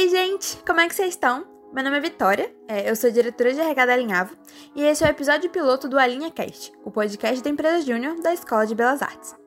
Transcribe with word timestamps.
Ei, 0.00 0.08
gente! 0.08 0.56
Como 0.66 0.80
é 0.80 0.88
que 0.88 0.94
vocês 0.94 1.10
estão? 1.10 1.46
Meu 1.74 1.84
nome 1.84 1.98
é 1.98 2.00
Vitória, 2.00 2.50
é, 2.66 2.90
eu 2.90 2.96
sou 2.96 3.10
diretora 3.10 3.52
de 3.52 3.60
RH 3.60 3.84
da 3.84 3.92
Alinhavo 3.92 4.34
e 4.74 4.82
esse 4.82 5.04
é 5.04 5.06
o 5.06 5.10
episódio 5.10 5.50
piloto 5.50 5.90
do 5.90 5.98
Alinha 5.98 6.30
Cast, 6.30 6.72
o 6.82 6.90
podcast 6.90 7.44
da 7.44 7.50
empresa 7.50 7.84
júnior 7.84 8.18
da 8.22 8.32
Escola 8.32 8.66
de 8.66 8.74
Belas 8.74 9.02
Artes. 9.02 9.39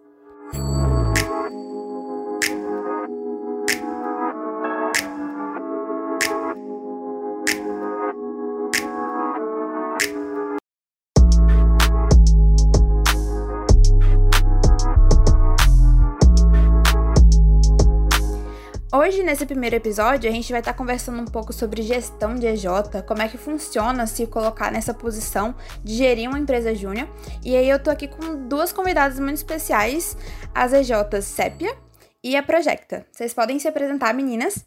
Hoje, 19.13 19.21
nesse 19.21 19.45
primeiro 19.45 19.75
episódio, 19.75 20.27
a 20.27 20.33
gente 20.33 20.51
vai 20.51 20.59
estar 20.59 20.73
conversando 20.73 21.21
um 21.21 21.25
pouco 21.25 21.53
sobre 21.53 21.83
gestão 21.83 22.33
de 22.33 22.47
EJ, 22.47 22.65
como 23.07 23.21
é 23.21 23.27
que 23.27 23.37
funciona 23.37 24.07
se 24.07 24.25
colocar 24.25 24.71
nessa 24.71 24.91
posição 24.91 25.53
de 25.83 25.93
gerir 25.93 26.27
uma 26.27 26.39
empresa 26.39 26.73
júnior. 26.73 27.07
E 27.45 27.55
aí 27.55 27.69
eu 27.69 27.77
tô 27.77 27.91
aqui 27.91 28.07
com 28.07 28.47
duas 28.47 28.73
convidadas 28.73 29.19
muito 29.19 29.35
especiais, 29.35 30.17
as 30.51 30.73
EJs 30.73 31.25
Sépia 31.25 31.75
e 32.23 32.35
a 32.35 32.41
Projecta. 32.41 33.05
Vocês 33.11 33.35
podem 33.35 33.59
se 33.59 33.67
apresentar, 33.67 34.15
meninas? 34.15 34.65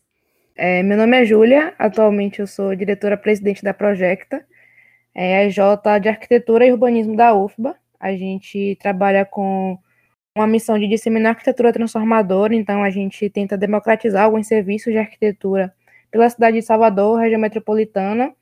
É, 0.54 0.80
meu 0.80 0.96
nome 0.96 1.20
é 1.20 1.24
Júlia, 1.24 1.74
atualmente 1.76 2.38
eu 2.38 2.46
sou 2.46 2.72
diretora-presidente 2.76 3.64
da 3.64 3.74
Projecta, 3.74 4.46
é 5.12 5.38
a 5.38 5.44
EJ 5.46 5.56
de 6.00 6.08
Arquitetura 6.08 6.64
e 6.64 6.70
Urbanismo 6.70 7.16
da 7.16 7.34
UFBA. 7.34 7.74
A 7.98 8.12
gente 8.12 8.78
trabalha 8.80 9.24
com 9.24 9.76
uma 10.36 10.46
missão 10.46 10.78
de 10.78 10.86
disseminar 10.86 11.30
arquitetura 11.30 11.72
transformadora, 11.72 12.54
então 12.54 12.82
a 12.82 12.90
gente 12.90 13.28
tenta 13.30 13.56
democratizar 13.56 14.24
alguns 14.24 14.46
serviços 14.46 14.92
de 14.92 14.98
arquitetura 14.98 15.74
pela 16.10 16.28
cidade 16.28 16.58
de 16.58 16.62
Salvador, 16.62 17.18
região 17.18 17.40
metropolitana, 17.40 18.32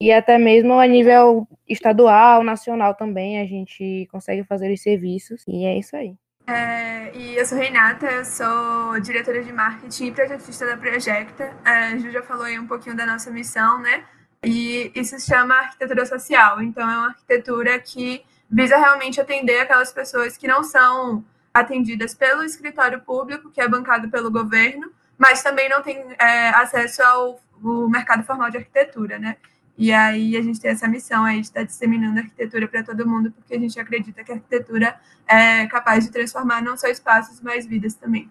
e 0.00 0.12
até 0.12 0.38
mesmo 0.38 0.78
a 0.78 0.86
nível 0.86 1.48
estadual, 1.68 2.44
nacional 2.44 2.94
também, 2.94 3.40
a 3.40 3.46
gente 3.46 4.06
consegue 4.12 4.44
fazer 4.44 4.72
os 4.72 4.80
serviços, 4.80 5.42
e 5.48 5.64
é 5.64 5.78
isso 5.78 5.96
aí. 5.96 6.14
É, 6.46 7.14
e 7.14 7.36
eu 7.36 7.44
sou 7.44 7.58
Renata, 7.58 8.06
eu 8.06 8.24
sou 8.24 9.00
diretora 9.00 9.42
de 9.42 9.52
marketing 9.52 10.06
e 10.06 10.12
projetista 10.12 10.66
da 10.66 10.76
Projecta. 10.76 11.52
A 11.64 11.96
Ju 11.96 12.10
já 12.10 12.22
falou 12.22 12.44
aí 12.44 12.58
um 12.58 12.66
pouquinho 12.66 12.96
da 12.96 13.04
nossa 13.04 13.30
missão, 13.30 13.80
né? 13.80 14.04
E 14.42 14.90
isso 14.94 15.18
se 15.18 15.26
chama 15.26 15.54
arquitetura 15.54 16.06
social. 16.06 16.62
Então, 16.62 16.88
é 16.88 16.96
uma 16.96 17.08
arquitetura 17.08 17.78
que 17.78 18.22
visa 18.50 18.78
realmente 18.78 19.20
atender 19.20 19.60
aquelas 19.60 19.92
pessoas 19.92 20.38
que 20.38 20.46
não 20.46 20.64
são 20.64 21.22
atendidas 21.60 22.14
pelo 22.14 22.42
escritório 22.42 23.00
público, 23.00 23.50
que 23.50 23.60
é 23.60 23.68
bancado 23.68 24.08
pelo 24.08 24.30
governo, 24.30 24.90
mas 25.16 25.42
também 25.42 25.68
não 25.68 25.82
tem 25.82 25.98
é, 26.18 26.48
acesso 26.50 27.02
ao, 27.02 27.40
ao 27.62 27.88
mercado 27.88 28.24
formal 28.24 28.50
de 28.50 28.58
arquitetura, 28.58 29.18
né? 29.18 29.36
E 29.76 29.92
aí 29.92 30.36
a 30.36 30.42
gente 30.42 30.60
tem 30.60 30.72
essa 30.72 30.88
missão 30.88 31.24
aí 31.24 31.40
de 31.40 31.46
estar 31.46 31.62
disseminando 31.62 32.18
arquitetura 32.18 32.66
para 32.66 32.82
todo 32.82 33.08
mundo, 33.08 33.30
porque 33.30 33.54
a 33.54 33.58
gente 33.60 33.78
acredita 33.78 34.24
que 34.24 34.32
a 34.32 34.34
arquitetura 34.34 34.98
é 35.26 35.66
capaz 35.68 36.04
de 36.04 36.10
transformar 36.10 36.60
não 36.60 36.76
só 36.76 36.88
espaços, 36.88 37.40
mas 37.40 37.64
vidas 37.64 37.94
também. 37.94 38.28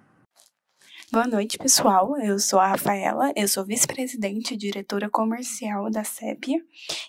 Boa 1.10 1.26
noite, 1.26 1.58
pessoal. 1.58 2.18
Eu 2.18 2.38
sou 2.38 2.60
a 2.60 2.68
Rafaela, 2.68 3.32
eu 3.34 3.48
sou 3.48 3.66
vice-presidente 3.66 4.54
e 4.54 4.58
diretora 4.58 5.10
comercial 5.10 5.90
da 5.90 6.04
CEPIA, 6.04 6.60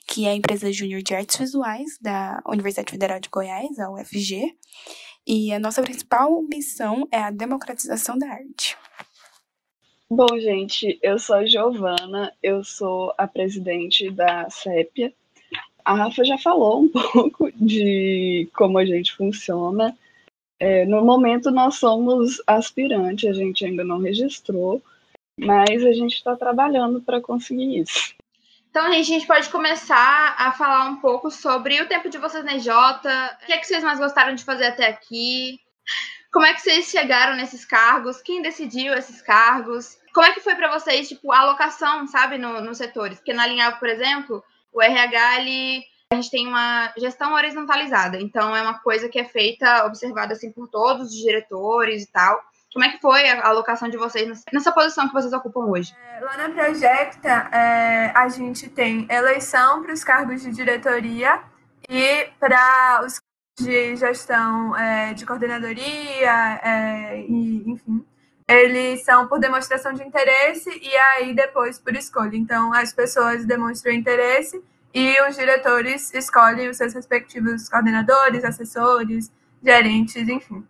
que 0.06 0.25
é 0.25 0.30
a 0.30 0.36
empresa 0.36 0.72
júnior 0.72 1.03
de 1.03 1.16
artes 1.16 1.36
visuais 1.36 1.98
da 2.00 2.41
Universidade 2.47 2.92
Federal 2.92 3.19
de 3.19 3.28
Goiás, 3.28 3.77
a 3.80 3.91
UFG. 3.91 4.56
E 5.31 5.53
a 5.53 5.59
nossa 5.59 5.83
principal 5.83 6.41
missão 6.41 7.07
é 7.12 7.19
a 7.19 7.31
democratização 7.31 8.17
da 8.19 8.27
arte. 8.29 8.79
Bom, 10.11 10.27
gente, 10.41 10.98
eu 11.03 11.19
sou 11.19 11.37
a 11.37 11.45
Giovana, 11.45 12.33
eu 12.43 12.65
sou 12.65 13.12
a 13.19 13.29
presidente 13.29 14.11
da 14.11 14.49
CEPIA. 14.49 15.12
A 15.84 15.93
Rafa 15.93 16.25
já 16.25 16.39
falou 16.39 16.81
um 16.81 16.89
pouco 17.12 17.53
de 17.53 18.49
como 18.56 18.79
a 18.79 18.87
gente 18.87 19.15
funciona. 19.15 19.94
É, 20.59 20.87
no 20.87 21.05
momento, 21.05 21.50
nós 21.50 21.75
somos 21.75 22.43
aspirante, 22.47 23.28
a 23.28 23.34
gente 23.34 23.67
ainda 23.67 23.84
não 23.84 23.99
registrou, 23.99 24.81
mas 25.38 25.84
a 25.84 25.93
gente 25.93 26.15
está 26.15 26.34
trabalhando 26.37 27.03
para 27.03 27.21
conseguir 27.21 27.81
isso. 27.81 28.15
Então, 28.71 28.93
gente, 28.93 29.11
a 29.11 29.15
gente 29.19 29.27
pode 29.27 29.49
começar 29.49 30.34
a 30.39 30.53
falar 30.53 30.84
um 30.84 30.97
pouco 30.97 31.31
sobre 31.31 31.81
o 31.81 31.89
tempo 31.89 32.09
de 32.09 32.19
vocês 32.19 32.45
na 32.45 32.55
EJ, 32.55 32.69
o 32.69 33.47
que 33.47 33.53
é 33.53 33.59
que 33.59 33.67
vocês 33.67 33.83
mais 33.83 33.99
gostaram 33.99 34.34
de 34.34 34.45
fazer 34.45 34.67
até 34.67 34.87
aqui, 34.87 35.59
como 36.33 36.45
é 36.45 36.53
que 36.53 36.61
vocês 36.61 36.87
chegaram 36.87 37.37
nesses 37.37 37.65
cargos, 37.65 38.21
quem 38.21 38.43
decidiu 38.43 38.93
esses 38.95 39.23
cargos, 39.23 39.99
como 40.12 40.27
é 40.27 40.33
que 40.33 40.41
foi 40.41 40.55
para 40.55 40.71
vocês, 40.71 41.09
tipo, 41.09 41.33
a 41.33 41.41
alocação, 41.41 42.06
sabe, 42.06 42.37
no, 42.39 42.61
nos 42.61 42.77
setores? 42.77 43.19
Porque 43.19 43.33
na 43.33 43.47
linha, 43.47 43.73
por 43.73 43.89
exemplo, 43.89 44.45
o 44.73 44.83
RH, 44.83 45.41
ele, 45.41 45.85
a 46.12 46.17
gente 46.17 46.31
tem 46.31 46.47
uma 46.47 46.93
gestão 46.99 47.33
horizontalizada, 47.33 48.21
então 48.21 48.55
é 48.55 48.61
uma 48.61 48.79
coisa 48.81 49.09
que 49.09 49.19
é 49.19 49.25
feita, 49.25 49.87
observada 49.87 50.35
assim 50.35 50.53
por 50.53 50.69
todos 50.69 51.09
os 51.09 51.17
diretores 51.17 52.03
e 52.03 52.12
tal. 52.12 52.43
Como 52.73 52.84
é 52.84 52.91
que 52.91 53.01
foi 53.01 53.29
a 53.29 53.47
alocação 53.47 53.89
de 53.89 53.97
vocês 53.97 54.45
nessa 54.53 54.71
posição 54.73 55.09
que 55.09 55.15
vocês 55.15 55.33
ocupam 55.33 55.61
hoje? 55.61 55.95
É, 56.17 56.21
lá 56.21 56.37
na 56.37 56.51
Projecta, 56.51 57.49
é, 57.51 58.12
a 58.15 58.29
gente 58.29 58.69
tem 58.69 59.06
eleição 59.11 59.83
para 59.83 59.93
os 59.93 60.05
cargos 60.05 60.43
de 60.43 60.51
diretoria 60.51 61.41
e 61.89 62.29
para 62.39 63.03
os 63.05 63.19
de 63.59 63.97
gestão 63.97 64.77
é, 64.77 65.12
de 65.15 65.27
coordenadoria, 65.27 66.61
é, 66.62 67.21
e, 67.23 67.71
enfim. 67.71 68.05
Eles 68.47 69.05
são 69.05 69.27
por 69.27 69.39
demonstração 69.41 69.93
de 69.93 70.03
interesse 70.03 70.71
e 70.71 70.97
aí 70.97 71.35
depois 71.35 71.79
por 71.79 71.95
escolha. 71.95 72.37
Então, 72.37 72.73
as 72.73 72.93
pessoas 72.93 73.45
demonstram 73.45 73.93
interesse 73.93 74.62
e 74.95 75.21
os 75.23 75.37
diretores 75.37 76.15
escolhem 76.15 76.69
os 76.69 76.77
seus 76.77 76.95
respectivos 76.95 77.69
coordenadores, 77.69 78.45
assessores, 78.45 79.31
gerentes, 79.62 80.29
enfim. 80.29 80.67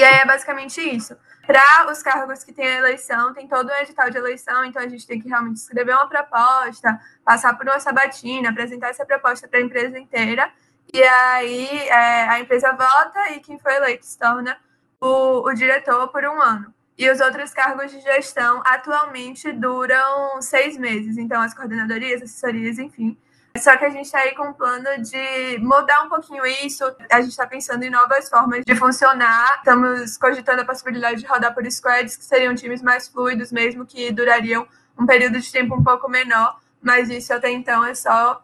E 0.00 0.04
aí 0.04 0.20
é 0.20 0.24
basicamente 0.24 0.80
isso. 0.80 1.16
Para 1.44 1.90
os 1.90 2.00
cargos 2.02 2.44
que 2.44 2.52
têm 2.52 2.68
a 2.68 2.78
eleição, 2.78 3.34
tem 3.34 3.48
todo 3.48 3.68
o 3.68 3.74
edital 3.74 4.08
de 4.08 4.16
eleição, 4.16 4.64
então 4.64 4.80
a 4.80 4.86
gente 4.86 5.04
tem 5.04 5.20
que 5.20 5.28
realmente 5.28 5.56
escrever 5.56 5.92
uma 5.92 6.08
proposta, 6.08 7.00
passar 7.24 7.58
por 7.58 7.66
uma 7.66 7.80
sabatina, 7.80 8.50
apresentar 8.50 8.90
essa 8.90 9.04
proposta 9.04 9.48
para 9.48 9.58
a 9.58 9.62
empresa 9.62 9.98
inteira, 9.98 10.52
e 10.94 11.02
aí 11.02 11.88
é, 11.88 12.28
a 12.28 12.38
empresa 12.38 12.70
vota 12.72 13.32
e 13.32 13.40
quem 13.40 13.58
foi 13.58 13.74
eleito 13.74 14.06
se 14.06 14.16
torna 14.16 14.56
o, 15.00 15.48
o 15.48 15.52
diretor 15.52 16.06
por 16.08 16.24
um 16.24 16.40
ano. 16.40 16.72
E 16.96 17.10
os 17.10 17.18
outros 17.20 17.52
cargos 17.52 17.90
de 17.90 18.00
gestão 18.00 18.62
atualmente 18.64 19.50
duram 19.52 20.40
seis 20.40 20.76
meses, 20.76 21.18
então 21.18 21.42
as 21.42 21.54
coordenadorias, 21.54 22.22
assessorias, 22.22 22.78
enfim, 22.78 23.18
só 23.56 23.76
que 23.76 23.84
a 23.84 23.90
gente 23.90 24.06
está 24.06 24.18
aí 24.20 24.34
com 24.34 24.48
um 24.48 24.52
plano 24.52 25.02
de 25.02 25.58
mudar 25.58 26.04
um 26.04 26.08
pouquinho 26.08 26.44
isso. 26.46 26.84
A 27.10 27.20
gente 27.20 27.30
está 27.30 27.46
pensando 27.46 27.82
em 27.82 27.90
novas 27.90 28.28
formas 28.28 28.64
de 28.64 28.74
funcionar. 28.76 29.56
Estamos 29.58 30.16
cogitando 30.16 30.62
a 30.62 30.64
possibilidade 30.64 31.20
de 31.20 31.26
rodar 31.26 31.54
por 31.54 31.68
squads, 31.70 32.16
que 32.16 32.24
seriam 32.24 32.54
times 32.54 32.82
mais 32.82 33.08
fluidos 33.08 33.50
mesmo, 33.50 33.84
que 33.84 34.12
durariam 34.12 34.66
um 34.98 35.06
período 35.06 35.40
de 35.40 35.50
tempo 35.50 35.74
um 35.74 35.82
pouco 35.82 36.08
menor. 36.08 36.60
Mas 36.80 37.10
isso 37.10 37.32
até 37.32 37.50
então 37.50 37.84
é 37.84 37.94
só 37.94 38.42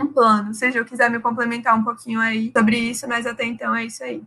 um 0.00 0.06
plano. 0.06 0.52
Se 0.54 0.74
eu 0.74 0.84
quiser 0.84 1.10
me 1.10 1.20
complementar 1.20 1.78
um 1.78 1.84
pouquinho 1.84 2.20
aí 2.20 2.50
sobre 2.56 2.76
isso, 2.76 3.06
mas 3.08 3.26
até 3.26 3.44
então 3.44 3.74
é 3.74 3.84
isso 3.84 4.02
aí. 4.02 4.22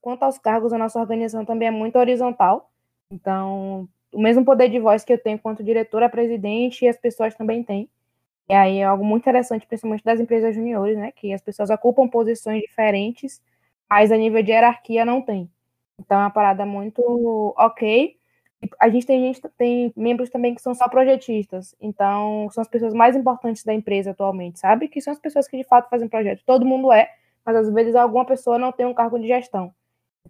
Quanto 0.00 0.22
aos 0.22 0.38
cargos, 0.38 0.72
a 0.72 0.78
nossa 0.78 0.98
organização 0.98 1.44
também 1.44 1.68
é 1.68 1.70
muito 1.70 1.98
horizontal. 1.98 2.70
Então, 3.10 3.88
o 4.12 4.20
mesmo 4.20 4.44
poder 4.44 4.68
de 4.70 4.78
voz 4.78 5.04
que 5.04 5.12
eu 5.12 5.18
tenho 5.18 5.38
quanto 5.38 5.62
diretora, 5.62 6.08
presidente, 6.08 6.88
as 6.88 6.96
pessoas 6.96 7.34
também 7.34 7.62
têm. 7.62 7.88
E 8.48 8.52
aí 8.54 8.78
é 8.78 8.84
algo 8.84 9.04
muito 9.04 9.22
interessante, 9.22 9.66
principalmente 9.66 10.04
das 10.04 10.20
empresas 10.20 10.54
juniores, 10.54 10.96
né? 10.98 11.12
Que 11.12 11.32
as 11.32 11.40
pessoas 11.42 11.70
ocupam 11.70 12.08
posições 12.08 12.60
diferentes, 12.62 13.40
mas 13.88 14.12
a 14.12 14.16
nível 14.16 14.42
de 14.42 14.50
hierarquia 14.52 15.04
não 15.04 15.22
tem. 15.22 15.50
Então 15.98 16.18
é 16.18 16.24
uma 16.24 16.30
parada 16.30 16.66
muito 16.66 17.54
ok. 17.56 18.16
A 18.80 18.88
gente 18.88 19.06
tem 19.06 19.20
gente 19.22 19.40
tem 19.58 19.92
membros 19.96 20.30
também 20.30 20.54
que 20.54 20.62
são 20.62 20.74
só 20.74 20.88
projetistas, 20.88 21.74
então 21.80 22.48
são 22.50 22.62
as 22.62 22.68
pessoas 22.68 22.94
mais 22.94 23.14
importantes 23.16 23.64
da 23.64 23.74
empresa 23.74 24.12
atualmente, 24.12 24.58
sabe? 24.58 24.88
Que 24.88 25.00
são 25.02 25.12
as 25.12 25.18
pessoas 25.20 25.46
que 25.48 25.56
de 25.58 25.64
fato 25.64 25.88
fazem 25.90 26.08
projeto. 26.08 26.42
Todo 26.46 26.64
mundo 26.66 26.92
é, 26.92 27.10
mas 27.44 27.56
às 27.56 27.70
vezes 27.72 27.94
alguma 27.94 28.24
pessoa 28.26 28.58
não 28.58 28.72
tem 28.72 28.86
um 28.86 28.94
cargo 28.94 29.18
de 29.18 29.26
gestão. 29.28 29.74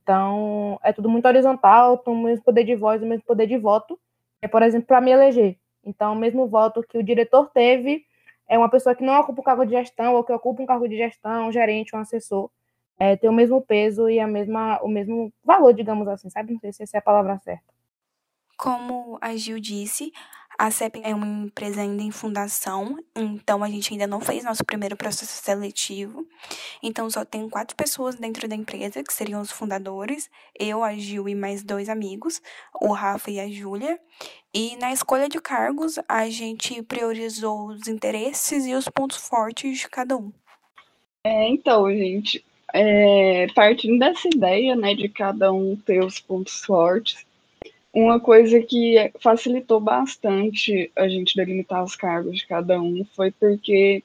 Então 0.03 0.79
é 0.83 0.93
tudo 0.93 1.09
muito 1.11 1.27
horizontal, 1.29 1.99
tem 1.99 2.15
o 2.15 2.19
mesmo 2.23 2.45
poder 2.45 2.65
de 2.65 2.75
voz, 2.77 3.03
o 3.03 3.07
mesmo 3.07 3.25
poder 3.27 3.47
de 3.47 3.59
voto. 3.59 3.99
É, 4.43 4.49
por 4.49 4.63
exemplo, 4.63 4.87
para 4.89 5.01
me 5.01 5.11
eleger. 5.13 5.59
Então, 5.85 6.13
o 6.13 6.17
mesmo 6.17 6.47
voto 6.47 6.83
que 6.83 6.99
o 6.99 7.03
diretor 7.03 7.51
teve 7.51 8.05
é 8.49 8.59
uma 8.59 8.69
pessoa 8.69 8.95
que 8.95 9.05
não 9.05 9.19
ocupa 9.21 9.41
o 9.41 9.45
cargo 9.45 9.65
de 9.65 9.73
gestão 9.73 10.15
ou 10.15 10.25
que 10.25 10.33
ocupa 10.33 10.63
um 10.63 10.67
cargo 10.67 10.89
de 10.89 10.97
gestão, 10.97 11.49
um 11.49 11.53
gerente, 11.53 11.95
um 11.95 11.99
assessor, 11.99 12.51
é, 12.99 13.17
tem 13.17 13.29
o 13.29 13.33
mesmo 13.33 13.61
peso 13.61 14.09
e 14.09 14.21
a 14.21 14.27
mesma, 14.27 14.81
o 14.83 14.89
mesmo 14.89 15.33
valor, 15.43 15.73
digamos 15.73 16.07
assim, 16.09 16.31
sabe? 16.31 16.53
Não 16.53 16.61
sei 16.61 16.73
se 16.73 16.83
essa 16.83 16.97
é 16.97 16.99
a 16.99 17.03
palavra 17.03 17.39
certa. 17.39 17.75
Como 18.57 19.19
a 19.21 19.35
Gil 19.35 19.59
disse, 19.59 20.13
A 20.57 20.71
CEP 20.71 21.01
é 21.03 21.15
uma 21.15 21.27
empresa 21.27 21.81
ainda 21.81 22.03
em 22.03 22.11
fundação, 22.13 22.97
então 23.15 23.65
a 23.65 23.69
gente 23.69 23.93
ainda 23.93 24.07
não 24.07 24.21
fez 24.21 24.45
nosso 24.45 24.65
primeiro 24.65 24.97
processo 24.97 25.43
seletivo. 25.43 26.27
Então 26.83 27.11
só 27.11 27.25
tem 27.25 27.49
quatro 27.49 27.77
pessoas 27.77 28.15
dentro 28.15 28.49
da 28.49 28.55
empresa, 28.55 29.03
que 29.03 29.13
seriam 29.13 29.41
os 29.41 29.51
fundadores, 29.51 30.31
eu, 30.59 30.85
a 30.85 30.95
Gil 30.95 31.29
e 31.29 31.35
mais 31.35 31.65
dois 31.65 31.89
amigos, 31.89 32.41
o 32.81 32.93
Rafa 32.93 33.31
e 33.31 33.41
a 33.41 33.51
Júlia. 33.51 33.99
E 34.55 34.77
na 34.77 34.93
escolha 34.93 35.29
de 35.29 35.41
cargos, 35.41 35.99
a 36.09 36.31
gente 36.31 36.81
priorizou 36.83 37.67
os 37.67 37.89
interesses 37.89 38.65
e 38.65 38.75
os 38.75 38.89
pontos 38.89 39.17
fortes 39.17 39.81
de 39.81 39.89
cada 39.89 40.17
um. 40.17 40.33
É, 41.25 41.49
então, 41.49 41.91
gente, 41.91 42.45
é, 42.73 43.49
partindo 43.55 43.99
dessa 43.99 44.29
ideia, 44.29 44.77
né, 44.77 44.95
de 44.95 45.09
cada 45.09 45.53
um 45.53 45.75
ter 45.75 46.05
os 46.05 46.21
pontos 46.21 46.65
fortes, 46.65 47.27
uma 47.95 48.19
coisa 48.19 48.61
que 48.61 49.13
facilitou 49.21 49.79
bastante 49.79 50.91
a 50.97 51.09
gente 51.09 51.37
delimitar 51.37 51.85
os 51.85 51.95
cargos 51.95 52.39
de 52.39 52.47
cada 52.47 52.81
um 52.81 53.05
foi 53.15 53.31
porque 53.31 54.03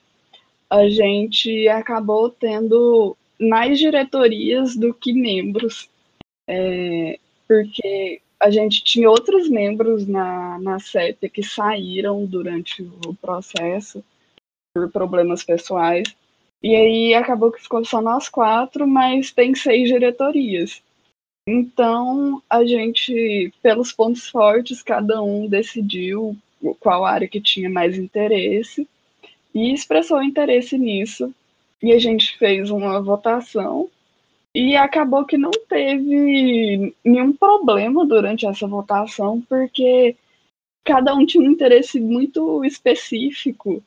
a 0.70 0.88
gente 0.88 1.68
acabou 1.68 2.30
tendo 2.30 3.18
mais 3.42 3.80
diretorias 3.80 4.76
do 4.76 4.94
que 4.94 5.12
membros, 5.12 5.90
é, 6.48 7.18
porque 7.48 8.22
a 8.40 8.52
gente 8.52 8.84
tinha 8.84 9.10
outros 9.10 9.50
membros 9.50 10.06
na, 10.08 10.60
na 10.60 10.80
CEP 10.80 11.28
que 11.30 11.42
saíram 11.42 12.26
durante 12.26 12.84
o 12.84 13.16
processo 13.16 14.04
por 14.74 14.92
problemas 14.92 15.44
pessoais, 15.44 16.16
e 16.62 16.76
aí 16.76 17.14
acabou 17.16 17.52
que 17.52 17.62
ficou 17.62 17.84
só 17.84 18.02
nós 18.02 18.30
quatro, 18.30 18.88
mas 18.88 19.32
tem 19.32 19.56
seis 19.56 19.88
diretorias. 19.88 20.84
Então, 21.52 22.44
a 22.48 22.64
gente, 22.64 23.52
pelos 23.64 23.92
pontos 23.92 24.30
fortes, 24.30 24.84
cada 24.84 25.20
um 25.20 25.48
decidiu 25.48 26.38
qual 26.80 27.04
área 27.04 27.28
que 27.28 27.42
tinha 27.42 27.68
mais 27.68 27.98
interesse 27.98 28.88
e 29.54 29.74
expressou 29.74 30.22
interesse 30.22 30.78
nisso. 30.78 31.34
E 31.82 31.92
a 31.92 31.98
gente 31.98 32.38
fez 32.38 32.70
uma 32.70 33.02
votação 33.02 33.90
e 34.54 34.76
acabou 34.76 35.26
que 35.26 35.40
não 35.40 35.50
teve 35.68 36.94
nenhum 37.04 37.34
problema 37.34 38.06
durante 38.06 38.46
essa 38.46 38.68
votação, 38.68 39.42
porque 39.50 40.16
cada 40.86 41.16
um 41.16 41.26
tinha 41.26 41.44
um 41.44 41.52
interesse 41.52 42.00
muito 42.00 42.64
específico 42.64 43.82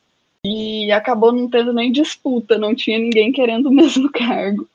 e 0.44 0.90
acabou 0.90 1.30
não 1.30 1.48
tendo 1.48 1.72
nem 1.72 1.92
disputa, 1.92 2.58
não 2.58 2.74
tinha 2.74 2.98
ninguém 2.98 3.30
querendo 3.30 3.66
o 3.66 3.72
mesmo 3.72 4.10
cargo. 4.10 4.68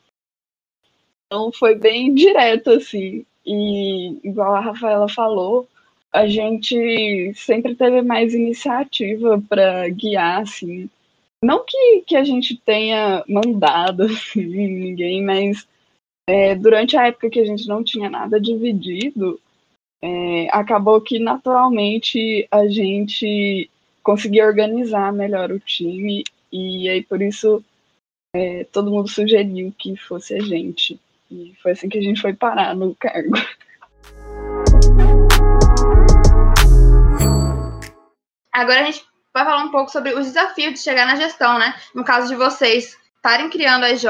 Então 1.27 1.51
foi 1.51 1.75
bem 1.75 2.13
direto, 2.13 2.71
assim. 2.71 3.25
E 3.45 4.19
igual 4.27 4.55
a 4.55 4.61
Rafaela 4.61 5.09
falou, 5.09 5.67
a 6.11 6.25
gente 6.27 7.33
sempre 7.35 7.75
teve 7.75 8.01
mais 8.01 8.33
iniciativa 8.33 9.41
para 9.47 9.89
guiar, 9.89 10.41
assim. 10.41 10.89
Não 11.43 11.63
que, 11.65 12.01
que 12.07 12.15
a 12.15 12.23
gente 12.23 12.57
tenha 12.57 13.23
mandado 13.27 14.03
assim, 14.07 14.45
ninguém, 14.45 15.23
mas 15.23 15.67
é, 16.27 16.55
durante 16.55 16.97
a 16.97 17.07
época 17.07 17.29
que 17.29 17.39
a 17.39 17.45
gente 17.45 17.67
não 17.67 17.83
tinha 17.83 18.09
nada 18.09 18.39
dividido, 18.39 19.39
é, 20.01 20.47
acabou 20.51 20.99
que 21.01 21.19
naturalmente 21.19 22.47
a 22.51 22.67
gente 22.67 23.69
conseguia 24.01 24.45
organizar 24.45 25.11
melhor 25.11 25.51
o 25.51 25.59
time 25.59 26.23
e 26.51 26.87
aí 26.87 27.03
por 27.03 27.21
isso 27.21 27.63
é, 28.35 28.63
todo 28.65 28.91
mundo 28.91 29.09
sugeriu 29.09 29.73
que 29.77 29.95
fosse 29.95 30.33
a 30.33 30.39
gente. 30.39 30.99
E 31.29 31.53
foi 31.61 31.71
assim 31.71 31.89
que 31.89 31.97
a 31.97 32.01
gente 32.01 32.21
foi 32.21 32.33
parar 32.33 32.75
no 32.75 32.95
cargo. 32.95 33.31
Agora 38.53 38.81
a 38.81 38.83
gente 38.83 39.05
vai 39.33 39.45
falar 39.45 39.63
um 39.63 39.71
pouco 39.71 39.91
sobre 39.91 40.13
os 40.13 40.25
desafios 40.25 40.73
de 40.73 40.79
chegar 40.79 41.05
na 41.05 41.15
gestão, 41.15 41.59
né? 41.59 41.75
No 41.93 42.03
caso 42.03 42.27
de 42.27 42.35
vocês 42.35 42.97
estarem 43.15 43.49
criando 43.49 43.83
a 43.83 43.91
EJ, 43.91 44.05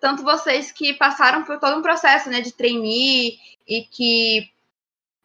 tanto 0.00 0.22
vocês 0.22 0.70
que 0.70 0.94
passaram 0.94 1.42
por 1.42 1.58
todo 1.58 1.78
um 1.78 1.82
processo 1.82 2.28
né, 2.28 2.40
de 2.40 2.52
trainee 2.52 3.38
e 3.66 3.82
que 3.82 4.50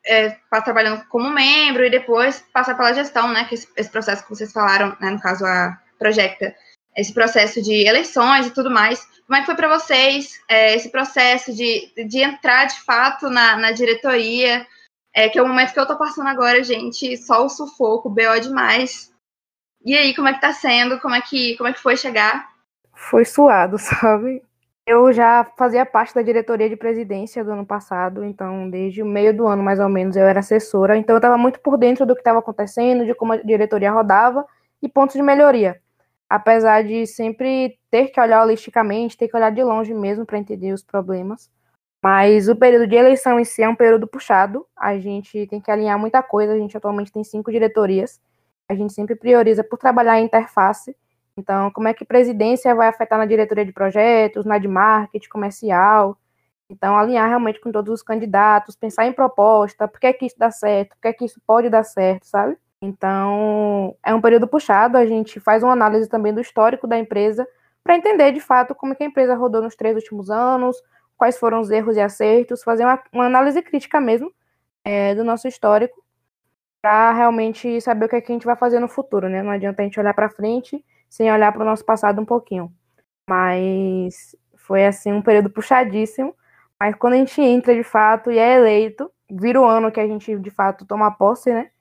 é, 0.06 0.30
tá 0.50 0.62
trabalhando 0.62 1.04
como 1.10 1.30
membro 1.30 1.86
e 1.86 1.90
depois 1.90 2.44
passar 2.54 2.76
pela 2.76 2.94
gestão, 2.94 3.28
né? 3.32 3.46
Que 3.46 3.56
esse, 3.56 3.68
esse 3.76 3.90
processo 3.92 4.24
que 4.24 4.30
vocês 4.30 4.52
falaram, 4.52 4.96
né, 5.00 5.12
no 5.12 5.20
caso 5.20 5.46
a 5.46 5.78
Projecta, 6.00 6.56
esse 6.96 7.14
processo 7.14 7.62
de 7.62 7.86
eleições 7.86 8.48
e 8.48 8.52
tudo 8.52 8.72
mais. 8.72 9.06
Como 9.28 9.36
é 9.36 9.42
que 9.42 9.46
foi 9.46 9.56
para 9.56 9.68
vocês 9.68 10.42
é, 10.48 10.74
esse 10.74 10.90
processo 10.90 11.54
de, 11.54 11.92
de 12.08 12.20
entrar 12.20 12.64
de 12.66 12.80
fato 12.80 13.30
na, 13.30 13.58
na 13.58 13.72
diretoria? 13.74 14.66
É, 15.14 15.28
que 15.28 15.38
é 15.38 15.42
o 15.42 15.48
momento 15.48 15.74
que 15.74 15.80
eu 15.80 15.86
tô 15.86 15.98
passando 15.98 16.28
agora, 16.28 16.64
gente, 16.64 17.18
só 17.18 17.46
o 17.46 17.50
sufoco, 17.50 18.10
BO 18.10 18.40
demais. 18.42 19.12
E 19.84 19.98
aí, 19.98 20.16
como 20.16 20.30
é 20.30 20.34
que 20.34 20.40
tá 20.40 20.54
sendo? 20.54 21.00
Como 21.02 21.14
é 21.14 21.20
que, 21.20 21.58
como 21.58 21.68
é 21.68 21.74
que 21.74 21.82
foi 21.82 21.98
chegar? 21.98 22.48
Foi 22.94 23.26
suado, 23.26 23.78
sabe? 23.80 24.42
Eu 24.86 25.12
já 25.12 25.46
fazia 25.58 25.86
parte 25.86 26.16
da 26.16 26.22
diretoria 26.22 26.70
de 26.70 26.78
presidência 26.78 27.44
do 27.44 27.52
ano 27.52 27.66
passado, 27.66 28.24
então 28.24 28.70
desde 28.70 29.04
o 29.04 29.06
meio 29.06 29.36
do 29.36 29.46
ano, 29.46 29.62
mais 29.62 29.82
ou 29.82 29.90
menos, 29.90 30.16
eu 30.16 30.26
era 30.26 30.40
assessora, 30.40 30.96
então 30.96 31.16
eu 31.16 31.18
estava 31.18 31.38
muito 31.38 31.60
por 31.60 31.78
dentro 31.78 32.06
do 32.06 32.14
que 32.14 32.22
estava 32.22 32.40
acontecendo, 32.40 33.06
de 33.06 33.14
como 33.14 33.34
a 33.34 33.38
diretoria 33.38 33.92
rodava 33.92 34.46
e 34.82 34.88
pontos 34.88 35.18
de 35.18 35.22
melhoria 35.22 35.82
apesar 36.30 36.84
de 36.84 37.06
sempre 37.06 37.80
ter 37.90 38.08
que 38.08 38.20
olhar 38.20 38.44
holisticamente, 38.44 39.18
ter 39.18 39.28
que 39.28 39.36
olhar 39.36 39.52
de 39.52 39.64
longe 39.64 39.94
mesmo 39.94 40.26
para 40.26 40.38
entender 40.38 40.74
os 40.74 40.84
problemas. 40.84 41.50
Mas 42.04 42.48
o 42.48 42.56
período 42.56 42.88
de 42.88 42.96
eleição 42.96 43.40
em 43.40 43.46
si 43.46 43.64
é 43.64 43.70
um 43.70 43.76
período 43.76 44.08
puxado, 44.08 44.66
a 44.76 44.98
gente 45.00 45.48
tem 45.48 45.60
que 45.60 45.72
alinhar 45.72 45.98
muita 45.98 46.22
coisa, 46.22 46.54
a 46.54 46.58
gente 46.58 46.78
atualmente 46.78 47.12
tem 47.12 47.24
cinco 47.24 47.52
diretorias, 47.52 48.22
a 48.70 48.76
gente 48.76 48.94
sempre 48.94 49.16
prioriza 49.16 49.64
por 49.64 49.80
trabalhar 49.80 50.14
a 50.14 50.22
interface, 50.22 50.96
então 51.36 51.72
como 51.72 51.88
é 51.88 51.94
que 51.94 52.06
presidência 52.06 52.74
vai 52.76 52.88
afetar 52.88 53.18
na 53.18 53.26
diretoria 53.26 53.66
de 53.66 53.74
projetos, 53.74 54.46
na 54.46 54.58
de 54.58 54.68
marketing, 54.68 55.30
comercial, 55.30 56.18
então 56.70 56.98
alinhar 56.98 57.28
realmente 57.28 57.60
com 57.60 57.72
todos 57.72 57.92
os 57.92 58.04
candidatos, 58.04 58.76
pensar 58.76 59.08
em 59.08 59.14
proposta, 59.14 59.88
por 59.88 60.00
que 60.00 60.08
é 60.08 60.14
que 60.14 60.26
isso 60.26 60.38
dá 60.38 60.52
certo, 60.52 60.90
por 60.90 61.02
que 61.02 61.08
é 61.08 61.14
que 61.14 61.26
isso 61.26 61.42
pode 61.48 61.70
dar 61.70 61.84
certo, 61.84 62.26
sabe? 62.26 62.58
Então, 62.82 63.96
é 64.06 64.14
um 64.14 64.22
período 64.22 64.48
puxado, 64.48 64.98
a 64.98 65.06
gente 65.06 65.40
faz 65.40 65.64
uma 65.64 65.74
análise 65.74 66.08
também 66.08 66.34
do 66.34 66.42
histórico 66.42 66.88
da 66.88 66.98
empresa 66.98 67.48
para 67.84 67.96
entender 67.96 68.32
de 68.32 68.40
fato 68.40 68.76
como 68.76 68.94
é 68.94 68.96
que 68.96 69.04
a 69.04 69.08
empresa 69.08 69.36
rodou 69.36 69.62
nos 69.62 69.76
três 69.76 69.96
últimos 69.96 70.30
anos, 70.30 70.78
quais 71.18 71.38
foram 71.40 71.60
os 71.60 71.72
erros 71.72 71.96
e 71.98 72.02
acertos, 72.02 72.64
fazer 72.64 72.84
uma, 72.86 73.02
uma 73.12 73.26
análise 73.26 73.62
crítica 73.62 74.00
mesmo 74.00 74.32
é, 74.84 75.16
do 75.16 75.24
nosso 75.24 75.48
histórico 75.48 76.04
para 76.82 77.12
realmente 77.12 77.82
saber 77.82 78.06
o 78.06 78.10
que, 78.10 78.16
é 78.16 78.22
que 78.22 78.32
a 78.32 78.36
gente 78.36 78.46
vai 78.46 78.56
fazer 78.56 78.80
no 78.80 78.88
futuro, 78.88 79.28
né? 79.28 79.42
Não 79.42 79.52
adianta 79.52 79.82
a 79.82 79.86
gente 79.86 80.00
olhar 80.00 80.14
para 80.14 80.30
frente 80.30 80.84
sem 81.10 81.32
olhar 81.32 81.52
para 81.52 81.64
o 81.64 81.66
nosso 81.66 81.84
passado 81.84 82.22
um 82.22 82.26
pouquinho. 82.26 82.72
Mas 83.30 84.36
foi 84.56 84.86
assim 84.86 85.12
um 85.12 85.22
período 85.22 85.50
puxadíssimo. 85.50 86.36
Mas 86.80 86.96
quando 86.96 87.14
a 87.14 87.18
gente 87.18 87.42
entra 87.42 87.74
de 87.76 87.84
fato 87.84 88.32
e 88.32 88.38
é 88.38 88.56
eleito, 88.56 89.12
vira 89.30 89.60
o 89.60 89.66
ano 89.66 89.92
que 89.92 90.00
a 90.00 90.08
gente 90.08 90.38
de 90.38 90.50
fato 90.52 90.86
toma 90.86 91.12
posse, 91.12 91.52
né? 91.54 91.72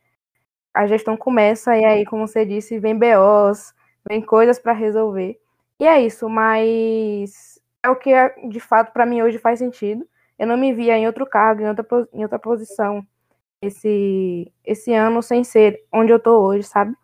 A 0.77 0.87
gestão 0.87 1.17
começa 1.17 1.77
e 1.77 1.85
aí, 1.85 2.05
como 2.05 2.29
você 2.29 2.45
disse, 2.45 2.79
vem 2.79 2.99
BOs, 2.99 3.75
vem 4.07 4.21
coisas 4.21 4.59
para 4.59 4.73
resolver. 4.73 5.39
E 5.81 5.87
é 5.87 6.01
isso, 6.01 6.29
mas 6.29 7.59
é 7.83 7.89
o 7.89 7.97
que 7.97 8.13
de 8.49 8.61
fato 8.61 8.93
para 8.93 9.07
mim 9.07 9.23
hoje 9.23 9.39
faz 9.39 9.59
sentido. 9.59 10.07
Eu 10.39 10.47
não 10.47 10.57
me 10.57 10.75
via 10.75 10.99
em 10.99 11.07
outro 11.07 11.27
cargo, 11.27 11.63
em 11.63 11.69
outra, 11.69 11.87
em 12.13 12.23
outra 12.23 12.39
posição 12.39 13.03
esse, 13.63 14.53
esse 14.65 14.93
ano 14.93 15.23
sem 15.23 15.43
ser 15.45 15.83
onde 15.91 16.13
eu 16.13 16.19
tô 16.21 16.41
hoje, 16.43 16.65
sabe? 16.65 16.95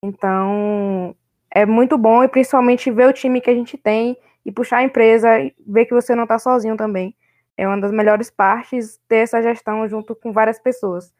Então, 0.00 1.14
é 1.50 1.66
muito 1.66 1.98
bom 1.98 2.22
e 2.22 2.28
principalmente 2.28 2.90
ver 2.92 3.08
o 3.08 3.12
time 3.12 3.40
que 3.40 3.50
a 3.50 3.54
gente 3.54 3.76
tem 3.76 4.16
e 4.44 4.52
puxar 4.52 4.78
a 4.78 4.84
empresa 4.84 5.28
ver 5.66 5.86
que 5.86 5.94
você 5.94 6.14
não 6.14 6.22
está 6.24 6.38
sozinho 6.38 6.76
também. 6.76 7.14
É 7.56 7.66
uma 7.66 7.80
das 7.80 7.90
melhores 7.90 8.30
partes 8.30 9.00
ter 9.08 9.16
essa 9.16 9.42
gestão 9.42 9.88
junto 9.88 10.14
com 10.14 10.32
várias 10.32 10.60
pessoas. 10.60 11.12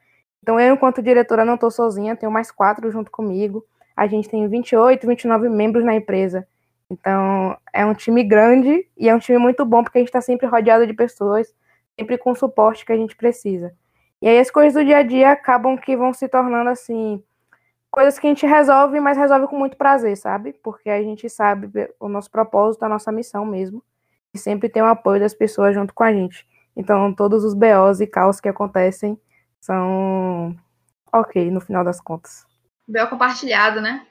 Então, 0.47 0.61
eu, 0.61 0.75
enquanto 0.75 1.03
diretora, 1.03 1.45
não 1.45 1.57
estou 1.57 1.73
sozinha, 1.73 2.15
tenho 2.15 2.31
mais 2.31 2.53
quatro 2.53 2.89
junto 2.89 3.11
comigo. 3.11 3.67
A 3.97 4.07
gente 4.07 4.29
tem 4.29 4.47
28, 4.47 5.05
29 5.05 5.49
membros 5.49 5.85
na 5.85 5.97
empresa. 5.97 6.47
Então, 6.89 7.59
é 7.73 7.85
um 7.85 7.93
time 7.93 8.23
grande 8.23 8.87
e 8.97 9.09
é 9.09 9.15
um 9.15 9.19
time 9.19 9.39
muito 9.39 9.65
bom, 9.65 9.83
porque 9.83 9.99
a 9.99 10.01
gente 10.01 10.09
está 10.09 10.21
sempre 10.21 10.47
rodeado 10.47 10.87
de 10.87 10.95
pessoas, 10.95 11.53
sempre 11.99 12.17
com 12.17 12.31
o 12.31 12.37
suporte 12.37 12.87
que 12.87 12.93
a 12.93 12.97
gente 12.97 13.17
precisa. 13.17 13.75
E 14.23 14.29
aí, 14.29 14.39
as 14.39 14.49
coisas 14.49 14.75
do 14.75 14.87
dia 14.87 14.99
a 14.99 15.03
dia 15.03 15.33
acabam 15.33 15.77
que 15.77 15.97
vão 15.97 16.15
se 16.15 16.29
tornando 16.29 16.71
assim, 16.71 17.21
coisas 17.91 18.17
que 18.17 18.29
a 18.29 18.31
gente 18.31 18.47
resolve, 18.47 19.01
mas 19.01 19.19
resolve 19.19 19.49
com 19.49 19.59
muito 19.59 19.77
prazer, 19.77 20.17
sabe? 20.17 20.55
Porque 20.63 20.89
a 20.89 21.03
gente 21.03 21.29
sabe 21.29 21.69
o 21.99 22.09
nosso 22.09 22.31
propósito, 22.31 22.85
a 22.85 22.89
nossa 22.89 23.11
missão 23.11 23.45
mesmo, 23.45 23.83
e 24.33 24.39
sempre 24.39 24.69
tem 24.69 24.81
o 24.81 24.87
apoio 24.87 25.19
das 25.19 25.35
pessoas 25.35 25.75
junto 25.75 25.93
com 25.93 26.05
a 26.05 26.13
gente. 26.13 26.47
Então, 26.77 27.13
todos 27.13 27.43
os 27.43 27.53
BOs 27.53 28.01
e 28.01 28.07
caos 28.07 28.39
que 28.41 28.49
acontecem 28.49 29.19
são 29.67 30.57
ok 31.13 31.51
no 31.51 31.61
final 31.61 31.85
das 31.85 32.01
contas. 32.01 32.47
Bel 32.87 33.09
compartilhado, 33.09 33.81
né? 33.81 34.07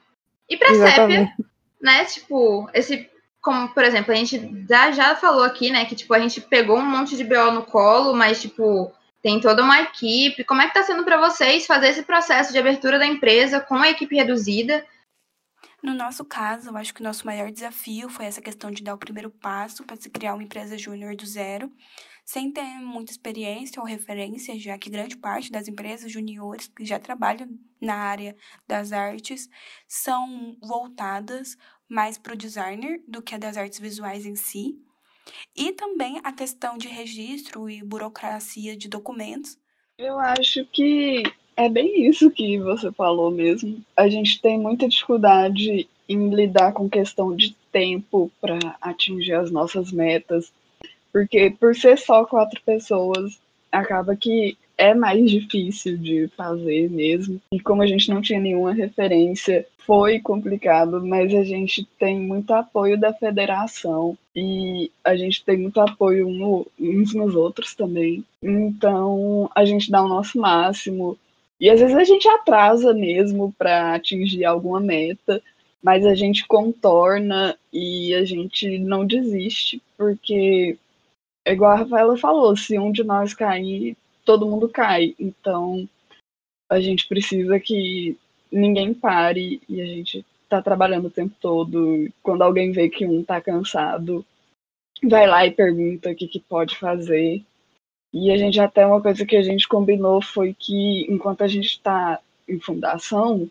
E 0.48 0.56
pra 0.56 0.74
Sépia, 0.74 1.34
né? 1.80 2.04
Tipo, 2.04 2.68
esse. 2.74 3.10
Como, 3.40 3.68
por 3.68 3.84
exemplo, 3.84 4.12
a 4.12 4.16
gente 4.16 4.66
já, 4.68 4.90
já 4.90 5.14
falou 5.14 5.44
aqui, 5.44 5.70
né? 5.70 5.84
Que 5.84 5.94
tipo, 5.94 6.12
a 6.12 6.18
gente 6.18 6.40
pegou 6.40 6.78
um 6.78 6.84
monte 6.84 7.16
de 7.16 7.24
BO 7.24 7.52
no 7.52 7.64
colo, 7.64 8.12
mas, 8.12 8.42
tipo, 8.42 8.92
tem 9.22 9.40
toda 9.40 9.62
uma 9.62 9.80
equipe. 9.80 10.44
Como 10.44 10.60
é 10.60 10.64
que 10.64 10.76
está 10.76 10.82
sendo 10.82 11.04
para 11.04 11.16
vocês 11.16 11.66
fazer 11.66 11.88
esse 11.88 12.02
processo 12.02 12.52
de 12.52 12.58
abertura 12.58 12.98
da 12.98 13.06
empresa 13.06 13.60
com 13.60 13.76
a 13.76 13.88
equipe 13.88 14.16
reduzida? 14.16 14.84
No 15.82 15.94
nosso 15.94 16.24
caso, 16.24 16.70
eu 16.70 16.76
acho 16.76 16.92
que 16.92 17.00
o 17.00 17.04
nosso 17.04 17.24
maior 17.24 17.50
desafio 17.50 18.08
foi 18.08 18.24
essa 18.24 18.42
questão 18.42 18.70
de 18.70 18.82
dar 18.82 18.94
o 18.94 18.98
primeiro 18.98 19.30
passo 19.30 19.84
para 19.84 19.96
se 19.96 20.10
criar 20.10 20.34
uma 20.34 20.42
empresa 20.42 20.76
júnior 20.76 21.14
do 21.14 21.24
zero, 21.24 21.70
sem 22.26 22.50
ter 22.50 22.64
muita 22.80 23.12
experiência 23.12 23.80
ou 23.80 23.86
referência, 23.86 24.58
já 24.58 24.76
que 24.76 24.90
grande 24.90 25.16
parte 25.16 25.50
das 25.50 25.68
empresas 25.68 26.10
juniores 26.10 26.66
que 26.66 26.84
já 26.84 26.98
trabalham 26.98 27.48
na 27.80 27.94
área 27.94 28.36
das 28.66 28.90
artes 28.90 29.48
são 29.86 30.56
voltadas 30.60 31.56
mais 31.88 32.18
para 32.18 32.34
o 32.34 32.36
designer 32.36 33.00
do 33.06 33.22
que 33.22 33.32
a 33.32 33.38
das 33.38 33.56
artes 33.56 33.78
visuais 33.78 34.26
em 34.26 34.34
si. 34.34 34.76
E 35.56 35.72
também 35.72 36.20
a 36.24 36.32
questão 36.32 36.76
de 36.76 36.88
registro 36.88 37.70
e 37.70 37.80
burocracia 37.82 38.76
de 38.76 38.88
documentos. 38.88 39.56
Eu 39.96 40.18
acho 40.18 40.64
que 40.66 41.22
é 41.56 41.68
bem 41.68 42.08
isso 42.08 42.28
que 42.30 42.58
você 42.58 42.90
falou 42.90 43.30
mesmo. 43.30 43.80
A 43.96 44.08
gente 44.08 44.40
tem 44.42 44.58
muita 44.58 44.88
dificuldade 44.88 45.88
em 46.08 46.34
lidar 46.34 46.72
com 46.72 46.90
questão 46.90 47.36
de 47.36 47.54
tempo 47.70 48.30
para 48.40 48.58
atingir 48.80 49.34
as 49.34 49.50
nossas 49.50 49.92
metas, 49.92 50.52
porque 51.16 51.48
por 51.58 51.74
ser 51.74 51.96
só 51.96 52.26
quatro 52.26 52.60
pessoas, 52.60 53.40
acaba 53.72 54.14
que 54.14 54.54
é 54.76 54.92
mais 54.92 55.30
difícil 55.30 55.96
de 55.96 56.28
fazer 56.36 56.90
mesmo. 56.90 57.40
E 57.50 57.58
como 57.58 57.80
a 57.80 57.86
gente 57.86 58.10
não 58.10 58.20
tinha 58.20 58.38
nenhuma 58.38 58.74
referência, 58.74 59.66
foi 59.78 60.20
complicado, 60.20 61.02
mas 61.02 61.34
a 61.34 61.42
gente 61.42 61.88
tem 61.98 62.20
muito 62.20 62.52
apoio 62.52 63.00
da 63.00 63.14
federação 63.14 64.14
e 64.36 64.90
a 65.02 65.16
gente 65.16 65.42
tem 65.42 65.56
muito 65.56 65.80
apoio 65.80 66.28
uns 66.78 67.14
nos 67.14 67.34
outros 67.34 67.74
também. 67.74 68.22
Então 68.42 69.50
a 69.54 69.64
gente 69.64 69.90
dá 69.90 70.04
o 70.04 70.08
nosso 70.08 70.38
máximo. 70.38 71.16
E 71.58 71.70
às 71.70 71.80
vezes 71.80 71.96
a 71.96 72.04
gente 72.04 72.28
atrasa 72.28 72.92
mesmo 72.92 73.54
para 73.56 73.94
atingir 73.94 74.44
alguma 74.44 74.80
meta, 74.80 75.42
mas 75.82 76.04
a 76.04 76.14
gente 76.14 76.46
contorna 76.46 77.56
e 77.72 78.12
a 78.12 78.24
gente 78.24 78.76
não 78.76 79.06
desiste, 79.06 79.80
porque, 79.96 80.76
igual 81.52 81.72
a 81.72 81.76
Rafaela 81.76 82.16
falou, 82.16 82.56
se 82.56 82.78
um 82.78 82.90
de 82.90 83.04
nós 83.04 83.34
cair, 83.34 83.96
todo 84.24 84.46
mundo 84.46 84.68
cai. 84.68 85.14
Então 85.18 85.88
a 86.68 86.80
gente 86.80 87.06
precisa 87.06 87.58
que 87.60 88.16
ninguém 88.50 88.92
pare 88.92 89.60
e 89.68 89.80
a 89.80 89.86
gente 89.86 90.24
tá 90.48 90.60
trabalhando 90.62 91.06
o 91.06 91.10
tempo 91.10 91.34
todo. 91.40 92.08
Quando 92.22 92.42
alguém 92.42 92.72
vê 92.72 92.88
que 92.88 93.06
um 93.06 93.22
tá 93.22 93.40
cansado, 93.40 94.24
vai 95.02 95.26
lá 95.26 95.46
e 95.46 95.50
pergunta 95.50 96.10
o 96.10 96.14
que, 96.14 96.26
que 96.26 96.40
pode 96.40 96.76
fazer. 96.76 97.42
E 98.12 98.30
a 98.30 98.36
gente 98.36 98.58
até 98.60 98.86
uma 98.86 99.02
coisa 99.02 99.26
que 99.26 99.36
a 99.36 99.42
gente 99.42 99.68
combinou 99.68 100.22
foi 100.22 100.54
que 100.54 101.06
enquanto 101.10 101.42
a 101.42 101.48
gente 101.48 101.66
está 101.66 102.20
em 102.48 102.58
fundação, 102.58 103.50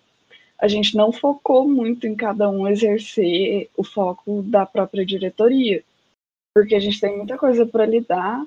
a 0.60 0.68
gente 0.68 0.96
não 0.96 1.12
focou 1.12 1.68
muito 1.68 2.08
em 2.08 2.16
cada 2.16 2.50
um 2.50 2.68
exercer 2.68 3.70
o 3.76 3.84
foco 3.84 4.42
da 4.42 4.66
própria 4.66 5.06
diretoria, 5.06 5.84
porque 6.56 6.74
a 6.74 6.80
gente 6.80 7.02
tem 7.02 7.18
muita 7.18 7.38
coisa 7.38 7.66
para 7.66 7.86
lidar 7.86 8.42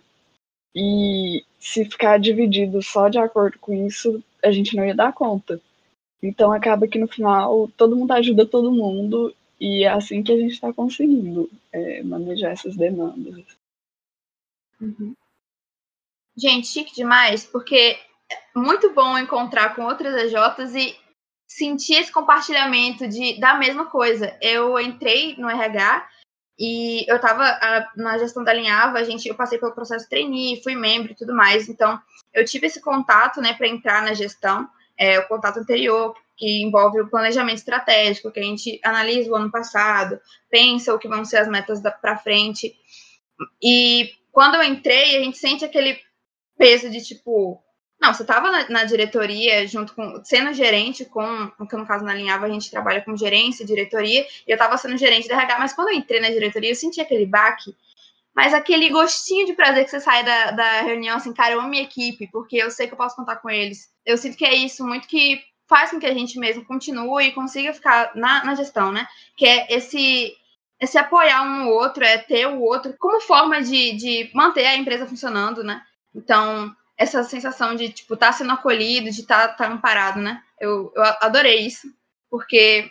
e 0.74 1.44
se 1.60 1.84
ficar 1.84 2.18
dividido 2.18 2.82
só 2.82 3.10
de 3.10 3.18
acordo 3.18 3.58
com 3.58 3.86
isso, 3.86 4.24
a 4.42 4.50
gente 4.50 4.74
não 4.74 4.86
ia 4.86 4.94
dar 4.94 5.12
conta. 5.12 5.60
Então 6.22 6.50
acaba 6.50 6.88
que 6.88 6.98
no 6.98 7.06
final 7.06 7.68
todo 7.76 7.94
mundo 7.94 8.10
ajuda 8.12 8.46
todo 8.46 8.72
mundo 8.72 9.34
e 9.60 9.84
é 9.84 9.88
assim 9.88 10.22
que 10.22 10.32
a 10.32 10.36
gente 10.38 10.52
está 10.52 10.72
conseguindo 10.72 11.50
é, 11.70 12.02
manejar 12.02 12.52
essas 12.52 12.74
demandas. 12.74 13.44
Uhum. 14.80 15.14
Gente, 16.34 16.68
chique 16.68 16.94
demais, 16.94 17.44
porque 17.44 17.98
é 18.30 18.58
muito 18.58 18.94
bom 18.94 19.18
encontrar 19.18 19.76
com 19.76 19.84
outras 19.84 20.14
EJs 20.14 20.74
e 20.74 20.96
sentir 21.46 21.94
esse 21.94 22.12
compartilhamento 22.12 23.06
de 23.06 23.38
da 23.38 23.54
mesma 23.54 23.84
coisa. 23.86 24.34
Eu 24.40 24.80
entrei 24.80 25.36
no 25.36 25.50
RH 25.50 26.08
e 26.58 27.04
eu 27.08 27.16
estava 27.16 27.58
na 27.96 28.18
gestão 28.18 28.42
da 28.42 28.52
Linhava, 28.52 28.98
a 28.98 29.04
gente, 29.04 29.28
eu 29.28 29.34
passei 29.34 29.58
pelo 29.58 29.72
processo 29.72 30.08
trainee, 30.08 30.62
fui 30.62 30.74
membro 30.74 31.12
e 31.12 31.14
tudo 31.14 31.34
mais, 31.34 31.68
então 31.68 32.00
eu 32.34 32.44
tive 32.44 32.66
esse 32.66 32.80
contato, 32.80 33.40
né, 33.40 33.54
para 33.54 33.68
entrar 33.68 34.02
na 34.02 34.12
gestão, 34.12 34.68
é, 34.98 35.20
o 35.20 35.28
contato 35.28 35.58
anterior, 35.60 36.14
que 36.36 36.62
envolve 36.62 37.00
o 37.00 37.08
planejamento 37.08 37.58
estratégico, 37.58 38.30
que 38.30 38.40
a 38.40 38.44
gente 38.44 38.80
analisa 38.84 39.30
o 39.30 39.36
ano 39.36 39.50
passado, 39.50 40.20
pensa 40.50 40.94
o 40.94 40.98
que 40.98 41.08
vão 41.08 41.24
ser 41.24 41.38
as 41.38 41.48
metas 41.48 41.80
para 42.00 42.16
frente. 42.16 42.76
E 43.62 44.12
quando 44.32 44.56
eu 44.56 44.62
entrei, 44.62 45.16
a 45.16 45.20
gente 45.20 45.38
sente 45.38 45.64
aquele 45.64 45.98
peso 46.56 46.90
de 46.90 47.02
tipo, 47.02 47.62
não, 48.00 48.14
você 48.14 48.22
estava 48.22 48.50
na, 48.50 48.68
na, 48.68 48.84
diretoria 48.84 49.66
junto 49.66 49.92
com 49.94 50.22
sendo 50.24 50.52
gerente 50.52 51.04
com, 51.04 51.50
que 51.68 51.76
no 51.76 51.86
caso 51.86 52.04
na 52.04 52.14
Linhava 52.14 52.46
a 52.46 52.48
gente 52.48 52.70
trabalha 52.70 53.00
com 53.00 53.16
gerência, 53.16 53.66
diretoria, 53.66 54.20
e 54.20 54.50
eu 54.50 54.54
estava 54.54 54.76
sendo 54.76 54.96
gerente 54.96 55.26
da 55.26 55.34
RH, 55.34 55.58
mas 55.58 55.72
quando 55.72 55.88
eu 55.88 55.94
entrei 55.94 56.20
na 56.20 56.30
diretoria, 56.30 56.70
eu 56.70 56.76
senti 56.76 57.00
aquele 57.00 57.26
baque, 57.26 57.74
mas 58.34 58.54
aquele 58.54 58.88
gostinho 58.88 59.46
de 59.46 59.52
prazer 59.52 59.84
que 59.84 59.90
você 59.90 59.98
sai 59.98 60.24
da, 60.24 60.52
da 60.52 60.80
reunião 60.82 61.16
assim, 61.16 61.32
cara, 61.32 61.54
eu 61.54 61.60
amo 61.60 61.70
minha 61.70 61.82
equipe, 61.82 62.28
porque 62.28 62.56
eu 62.56 62.70
sei 62.70 62.86
que 62.86 62.92
eu 62.92 62.98
posso 62.98 63.16
contar 63.16 63.36
com 63.36 63.50
eles. 63.50 63.90
Eu 64.06 64.16
sinto 64.16 64.36
que 64.36 64.44
é 64.44 64.54
isso 64.54 64.86
muito 64.86 65.08
que 65.08 65.42
faz 65.66 65.90
com 65.90 65.98
que 65.98 66.06
a 66.06 66.14
gente 66.14 66.38
mesmo 66.38 66.64
continue 66.64 67.26
e 67.26 67.32
consiga 67.32 67.74
ficar 67.74 68.12
na, 68.14 68.44
na 68.44 68.54
gestão, 68.54 68.92
né? 68.92 69.06
Que 69.36 69.44
é 69.44 69.66
esse 69.74 70.36
esse 70.80 70.96
apoiar 70.96 71.42
um 71.42 71.64
no 71.64 71.70
outro, 71.70 72.04
é 72.04 72.16
ter 72.18 72.46
o 72.46 72.60
outro 72.60 72.94
como 73.00 73.20
forma 73.20 73.60
de, 73.60 73.96
de 73.96 74.30
manter 74.32 74.64
a 74.64 74.76
empresa 74.76 75.06
funcionando, 75.06 75.64
né? 75.64 75.82
Então, 76.14 76.72
essa 76.98 77.22
sensação 77.22 77.76
de, 77.76 77.90
tipo, 77.90 78.14
estar 78.14 78.26
tá 78.26 78.32
sendo 78.32 78.52
acolhido, 78.52 79.10
de 79.10 79.20
estar 79.20 79.48
tá, 79.48 79.54
tá 79.54 79.72
amparado, 79.72 80.20
né? 80.20 80.42
Eu, 80.60 80.92
eu 80.94 81.02
adorei 81.20 81.60
isso, 81.60 81.86
porque 82.28 82.90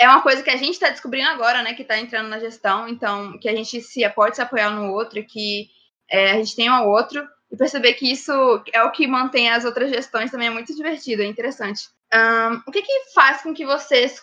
é 0.00 0.08
uma 0.08 0.22
coisa 0.22 0.42
que 0.42 0.50
a 0.50 0.56
gente 0.56 0.72
está 0.72 0.88
descobrindo 0.88 1.28
agora, 1.28 1.62
né? 1.62 1.74
Que 1.74 1.82
está 1.82 1.98
entrando 1.98 2.28
na 2.28 2.40
gestão, 2.40 2.88
então, 2.88 3.38
que 3.38 3.48
a 3.48 3.54
gente 3.54 3.82
se 3.82 4.08
pode 4.10 4.36
se 4.36 4.42
apoiar 4.42 4.70
no 4.70 4.90
outro, 4.92 5.22
que 5.24 5.68
é, 6.10 6.32
a 6.32 6.36
gente 6.36 6.56
tem 6.56 6.70
um 6.70 6.88
outro, 6.88 7.28
e 7.52 7.56
perceber 7.56 7.92
que 7.94 8.10
isso 8.10 8.32
é 8.72 8.82
o 8.82 8.90
que 8.90 9.06
mantém 9.06 9.50
as 9.50 9.64
outras 9.64 9.90
gestões 9.90 10.30
também 10.30 10.48
é 10.48 10.50
muito 10.50 10.74
divertido, 10.74 11.22
é 11.22 11.26
interessante. 11.26 11.88
Um, 12.12 12.62
o 12.66 12.72
que, 12.72 12.82
que 12.82 13.12
faz 13.14 13.42
com 13.42 13.52
que 13.52 13.66
vocês 13.66 14.22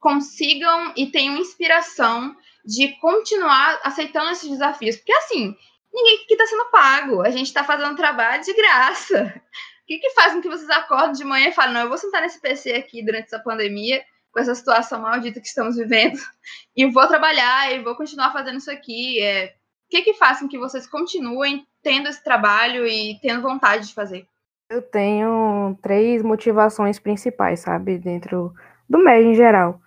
consigam 0.00 0.92
e 0.96 1.06
tenham 1.06 1.36
inspiração 1.36 2.34
de 2.64 2.88
continuar 2.98 3.80
aceitando 3.84 4.30
esses 4.30 4.50
desafios? 4.50 4.96
Porque, 4.96 5.12
assim, 5.12 5.56
ninguém 5.92 6.24
aqui 6.24 6.34
está 6.34 6.46
sendo 6.46 6.70
pago. 6.70 7.22
A 7.22 7.30
gente 7.30 7.46
está 7.46 7.64
fazendo 7.64 7.96
trabalho 7.96 8.42
de 8.42 8.52
graça. 8.54 9.34
O 9.82 9.86
que, 9.86 9.98
que 9.98 10.10
faz 10.10 10.32
com 10.32 10.40
que 10.40 10.48
vocês 10.48 10.70
acordem 10.70 11.12
de 11.12 11.24
manhã 11.24 11.48
e 11.48 11.52
falem, 11.52 11.74
não, 11.74 11.82
eu 11.82 11.88
vou 11.88 11.98
sentar 11.98 12.22
nesse 12.22 12.40
PC 12.40 12.72
aqui 12.72 13.04
durante 13.04 13.24
essa 13.24 13.40
pandemia, 13.40 14.02
com 14.32 14.40
essa 14.40 14.54
situação 14.54 15.00
maldita 15.00 15.40
que 15.40 15.46
estamos 15.46 15.76
vivendo, 15.76 16.16
e 16.76 16.86
vou 16.86 17.06
trabalhar 17.08 17.72
e 17.72 17.82
vou 17.82 17.96
continuar 17.96 18.32
fazendo 18.32 18.58
isso 18.58 18.70
aqui. 18.70 19.20
É, 19.20 19.46
o 19.46 19.90
que, 19.90 20.02
que 20.02 20.14
faz 20.14 20.38
com 20.38 20.48
que 20.48 20.58
vocês 20.58 20.86
continuem 20.86 21.66
tendo 21.82 22.08
esse 22.08 22.22
trabalho 22.22 22.86
e 22.86 23.18
tendo 23.20 23.42
vontade 23.42 23.88
de 23.88 23.94
fazer? 23.94 24.26
Eu 24.70 24.80
tenho 24.80 25.76
três 25.82 26.22
motivações 26.22 27.00
principais, 27.00 27.58
sabe, 27.58 27.98
dentro 27.98 28.54
do 28.88 28.98
MED 28.98 29.30
em 29.30 29.34
geral. 29.34 29.80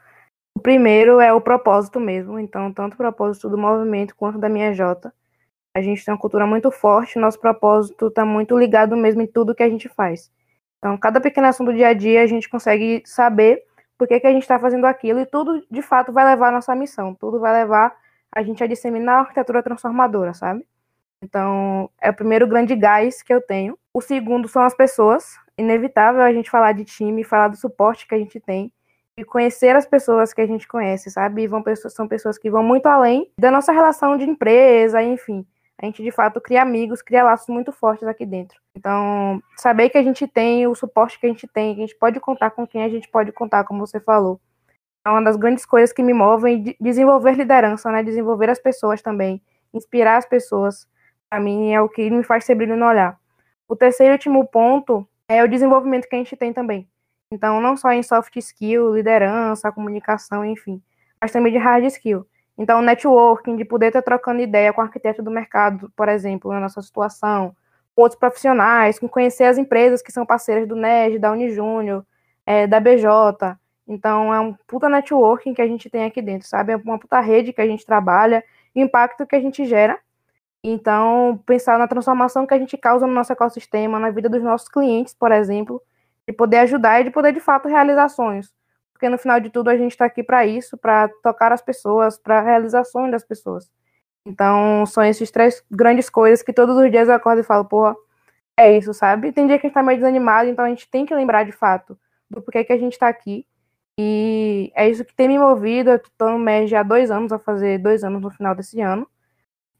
O 0.58 0.60
primeiro 0.60 1.22
é 1.22 1.32
o 1.32 1.40
propósito 1.40 2.02
mesmo, 2.02 2.38
então, 2.38 2.74
tanto 2.74 2.96
o 2.96 2.98
propósito 2.98 3.50
do 3.50 3.58
movimento 3.58 4.14
quanto 4.14 4.38
da 4.38 4.50
minha 4.50 4.74
Jota 4.74 5.14
a 5.74 5.82
gente 5.82 6.06
tem 6.06 6.13
uma 6.13 6.20
cultura 6.20 6.46
muito 6.46 6.70
forte, 6.70 7.18
nosso 7.18 7.39
propósito 7.39 8.08
está 8.08 8.24
muito 8.24 8.58
ligado 8.58 8.96
mesmo 8.96 9.22
em 9.22 9.27
tudo 9.27 9.56
que 9.56 9.63
a 9.63 9.70
gente 9.70 9.89
faz. 9.89 10.32
Então, 10.77 10.98
cada 10.98 11.20
pequena 11.20 11.50
ação 11.50 11.65
do 11.65 11.74
dia 11.74 11.88
a 11.88 11.94
dia, 11.94 12.22
a 12.22 12.27
gente 12.27 12.48
consegue 12.48 13.01
saber 13.06 13.63
por 13.98 14.08
que, 14.08 14.20
que 14.20 14.27
a 14.27 14.32
gente 14.32 14.44
está 14.44 14.60
fazendo 14.60 14.86
aquilo 14.86 15.20
e 15.20 15.25
tudo, 15.25 15.65
de 15.72 15.82
fato, 15.82 16.12
vai 16.12 16.25
levar 16.25 16.50
a 16.50 16.51
nossa 16.51 16.75
missão. 16.75 17.15
Tudo 17.15 17.39
vai 17.39 17.53
levar 17.53 17.96
a 18.32 18.44
gente 18.44 18.63
a 18.63 18.68
disseminar 18.68 19.15
a 19.15 19.20
arquitetura 19.22 19.63
transformadora, 19.63 20.34
sabe? 20.34 20.65
Então, 21.22 21.89
é 22.01 22.10
o 22.10 22.13
primeiro 22.13 22.46
grande 22.46 22.75
gás 22.75 23.24
que 23.24 23.34
eu 23.34 23.42
tenho. 23.42 23.77
O 23.94 24.01
segundo 24.01 24.48
são 24.48 24.62
as 24.62 24.75
pessoas. 24.75 25.38
Inevitável 25.58 26.22
a 26.22 26.34
gente 26.34 26.50
falar 26.50 26.74
de 26.74 26.84
time, 26.84 27.24
falar 27.24 27.48
do 27.48 27.56
suporte 27.56 28.08
que 28.08 28.13
a 28.13 28.18
gente 28.18 28.39
tem 28.39 28.72
e 29.15 29.24
conhecer 29.24 29.75
as 29.75 29.86
pessoas 29.86 30.34
que 30.34 30.42
a 30.42 30.48
gente 30.48 30.68
conhece, 30.68 31.10
sabe? 31.10 31.44
E 31.44 31.48
vão, 31.48 31.63
são 31.89 32.08
pessoas 32.08 32.38
que 32.38 32.50
vão 32.50 32.63
muito 32.63 32.88
além 32.88 33.32
da 33.39 33.51
nossa 33.51 33.72
relação 33.72 34.18
de 34.18 34.25
empresa, 34.25 35.01
enfim 35.01 35.46
a 35.84 35.86
gente 35.88 36.02
de 36.02 36.12
fato 36.12 36.40
cria 36.40 36.62
amigos, 36.62 37.02
cria 37.02 37.25
laços 37.25 37.50
muito 37.50 37.74
fortes 37.74 38.08
aqui 38.08 38.25
dentro. 38.25 38.58
Então, 38.74 39.44
saber 39.58 39.90
que 39.90 39.98
a 39.98 40.04
gente 40.04 40.25
tem 40.25 40.66
o 40.66 40.74
suporte 40.74 41.20
que 41.20 41.25
a 41.25 41.30
gente 41.30 41.46
tem, 41.46 41.75
que 41.75 41.82
a 41.82 41.86
gente 41.86 41.98
pode 41.98 42.22
contar 42.22 42.52
com 42.52 42.66
quem 42.66 42.84
a 42.84 42.90
gente 42.90 43.10
pode 43.10 43.34
contar, 43.34 43.66
como 43.66 43.86
você 43.86 44.00
falou, 44.00 44.40
é 45.06 45.10
uma 45.10 45.22
das 45.22 45.36
grandes 45.36 45.66
coisas 45.66 45.92
que 45.92 46.02
me 46.02 46.13
movem 46.13 46.78
desenvolver 46.80 47.34
liderança, 47.34 47.92
né? 47.92 48.02
Desenvolver 48.02 48.50
as 48.50 48.60
pessoas 48.60 49.02
também, 49.02 49.42
inspirar 49.74 50.16
as 50.16 50.25
pessoas. 50.25 50.88
Para 51.30 51.42
mim 51.42 51.74
é 51.74 51.82
o 51.82 51.90
que 51.90 52.10
me 52.10 52.24
faz 52.24 52.46
ser 52.46 52.56
brilho 52.56 52.78
no 52.78 52.86
olhar. 52.86 53.20
O 53.68 53.75
terceiro 53.75 54.13
e 54.13 54.16
último 54.16 54.48
ponto 54.48 55.06
é 55.28 55.44
o 55.44 55.50
desenvolvimento 55.50 56.08
que 56.08 56.16
a 56.16 56.20
gente 56.20 56.38
tem 56.38 56.54
também. 56.54 56.88
Então, 57.30 57.60
não 57.60 57.75
só 57.75 57.92
em 57.92 58.04
soft 58.04 58.34
skill, 58.38 58.96
liderança, 58.96 59.70
comunicação, 59.70 60.46
enfim, 60.46 60.82
mas 61.20 61.32
também 61.32 61.52
de 61.52 61.60
hard 61.60 61.84
skill. 61.88 62.25
Então, 62.58 62.82
networking, 62.82 63.56
de 63.56 63.66
poder 63.66 63.88
estar 63.88 64.02
trocando 64.02 64.42
ideia 64.42 64.72
com 64.72 64.82
o 64.82 64.84
arquiteto 64.84 65.24
do 65.24 65.32
mercado, 65.32 65.92
por 65.96 66.08
exemplo, 66.08 66.52
na 66.52 66.60
nossa 66.60 66.82
situação, 66.82 67.56
com 67.96 68.04
outros 68.04 68.20
profissionais, 68.20 69.00
com 69.00 69.08
conhecer 69.08 69.46
as 69.46 69.58
empresas 69.58 70.02
que 70.02 70.12
são 70.12 70.26
parceiras 70.26 70.68
do 70.68 70.76
NED, 70.76 71.20
da 71.20 71.32
Unijúnior, 71.32 72.06
é, 72.46 72.68
da 72.68 72.80
BJ. 72.80 73.58
Então, 73.88 74.34
é 74.34 74.40
um 74.40 74.54
puta 74.68 74.88
networking 74.88 75.54
que 75.54 75.62
a 75.62 75.68
gente 75.68 75.90
tem 75.90 76.06
aqui 76.06 76.22
dentro, 76.22 76.48
sabe? 76.48 76.74
É 76.74 76.76
uma 76.78 77.00
puta 77.00 77.20
rede 77.20 77.54
que 77.54 77.62
a 77.62 77.68
gente 77.68 77.86
trabalha, 77.86 78.44
impacto 78.76 79.26
que 79.26 79.36
a 79.36 79.42
gente 79.42 79.66
gera. 79.66 80.00
Então, 80.64 81.42
pensar 81.46 81.78
na 81.78 81.88
transformação 81.88 82.48
que 82.48 82.54
a 82.54 82.60
gente 82.60 82.78
causa 82.78 83.06
no 83.06 83.14
nosso 83.14 83.34
ecossistema, 83.34 84.00
na 84.00 84.12
vida 84.12 84.30
dos 84.30 84.42
nossos 84.42 84.70
clientes, 84.70 85.14
por 85.14 85.32
exemplo, 85.32 85.82
de 86.28 86.34
poder 86.34 86.60
ajudar 86.60 87.02
e 87.02 87.06
de 87.06 87.12
poder, 87.12 87.34
de 87.34 87.42
fato, 87.42 87.68
realizar 87.68 88.08
sonhos. 88.10 88.54
Porque, 89.04 89.10
no 89.10 89.18
final 89.18 89.38
de 89.38 89.50
tudo, 89.50 89.70
a 89.70 89.76
gente 89.76 89.92
está 89.92 90.06
aqui 90.06 90.24
para 90.24 90.46
isso, 90.46 90.78
para 90.78 91.10
tocar 91.22 91.52
as 91.52 91.62
pessoas, 91.62 92.18
para 92.18 92.40
realizações 92.40 93.12
das 93.12 93.22
pessoas. 93.22 93.70
Então, 94.26 94.86
são 94.86 95.04
esses 95.04 95.30
três 95.30 95.62
grandes 95.70 96.10
coisas 96.10 96.42
que 96.42 96.54
todos 96.54 96.78
os 96.78 96.90
dias 96.90 97.10
eu 97.10 97.14
acordo 97.14 97.42
e 97.42 97.44
falo, 97.44 97.66
porra, 97.66 97.98
é 98.56 98.78
isso, 98.78 98.94
sabe? 98.94 99.34
Tem 99.34 99.46
dia 99.46 99.60
que 99.60 99.68
a 99.68 99.70
gente 99.70 99.74
tá 99.74 99.84
meio 99.84 99.98
desanimado, 99.98 100.50
então 100.50 100.64
a 100.64 100.70
gente 100.70 100.90
tem 100.90 101.06
que 101.06 101.14
lembrar 101.14 101.44
de 101.44 101.52
fato 101.52 102.00
do 102.30 102.42
porquê 102.42 102.64
que 102.64 102.72
a 102.72 102.78
gente 102.78 102.98
tá 102.98 103.10
aqui. 103.10 103.46
E 104.00 104.72
é 104.74 104.90
isso 104.90 105.04
que 105.04 105.14
tem 105.14 105.28
me 105.28 105.38
movido. 105.38 105.90
Eu 105.90 106.02
tô 106.18 106.30
no 106.30 106.40
MES 106.40 106.70
já 106.70 106.80
há 106.80 106.84
dois 106.84 107.12
anos, 107.12 107.34
a 107.34 107.38
fazer 107.38 107.80
dois 107.80 108.06
anos 108.06 108.22
no 108.22 108.32
final 108.32 108.56
desse 108.56 108.80
ano. 108.80 109.06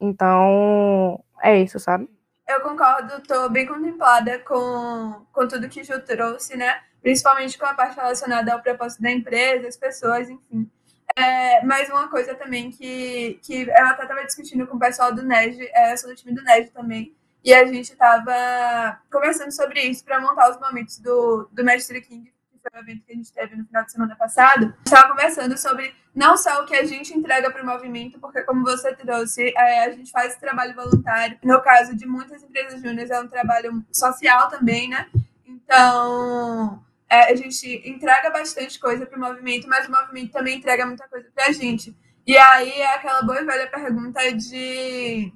Então, 0.02 1.24
é 1.42 1.58
isso, 1.62 1.80
sabe? 1.80 2.10
Eu 2.46 2.60
concordo, 2.60 3.22
tô 3.26 3.48
bem 3.48 3.66
contemplada 3.66 4.38
com, 4.40 5.26
com 5.32 5.48
tudo 5.48 5.70
que 5.70 5.80
o 5.80 5.84
Ju 5.86 6.02
trouxe, 6.02 6.58
né? 6.58 6.82
Principalmente 7.04 7.58
com 7.58 7.66
a 7.66 7.74
parte 7.74 7.98
relacionada 7.98 8.54
ao 8.54 8.62
propósito 8.62 9.04
da 9.04 9.12
empresa, 9.12 9.68
as 9.68 9.78
pessoas, 9.78 10.30
enfim. 10.30 10.68
É, 11.16 11.64
mas 11.64 11.90
uma 11.90 12.08
coisa 12.08 12.34
também 12.34 12.72
que, 12.72 13.40
que 13.44 13.64
eu 13.64 13.86
até 13.86 14.04
estava 14.04 14.26
discutindo 14.26 14.66
com 14.66 14.78
o 14.78 14.80
pessoal 14.80 15.14
do 15.14 15.22
NED, 15.22 15.70
é, 15.74 15.96
sou 15.96 16.10
do 16.10 16.16
time 16.16 16.34
do 16.34 16.44
NED 16.44 16.72
também, 16.72 17.14
e 17.44 17.54
a 17.54 17.66
gente 17.66 17.92
estava 17.92 19.00
conversando 19.12 19.52
sobre 19.52 19.82
isso 19.82 20.04
para 20.04 20.22
montar 20.22 20.50
os 20.50 20.60
momentos 20.60 20.98
do, 21.00 21.48
do 21.52 21.64
Mestre 21.64 22.02
King, 22.02 22.34
que 22.50 22.58
foi 22.58 22.80
o 22.80 22.84
evento 22.84 23.04
que 23.06 23.12
a 23.12 23.16
gente 23.16 23.34
teve 23.34 23.56
no 23.58 23.66
final 23.66 23.84
de 23.84 23.92
semana 23.92 24.16
passado. 24.16 24.74
Estava 24.86 25.10
conversando 25.10 25.58
sobre 25.58 25.94
não 26.16 26.38
só 26.38 26.64
o 26.64 26.66
que 26.66 26.76
a 26.76 26.86
gente 26.86 27.14
entrega 27.14 27.52
para 27.52 27.62
o 27.62 27.66
movimento, 27.66 28.18
porque 28.18 28.42
como 28.44 28.64
você 28.64 28.96
trouxe, 28.96 29.54
é, 29.58 29.84
a 29.84 29.92
gente 29.92 30.10
faz 30.10 30.38
trabalho 30.38 30.74
voluntário. 30.74 31.38
No 31.44 31.62
caso 31.62 31.96
de 31.96 32.08
muitas 32.08 32.42
empresas 32.42 32.82
júniores, 32.82 33.12
é 33.12 33.20
um 33.20 33.28
trabalho 33.28 33.84
social 33.92 34.48
também, 34.48 34.88
né? 34.90 35.10
Então, 35.46 36.82
é, 37.14 37.32
a 37.32 37.36
gente 37.36 37.88
entrega 37.88 38.32
bastante 38.32 38.80
coisa 38.80 39.06
para 39.06 39.18
o 39.18 39.22
movimento, 39.22 39.68
mas 39.68 39.88
o 39.88 39.92
movimento 39.92 40.32
também 40.32 40.58
entrega 40.58 40.84
muita 40.84 41.08
coisa 41.08 41.30
para 41.34 41.46
a 41.46 41.52
gente. 41.52 41.96
E 42.26 42.36
aí 42.36 42.72
é 42.72 42.96
aquela 42.96 43.22
boa 43.22 43.40
e 43.40 43.46
velha 43.46 43.70
pergunta 43.70 44.20
de, 44.32 45.32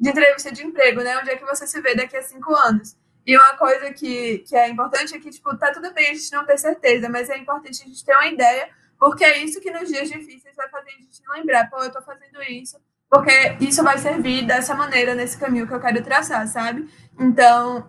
de 0.00 0.08
entrevista 0.10 0.50
de 0.50 0.66
emprego, 0.66 1.00
né? 1.00 1.16
Onde 1.18 1.30
é 1.30 1.36
que 1.36 1.44
você 1.44 1.64
se 1.64 1.80
vê 1.80 1.94
daqui 1.94 2.16
a 2.16 2.22
cinco 2.22 2.52
anos? 2.54 2.96
E 3.24 3.36
uma 3.36 3.56
coisa 3.56 3.92
que, 3.92 4.38
que 4.38 4.56
é 4.56 4.68
importante 4.68 5.14
é 5.14 5.20
que, 5.20 5.30
tipo, 5.30 5.56
tá 5.56 5.70
tudo 5.72 5.94
bem 5.94 6.10
a 6.10 6.14
gente 6.14 6.32
não 6.32 6.44
ter 6.44 6.58
certeza, 6.58 7.08
mas 7.08 7.30
é 7.30 7.38
importante 7.38 7.82
a 7.82 7.86
gente 7.86 8.04
ter 8.04 8.14
uma 8.14 8.26
ideia, 8.26 8.68
porque 8.98 9.24
é 9.24 9.38
isso 9.38 9.60
que 9.60 9.70
nos 9.70 9.88
dias 9.88 10.08
difíceis 10.08 10.56
vai 10.56 10.68
fazer 10.70 10.90
a 10.90 11.02
gente 11.02 11.22
lembrar, 11.34 11.70
pô, 11.70 11.84
eu 11.84 11.92
tô 11.92 12.02
fazendo 12.02 12.42
isso, 12.42 12.80
porque 13.08 13.56
isso 13.60 13.80
vai 13.84 13.96
servir 13.98 14.44
dessa 14.44 14.74
maneira, 14.74 15.14
nesse 15.14 15.38
caminho 15.38 15.68
que 15.68 15.74
eu 15.74 15.80
quero 15.80 16.02
traçar, 16.02 16.48
sabe? 16.48 16.88
Então, 17.16 17.86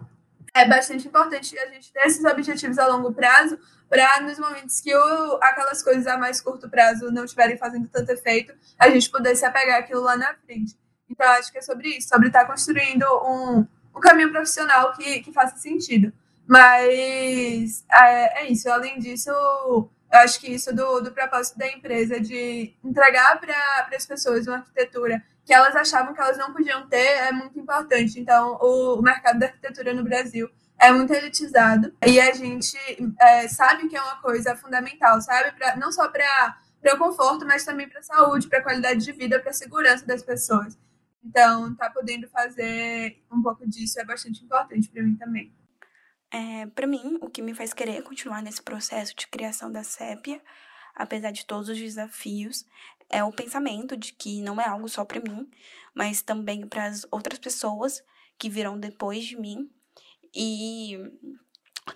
é 0.54 0.68
bastante 0.68 1.08
importante 1.08 1.58
a 1.58 1.68
gente 1.68 1.92
ter 1.92 2.06
esses 2.06 2.24
objetivos 2.24 2.78
a 2.78 2.88
longo 2.88 3.12
prazo 3.12 3.58
para 3.90 4.22
nos 4.22 4.38
momentos 4.40 4.80
que 4.80 4.96
o, 4.96 5.40
aquelas 5.42 5.82
coisas 5.82 6.06
a 6.08 6.18
mais 6.18 6.40
curto 6.42 6.70
prazo 6.70 7.12
não 7.12 7.26
estiverem 7.26 7.58
fazendo 7.58 7.88
tanto 7.88 8.12
efeito, 8.12 8.54
a 8.78 8.90
gente 8.90 9.10
poder 9.10 9.36
se 9.36 9.46
apegar 9.46 9.80
aquilo 9.80 10.02
lá 10.02 10.16
na 10.16 10.34
frente. 10.46 10.76
Então, 11.10 11.28
acho 11.32 11.52
que 11.52 11.58
é 11.58 11.62
sobre 11.62 11.90
isso, 11.98 12.10
sobre 12.10 12.28
estar 12.28 12.46
construindo 12.46 13.04
um, 13.26 13.68
um 13.96 14.00
caminho 14.00 14.32
profissional 14.32 14.94
que, 14.94 15.22
que 15.22 15.32
faça 15.32 15.58
sentido. 15.58 16.12
Mas 16.48 17.86
é, 17.92 18.44
é 18.44 18.52
isso. 18.52 18.70
Além 18.70 19.00
disso, 19.00 19.30
eu 19.30 19.90
acho 20.12 20.40
que 20.40 20.52
isso 20.52 20.74
do, 20.76 21.02
do 21.02 21.12
propósito 21.12 21.58
da 21.58 21.68
empresa 21.68 22.20
de 22.20 22.74
entregar 22.84 23.40
para 23.40 23.96
as 23.96 24.06
pessoas 24.06 24.48
uma 24.48 24.58
arquitetura 24.58 25.24
que 25.46 25.54
elas 25.54 25.76
achavam 25.76 26.14
que 26.14 26.22
elas 26.22 26.38
não 26.38 26.54
podiam 26.54 26.88
ter 26.88 26.98
é 26.98 27.32
muito 27.32 27.60
importante. 27.60 28.20
Então, 28.20 28.58
o, 28.62 29.00
o 29.00 29.02
mercado 29.02 29.40
da 29.40 29.48
arquitetura 29.48 29.94
no 29.94 30.04
Brasil 30.04 30.50
é 30.80 30.92
muito 30.92 31.14
elitizado 31.14 31.94
e 32.06 32.20
a 32.20 32.34
gente 32.34 32.78
é, 33.20 33.48
sabe 33.48 33.88
que 33.88 33.96
é 33.96 34.02
uma 34.02 34.22
coisa 34.22 34.56
fundamental, 34.56 35.22
sabe? 35.22 35.52
Pra, 35.54 35.76
não 35.76 35.92
só 35.92 36.10
para 36.10 36.58
o 36.94 36.98
conforto, 36.98 37.46
mas 37.46 37.64
também 37.64 37.88
para 37.88 38.00
a 38.00 38.04
saúde, 38.04 38.48
para 38.48 38.60
a 38.60 38.64
qualidade 38.64 39.04
de 39.04 39.12
vida, 39.12 39.40
para 39.40 39.52
a 39.52 39.54
segurança 39.54 40.06
das 40.06 40.22
pessoas. 40.22 40.78
Então, 41.24 41.74
tá 41.76 41.90
podendo 41.90 42.28
fazer 42.28 43.24
um 43.32 43.42
pouco 43.42 43.68
disso 43.68 44.00
é 44.00 44.06
bastante 44.06 44.44
importante 44.44 44.90
para 44.90 45.04
mim 45.04 45.16
também. 45.16 45.54
É, 46.32 46.66
para 46.66 46.88
mim, 46.88 47.18
o 47.22 47.30
que 47.30 47.42
me 47.42 47.54
faz 47.54 47.74
querer 47.74 48.02
continuar 48.02 48.42
nesse 48.42 48.62
processo 48.62 49.16
de 49.16 49.28
criação 49.28 49.72
da 49.72 49.84
Sépia, 49.84 50.42
apesar 50.96 51.32
de 51.32 51.46
todos 51.46 51.70
os 51.70 51.78
desafios, 51.78 52.66
é 53.14 53.24
o 53.24 53.32
pensamento 53.32 53.96
de 53.96 54.12
que 54.12 54.42
não 54.42 54.60
é 54.60 54.68
algo 54.68 54.90
só 54.90 55.06
para 55.06 55.22
mim, 55.22 55.48
mas 55.94 56.24
também 56.24 56.68
para 56.68 56.86
as 56.86 57.06
outras 57.12 57.38
pessoas 57.38 58.04
que 58.40 58.50
virão 58.50 58.80
depois 58.80 59.24
de 59.24 59.40
mim 59.40 59.70
e 60.36 60.98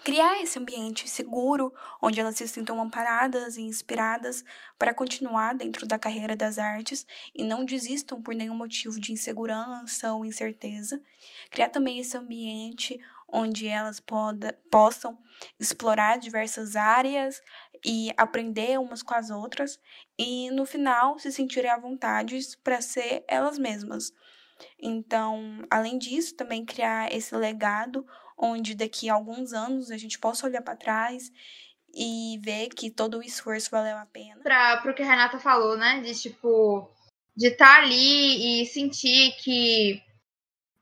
criar 0.03 0.41
esse 0.41 0.59
ambiente 0.59 1.09
seguro 1.09 1.73
onde 2.01 2.19
elas 2.19 2.35
se 2.35 2.47
sintam 2.47 2.79
amparadas 2.79 3.57
e 3.57 3.61
inspiradas 3.61 4.43
para 4.77 4.93
continuar 4.93 5.55
dentro 5.55 5.87
da 5.87 5.97
carreira 5.97 6.35
das 6.35 6.59
artes 6.59 7.05
e 7.33 7.43
não 7.43 7.65
desistam 7.65 8.21
por 8.21 8.35
nenhum 8.35 8.55
motivo 8.55 8.99
de 8.99 9.11
insegurança 9.11 10.13
ou 10.13 10.23
incerteza. 10.23 11.01
Criar 11.49 11.69
também 11.69 11.99
esse 11.99 12.15
ambiente 12.15 12.99
onde 13.27 13.67
elas 13.67 13.99
poda, 13.99 14.57
possam 14.71 15.17
explorar 15.59 16.17
diversas 16.17 16.75
áreas 16.75 17.41
e 17.85 18.11
aprender 18.17 18.79
umas 18.79 19.01
com 19.01 19.13
as 19.13 19.29
outras 19.29 19.79
e 20.17 20.49
no 20.51 20.65
final 20.65 21.17
se 21.19 21.31
sentirem 21.31 21.69
à 21.69 21.77
vontade 21.77 22.39
para 22.63 22.81
ser 22.81 23.23
elas 23.27 23.57
mesmas. 23.57 24.11
Então, 24.79 25.65
além 25.69 25.97
disso, 25.97 26.35
também 26.35 26.65
criar 26.65 27.11
esse 27.13 27.35
legado 27.35 28.05
onde 28.37 28.75
daqui 28.75 29.09
a 29.09 29.13
alguns 29.13 29.53
anos 29.53 29.91
a 29.91 29.97
gente 29.97 30.19
possa 30.19 30.45
olhar 30.45 30.61
para 30.61 30.75
trás 30.75 31.31
e 31.93 32.39
ver 32.43 32.69
que 32.69 32.91
todo 32.91 33.17
o 33.17 33.23
esforço 33.23 33.71
valeu 33.71 33.97
a 33.97 34.05
pena. 34.05 34.41
Para 34.43 34.91
o 34.91 34.93
que 34.93 35.01
a 35.01 35.05
Renata 35.05 35.39
falou, 35.39 35.75
né, 35.77 36.01
de 36.01 36.13
tipo 36.13 36.91
de 37.35 37.47
estar 37.47 37.65
tá 37.65 37.83
ali 37.83 38.61
e 38.61 38.65
sentir 38.65 39.31
que 39.43 40.01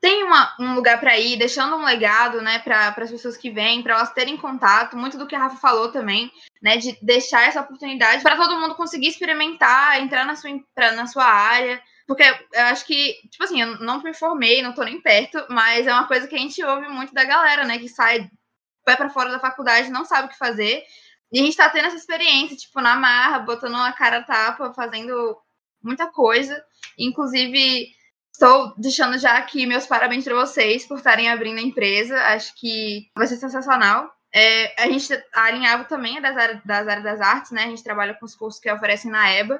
tem 0.05 0.23
uma, 0.23 0.55
um 0.59 0.75
lugar 0.75 0.99
para 0.99 1.17
ir, 1.17 1.35
deixando 1.35 1.75
um 1.75 1.83
legado, 1.83 2.39
né, 2.39 2.59
para 2.59 2.89
as 2.89 3.09
pessoas 3.09 3.35
que 3.35 3.49
vêm, 3.49 3.81
para 3.81 3.95
elas 3.95 4.13
terem 4.13 4.37
contato, 4.37 4.95
muito 4.95 5.17
do 5.17 5.25
que 5.25 5.33
a 5.33 5.39
Rafa 5.39 5.57
falou 5.57 5.91
também, 5.91 6.31
né, 6.61 6.77
de 6.77 6.95
deixar 7.01 7.47
essa 7.47 7.61
oportunidade 7.61 8.21
para 8.21 8.35
todo 8.35 8.59
mundo 8.59 8.75
conseguir 8.75 9.07
experimentar, 9.07 9.99
entrar 9.99 10.23
na 10.23 10.35
sua, 10.35 10.51
pra, 10.75 10.91
na 10.91 11.07
sua 11.07 11.25
área, 11.25 11.81
porque 12.05 12.21
eu 12.21 12.65
acho 12.65 12.85
que, 12.85 13.15
tipo 13.31 13.45
assim, 13.45 13.59
eu 13.59 13.79
não 13.79 13.99
me 14.03 14.13
formei, 14.13 14.61
não 14.61 14.75
tô 14.75 14.83
nem 14.83 15.01
perto, 15.01 15.43
mas 15.49 15.87
é 15.87 15.91
uma 15.91 16.07
coisa 16.07 16.27
que 16.27 16.35
a 16.35 16.39
gente 16.39 16.63
ouve 16.63 16.87
muito 16.87 17.11
da 17.11 17.23
galera, 17.23 17.63
né, 17.63 17.79
que 17.79 17.89
sai, 17.89 18.29
vai 18.85 18.95
para 18.95 19.09
fora 19.09 19.31
da 19.31 19.39
faculdade, 19.39 19.89
não 19.89 20.05
sabe 20.05 20.27
o 20.27 20.29
que 20.29 20.37
fazer, 20.37 20.83
e 21.31 21.39
a 21.39 21.43
gente 21.43 21.57
tá 21.57 21.67
tendo 21.67 21.87
essa 21.87 21.97
experiência, 21.97 22.55
tipo, 22.55 22.79
na 22.79 22.95
marra, 22.95 23.39
botando 23.39 23.73
uma 23.73 23.91
cara 23.91 24.21
tapa, 24.21 24.71
fazendo 24.71 25.35
muita 25.81 26.05
coisa, 26.05 26.63
inclusive 26.95 27.87
Estou 28.35 28.73
deixando 28.77 29.17
já 29.17 29.37
aqui 29.37 29.65
meus 29.65 29.87
parabéns 29.87 30.25
para 30.25 30.35
vocês 30.35 30.85
por 30.85 30.97
estarem 30.97 31.29
abrindo 31.29 31.57
a 31.57 31.61
empresa. 31.61 32.17
Acho 32.17 32.53
que 32.55 33.09
vai 33.15 33.27
ser 33.27 33.37
sensacional. 33.37 34.13
É, 34.33 34.83
a 34.83 34.89
gente 34.89 35.07
alinhava 35.33 35.85
também 35.85 36.17
é 36.17 36.21
das 36.21 36.35
áreas, 36.35 36.61
das 36.65 36.85
áreas 36.85 37.03
das 37.03 37.21
artes, 37.21 37.51
né? 37.51 37.63
A 37.63 37.67
gente 37.67 37.81
trabalha 37.81 38.13
com 38.13 38.25
os 38.25 38.35
cursos 38.35 38.59
que 38.59 38.69
oferecem 38.69 39.09
na 39.09 39.31
EBA. 39.31 39.57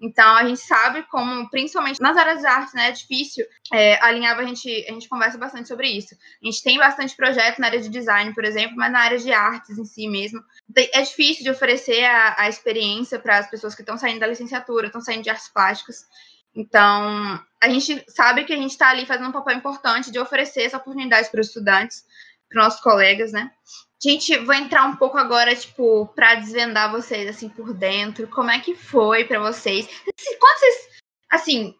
Então 0.00 0.36
a 0.36 0.44
gente 0.46 0.60
sabe 0.62 1.02
como, 1.10 1.50
principalmente 1.50 2.00
nas 2.00 2.16
áreas 2.16 2.40
de 2.40 2.46
artes, 2.46 2.72
né, 2.72 2.88
é 2.88 2.92
difícil. 2.92 3.44
É, 3.70 4.02
alinhava 4.02 4.40
a 4.40 4.46
gente, 4.46 4.70
a 4.88 4.92
gente 4.92 5.06
conversa 5.06 5.36
bastante 5.36 5.68
sobre 5.68 5.88
isso. 5.88 6.14
A 6.42 6.46
gente 6.46 6.62
tem 6.62 6.78
bastante 6.78 7.14
projeto 7.14 7.58
na 7.58 7.66
área 7.66 7.80
de 7.80 7.90
design, 7.90 8.32
por 8.32 8.46
exemplo, 8.46 8.74
mas 8.74 8.90
na 8.90 9.00
área 9.00 9.18
de 9.18 9.34
artes 9.34 9.76
em 9.76 9.84
si 9.84 10.08
mesmo. 10.08 10.40
É 10.74 11.02
difícil 11.02 11.44
de 11.44 11.50
oferecer 11.50 12.02
a, 12.04 12.36
a 12.38 12.48
experiência 12.48 13.18
para 13.18 13.36
as 13.36 13.50
pessoas 13.50 13.74
que 13.74 13.82
estão 13.82 13.98
saindo 13.98 14.20
da 14.20 14.26
licenciatura, 14.26 14.86
estão 14.86 15.02
saindo 15.02 15.22
de 15.22 15.28
artes 15.28 15.48
plásticas. 15.48 16.06
Então, 16.54 17.40
a 17.62 17.68
gente 17.68 18.04
sabe 18.08 18.44
que 18.44 18.52
a 18.52 18.56
gente 18.56 18.70
está 18.70 18.90
ali 18.90 19.06
fazendo 19.06 19.28
um 19.28 19.32
papel 19.32 19.56
importante 19.56 20.10
de 20.10 20.18
oferecer 20.18 20.62
essa 20.62 20.76
oportunidade 20.76 21.30
para 21.30 21.40
os 21.40 21.48
estudantes, 21.48 22.04
para 22.48 22.62
nossos 22.62 22.80
colegas, 22.80 23.32
né? 23.32 23.50
Gente, 24.02 24.36
vou 24.38 24.54
entrar 24.54 24.84
um 24.84 24.96
pouco 24.96 25.16
agora, 25.16 25.54
tipo, 25.56 26.06
para 26.14 26.34
desvendar 26.34 26.92
vocês, 26.92 27.28
assim, 27.28 27.48
por 27.48 27.72
dentro. 27.72 28.28
Como 28.28 28.50
é 28.50 28.60
que 28.60 28.74
foi 28.74 29.24
para 29.24 29.40
vocês? 29.40 29.88
Quando 30.38 30.58
vocês, 30.58 30.88
assim, 31.30 31.74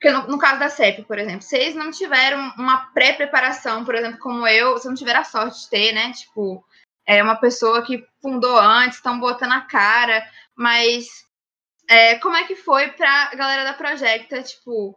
porque 0.00 0.10
no, 0.10 0.26
no, 0.28 0.38
caso 0.38 0.58
da 0.58 0.70
CEP, 0.70 1.02
por 1.02 1.18
exemplo, 1.18 1.42
vocês 1.42 1.74
não 1.74 1.90
tiveram 1.90 2.54
uma 2.56 2.86
pré-preparação, 2.92 3.84
por 3.84 3.94
exemplo, 3.94 4.18
como 4.18 4.46
eu, 4.48 4.72
vocês 4.72 4.86
não 4.86 4.94
tiveram 4.94 5.20
a 5.20 5.24
sorte 5.24 5.60
de 5.60 5.68
ter, 5.68 5.92
né? 5.92 6.10
Tipo, 6.12 6.64
é 7.06 7.22
uma 7.22 7.36
pessoa 7.36 7.84
que 7.84 8.06
fundou 8.22 8.58
antes, 8.58 8.96
estão 8.96 9.20
botando 9.20 9.52
a 9.52 9.60
cara, 9.60 10.26
mas 10.56 11.06
é, 11.90 12.14
como 12.20 12.36
é 12.36 12.44
que 12.44 12.54
foi 12.54 12.88
pra 12.92 13.34
galera 13.34 13.64
da 13.64 13.74
Projecta, 13.74 14.40
tipo, 14.44 14.96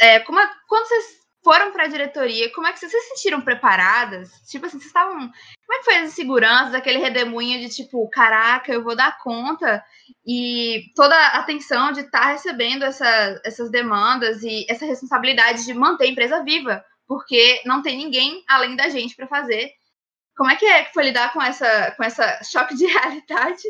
é, 0.00 0.20
como 0.20 0.38
é, 0.38 0.48
quando 0.68 0.86
vocês 0.86 1.24
foram 1.42 1.72
para 1.72 1.84
a 1.84 1.88
diretoria, 1.88 2.52
como 2.52 2.68
é 2.68 2.72
que 2.72 2.78
vocês 2.78 2.92
se 2.92 3.00
sentiram 3.08 3.40
preparadas? 3.40 4.30
Tipo 4.48 4.66
assim, 4.66 4.78
vocês 4.78 4.86
estavam. 4.86 5.18
Como 5.18 5.74
é 5.74 5.78
que 5.78 5.84
foi 5.84 5.96
as 5.96 6.12
inseguranças, 6.12 6.72
aquele 6.72 6.98
redemoinho 6.98 7.58
de 7.58 7.68
tipo, 7.68 8.08
caraca, 8.10 8.72
eu 8.72 8.84
vou 8.84 8.94
dar 8.94 9.18
conta? 9.18 9.84
E 10.24 10.84
toda 10.94 11.16
a 11.16 11.40
atenção 11.40 11.90
de 11.90 12.02
estar 12.02 12.20
tá 12.20 12.26
recebendo 12.28 12.84
essa, 12.84 13.40
essas 13.44 13.68
demandas 13.68 14.44
e 14.44 14.64
essa 14.68 14.86
responsabilidade 14.86 15.64
de 15.64 15.74
manter 15.74 16.04
a 16.04 16.08
empresa 16.08 16.44
viva, 16.44 16.84
porque 17.08 17.60
não 17.66 17.82
tem 17.82 17.96
ninguém 17.96 18.44
além 18.48 18.76
da 18.76 18.88
gente 18.88 19.16
para 19.16 19.26
fazer. 19.26 19.72
Como 20.36 20.50
é 20.50 20.54
que 20.54 20.64
é 20.64 20.84
que 20.84 20.94
foi 20.94 21.04
lidar 21.06 21.32
com 21.32 21.42
essa, 21.42 21.90
com 21.96 22.04
essa 22.04 22.40
choque 22.44 22.76
de 22.76 22.86
realidade? 22.88 23.64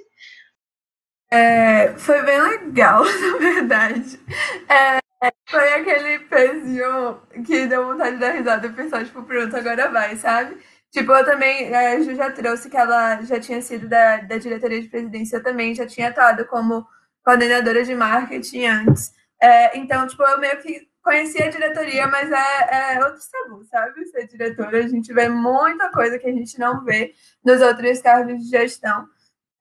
É, 1.30 1.96
foi 1.98 2.22
bem 2.22 2.40
legal, 2.40 3.04
na 3.20 3.38
verdade. 3.38 4.20
É, 4.68 5.00
foi 5.48 5.74
aquele 5.74 6.20
pezinho 6.20 7.20
que 7.46 7.66
deu 7.66 7.86
vontade 7.86 8.12
de 8.16 8.20
dar 8.20 8.32
risada 8.32 8.66
e 8.66 8.70
o 8.70 8.74
pessoal, 8.74 9.04
tipo, 9.04 9.22
pronto, 9.24 9.56
agora 9.56 9.90
vai, 9.90 10.16
sabe? 10.16 10.58
Tipo, 10.90 11.12
eu 11.12 11.24
também, 11.24 11.74
a 11.74 12.00
Ju 12.00 12.14
já 12.14 12.30
trouxe 12.30 12.70
que 12.70 12.76
ela 12.76 13.20
já 13.22 13.40
tinha 13.40 13.60
sido 13.62 13.88
da, 13.88 14.18
da 14.18 14.38
diretoria 14.38 14.80
de 14.80 14.88
presidência, 14.88 15.42
também 15.42 15.74
já 15.74 15.86
tinha 15.86 16.08
atuado 16.08 16.46
como 16.46 16.86
coordenadora 17.24 17.84
de 17.84 17.94
marketing 17.94 18.66
antes. 18.66 19.12
É, 19.40 19.76
então, 19.78 20.06
tipo, 20.06 20.22
eu 20.22 20.38
meio 20.38 20.58
que 20.62 20.88
conhecia 21.02 21.46
a 21.46 21.50
diretoria, 21.50 22.06
mas 22.06 22.30
é, 22.32 22.94
é 22.94 23.04
outro 23.04 23.20
tabu, 23.30 23.64
sabe? 23.64 24.06
Ser 24.06 24.26
diretora, 24.28 24.78
a 24.78 24.88
gente 24.88 25.12
vê 25.12 25.28
muita 25.28 25.90
coisa 25.90 26.18
que 26.18 26.28
a 26.28 26.32
gente 26.32 26.58
não 26.58 26.84
vê 26.84 27.14
nos 27.44 27.60
outros 27.60 28.00
cargos 28.00 28.38
de 28.42 28.50
gestão. 28.50 29.06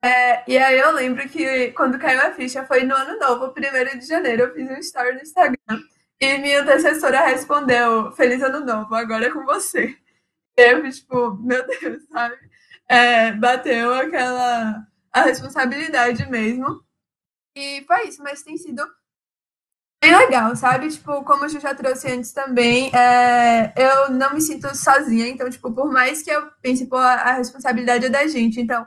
É, 0.04 0.44
e 0.46 0.58
aí 0.58 0.78
eu 0.78 0.92
lembro 0.92 1.26
que 1.30 1.72
quando 1.72 1.98
caiu 1.98 2.20
a 2.20 2.32
ficha 2.32 2.66
foi 2.66 2.84
no 2.84 2.94
ano 2.94 3.18
novo, 3.18 3.54
primeiro 3.54 3.98
de 3.98 4.04
janeiro, 4.06 4.42
eu 4.42 4.52
fiz 4.54 4.68
um 4.70 4.74
story 4.74 5.14
no 5.14 5.22
Instagram 5.22 5.56
e 6.20 6.38
minha 6.38 6.60
antecessora 6.60 7.26
respondeu: 7.26 8.12
Feliz 8.12 8.42
ano 8.42 8.60
novo, 8.60 8.94
agora 8.94 9.26
é 9.26 9.30
com 9.30 9.46
você. 9.46 9.96
E 10.58 10.62
eu 10.62 10.90
tipo, 10.90 11.34
meu 11.36 11.66
Deus, 11.66 12.02
sabe? 12.12 12.36
É, 12.86 13.32
bateu 13.32 13.94
aquela 13.94 14.86
a 15.10 15.22
responsabilidade 15.22 16.28
mesmo. 16.30 16.84
E 17.56 17.82
foi 17.86 18.08
isso, 18.08 18.22
mas 18.22 18.42
tem 18.42 18.58
sido 18.58 18.84
bem 20.02 20.14
legal, 20.18 20.54
sabe? 20.54 20.90
Tipo, 20.90 21.24
como 21.24 21.46
eu 21.46 21.48
já 21.48 21.74
trouxe 21.74 22.12
antes 22.12 22.30
também, 22.30 22.94
é, 22.94 23.72
eu 23.74 24.10
não 24.10 24.34
me 24.34 24.40
sinto 24.42 24.76
sozinha, 24.76 25.28
então, 25.28 25.48
tipo, 25.48 25.72
por 25.72 25.90
mais 25.90 26.22
que 26.22 26.30
eu 26.30 26.50
pense, 26.60 26.86
pô, 26.86 26.96
a 26.98 27.32
responsabilidade 27.32 28.04
é 28.04 28.10
da 28.10 28.26
gente, 28.26 28.60
então 28.60 28.86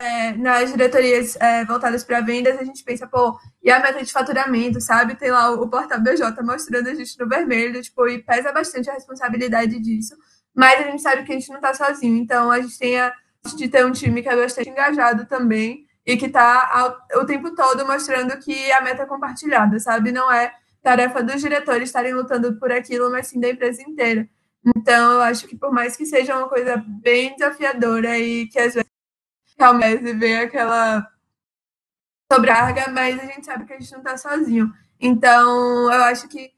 é, 0.00 0.32
nas 0.32 0.70
diretorias 0.70 1.36
é, 1.36 1.64
voltadas 1.64 2.04
para 2.04 2.20
vendas, 2.20 2.58
a 2.58 2.64
gente 2.64 2.84
pensa, 2.84 3.06
pô, 3.06 3.38
e 3.62 3.70
a 3.70 3.80
meta 3.80 4.02
de 4.02 4.12
faturamento, 4.12 4.80
sabe? 4.80 5.16
Tem 5.16 5.30
lá 5.30 5.50
o, 5.50 5.62
o 5.62 5.68
portal 5.68 6.00
BJ 6.00 6.42
mostrando 6.42 6.88
a 6.88 6.94
gente 6.94 7.18
no 7.18 7.28
vermelho, 7.28 7.82
tipo, 7.82 8.06
e 8.08 8.22
pesa 8.22 8.52
bastante 8.52 8.88
a 8.90 8.94
responsabilidade 8.94 9.78
disso. 9.80 10.14
Mas 10.54 10.80
a 10.80 10.90
gente 10.90 11.02
sabe 11.02 11.24
que 11.24 11.32
a 11.32 11.34
gente 11.34 11.48
não 11.48 11.56
está 11.56 11.74
sozinho, 11.74 12.16
então 12.16 12.50
a 12.50 12.60
gente 12.60 12.78
tem 12.78 13.00
a 13.00 13.12
de 13.56 13.68
ter 13.68 13.84
um 13.84 13.90
time 13.90 14.22
que 14.22 14.28
é 14.28 14.36
bastante 14.36 14.70
engajado 14.70 15.26
também 15.26 15.84
e 16.06 16.16
que 16.16 16.26
está 16.26 16.96
o 17.14 17.24
tempo 17.24 17.54
todo 17.54 17.84
mostrando 17.86 18.36
que 18.38 18.70
a 18.72 18.80
meta 18.80 19.02
é 19.02 19.06
compartilhada, 19.06 19.78
sabe? 19.80 20.12
Não 20.12 20.30
é 20.30 20.52
tarefa 20.82 21.22
dos 21.22 21.40
diretores 21.40 21.88
estarem 21.88 22.14
lutando 22.14 22.58
por 22.58 22.70
aquilo, 22.72 23.10
mas 23.10 23.28
sim 23.28 23.40
da 23.40 23.48
empresa 23.48 23.82
inteira. 23.82 24.28
Então, 24.76 25.14
eu 25.14 25.20
acho 25.22 25.46
que 25.48 25.56
por 25.56 25.72
mais 25.72 25.96
que 25.96 26.06
seja 26.06 26.36
uma 26.36 26.48
coisa 26.48 26.76
bem 27.02 27.34
desafiadora 27.36 28.16
e 28.18 28.46
que 28.46 28.58
às 28.58 28.74
vezes 28.74 28.91
Calmese 29.56 30.12
vê 30.14 30.36
aquela 30.36 31.06
sobrecarga, 32.32 32.90
mas 32.90 33.20
a 33.20 33.26
gente 33.26 33.44
sabe 33.44 33.64
que 33.64 33.72
a 33.72 33.78
gente 33.78 33.92
não 33.92 33.98
está 33.98 34.16
sozinho. 34.16 34.72
Então, 35.00 35.92
eu 35.92 36.04
acho 36.04 36.28
que 36.28 36.52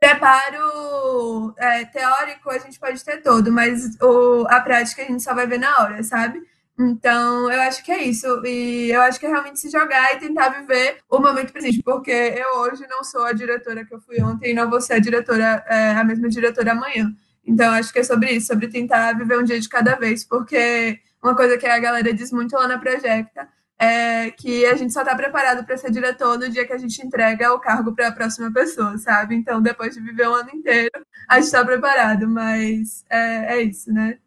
preparo 0.00 1.54
é, 1.56 1.84
teórico 1.84 2.50
a 2.50 2.58
gente 2.58 2.78
pode 2.78 3.02
ter 3.04 3.22
todo, 3.22 3.52
mas 3.52 3.96
o, 4.00 4.44
a 4.48 4.60
prática 4.60 5.02
a 5.02 5.04
gente 5.04 5.22
só 5.22 5.32
vai 5.32 5.46
ver 5.46 5.58
na 5.58 5.78
hora, 5.78 6.02
sabe? 6.02 6.42
Então, 6.78 7.50
eu 7.52 7.60
acho 7.62 7.84
que 7.84 7.92
é 7.92 8.02
isso. 8.02 8.26
E 8.44 8.90
eu 8.90 9.00
acho 9.02 9.20
que 9.20 9.26
é 9.26 9.28
realmente 9.28 9.60
se 9.60 9.70
jogar 9.70 10.14
e 10.14 10.18
tentar 10.18 10.48
viver 10.48 10.98
o 11.08 11.20
momento 11.20 11.52
presente, 11.52 11.82
porque 11.82 12.10
eu 12.10 12.60
hoje 12.60 12.84
não 12.88 13.04
sou 13.04 13.24
a 13.24 13.32
diretora 13.32 13.84
que 13.84 13.94
eu 13.94 14.00
fui 14.00 14.20
ontem 14.20 14.50
e 14.50 14.54
não 14.54 14.68
vou 14.68 14.80
ser 14.80 14.94
a 14.94 14.98
diretora, 14.98 15.64
é, 15.68 15.90
a 15.92 16.04
mesma 16.04 16.28
diretora 16.28 16.72
amanhã. 16.72 17.14
Então, 17.44 17.72
acho 17.74 17.92
que 17.92 17.98
é 18.00 18.04
sobre 18.04 18.32
isso, 18.32 18.48
sobre 18.48 18.68
tentar 18.68 19.16
viver 19.16 19.38
um 19.38 19.44
dia 19.44 19.60
de 19.60 19.68
cada 19.68 19.94
vez, 19.96 20.24
porque 20.24 21.00
uma 21.22 21.36
coisa 21.36 21.56
que 21.56 21.66
a 21.66 21.78
galera 21.78 22.12
diz 22.12 22.32
muito 22.32 22.54
lá 22.56 22.66
na 22.66 22.78
Projecta 22.78 23.48
é 23.78 24.30
que 24.30 24.64
a 24.66 24.76
gente 24.76 24.92
só 24.92 25.00
está 25.00 25.14
preparado 25.14 25.64
para 25.64 25.76
ser 25.76 25.90
diretor 25.90 26.38
no 26.38 26.48
dia 26.48 26.66
que 26.66 26.72
a 26.72 26.78
gente 26.78 27.04
entrega 27.04 27.52
o 27.52 27.58
cargo 27.58 27.94
para 27.94 28.08
a 28.08 28.12
próxima 28.12 28.52
pessoa, 28.52 28.96
sabe? 28.98 29.34
Então, 29.34 29.60
depois 29.60 29.94
de 29.94 30.00
viver 30.00 30.28
um 30.28 30.34
ano 30.34 30.50
inteiro, 30.54 30.90
a 31.28 31.36
gente 31.36 31.46
está 31.46 31.64
preparado, 31.64 32.28
mas 32.28 33.04
é, 33.10 33.56
é 33.56 33.62
isso, 33.62 33.92
né? 33.92 34.18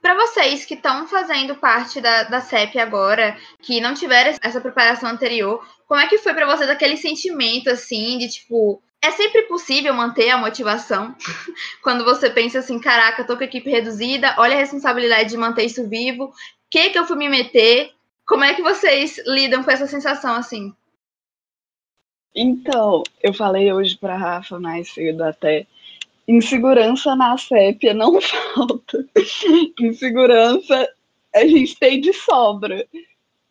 Para 0.00 0.14
vocês 0.14 0.64
que 0.64 0.74
estão 0.74 1.06
fazendo 1.08 1.56
parte 1.56 2.00
da, 2.00 2.22
da 2.22 2.40
CEP 2.40 2.78
agora, 2.78 3.36
que 3.60 3.80
não 3.80 3.92
tiveram 3.92 4.36
essa 4.40 4.60
preparação 4.60 5.10
anterior, 5.10 5.66
como 5.86 6.00
é 6.00 6.06
que 6.06 6.18
foi 6.18 6.32
para 6.32 6.46
vocês 6.46 6.70
aquele 6.70 6.96
sentimento 6.96 7.68
assim 7.68 8.16
de 8.18 8.28
tipo, 8.28 8.82
é 9.06 9.10
sempre 9.12 9.42
possível 9.42 9.94
manter 9.94 10.30
a 10.30 10.38
motivação 10.38 11.14
quando 11.82 12.04
você 12.04 12.28
pensa 12.28 12.58
assim, 12.58 12.80
caraca, 12.80 13.24
tô 13.24 13.36
com 13.36 13.42
a 13.42 13.46
equipe 13.46 13.70
reduzida, 13.70 14.34
olha 14.38 14.54
a 14.54 14.58
responsabilidade 14.58 15.30
de 15.30 15.36
manter 15.36 15.64
isso 15.64 15.88
vivo, 15.88 16.32
que 16.70 16.90
que 16.90 16.98
eu 16.98 17.06
fui 17.06 17.16
me 17.16 17.28
meter? 17.28 17.92
Como 18.26 18.42
é 18.42 18.54
que 18.54 18.62
vocês 18.62 19.20
lidam 19.26 19.62
com 19.62 19.70
essa 19.70 19.86
sensação 19.86 20.34
assim? 20.34 20.74
Então, 22.34 23.02
eu 23.22 23.32
falei 23.32 23.72
hoje 23.72 23.96
para 23.96 24.16
Rafa 24.16 24.58
mais 24.58 24.92
cedo 24.92 25.22
até, 25.22 25.66
insegurança 26.26 27.14
na 27.14 27.38
sépia 27.38 27.94
não 27.94 28.18
falta. 28.20 29.06
insegurança 29.80 30.88
a 31.34 31.46
gente 31.46 31.78
tem 31.78 32.00
de 32.00 32.12
sobra. 32.12 32.86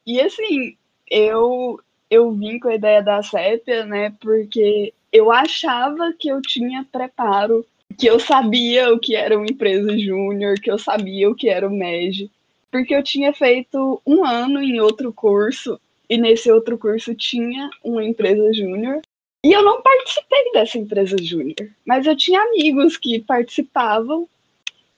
E 0.05 0.19
assim, 0.19 0.77
eu 1.09 1.79
eu 2.09 2.31
vim 2.31 2.59
com 2.59 2.67
a 2.67 2.75
ideia 2.75 3.01
da 3.01 3.23
sépia, 3.23 3.85
né, 3.85 4.13
porque 4.19 4.93
eu 5.15 5.31
achava 5.31 6.13
que 6.19 6.27
eu 6.27 6.41
tinha 6.41 6.85
preparo, 6.91 7.65
que 7.97 8.05
eu 8.05 8.19
sabia 8.19 8.93
o 8.93 8.99
que 8.99 9.15
era 9.15 9.37
uma 9.37 9.47
empresa 9.47 9.97
júnior, 9.97 10.55
que 10.55 10.69
eu 10.69 10.77
sabia 10.77 11.29
o 11.29 11.35
que 11.35 11.47
era 11.47 11.65
o 11.65 11.71
MEG, 11.71 12.29
porque 12.69 12.93
eu 12.93 13.01
tinha 13.01 13.31
feito 13.31 14.01
um 14.05 14.25
ano 14.25 14.61
em 14.61 14.81
outro 14.81 15.13
curso 15.13 15.79
e 16.09 16.17
nesse 16.17 16.51
outro 16.51 16.77
curso 16.77 17.15
tinha 17.15 17.69
uma 17.81 18.03
empresa 18.03 18.51
júnior. 18.53 19.01
E 19.45 19.53
eu 19.53 19.63
não 19.63 19.81
participei 19.81 20.51
dessa 20.51 20.77
empresa 20.77 21.15
júnior, 21.21 21.69
mas 21.85 22.05
eu 22.05 22.17
tinha 22.17 22.41
amigos 22.41 22.97
que 22.97 23.19
participavam 23.19 24.27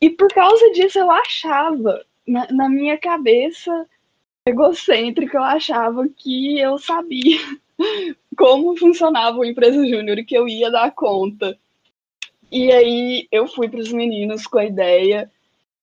e 0.02 0.10
por 0.10 0.30
causa 0.30 0.72
disso 0.72 0.98
eu 0.98 1.12
achava, 1.12 2.04
na, 2.28 2.48
na 2.52 2.70
minha 2.70 2.98
cabeça 2.98 3.86
egocêntrica, 4.48 5.38
eu 5.38 5.44
achava 5.44 6.08
que 6.08 6.58
eu 6.58 6.80
sabia 6.80 7.40
como 8.38 8.78
funcionava 8.78 9.38
uma 9.38 9.48
empresa 9.48 9.86
júnior 9.86 10.20
e 10.20 10.26
que 10.26 10.38
eu 10.38 10.48
ia 10.48 10.72
dar 10.72 10.92
conta. 10.92 11.58
E 12.52 12.72
aí 12.72 13.28
eu 13.32 13.48
fui 13.48 13.68
para 13.68 13.80
os 13.80 13.92
meninos 13.92 14.48
com 14.48 14.58
a 14.58 14.66
ideia 14.66 15.30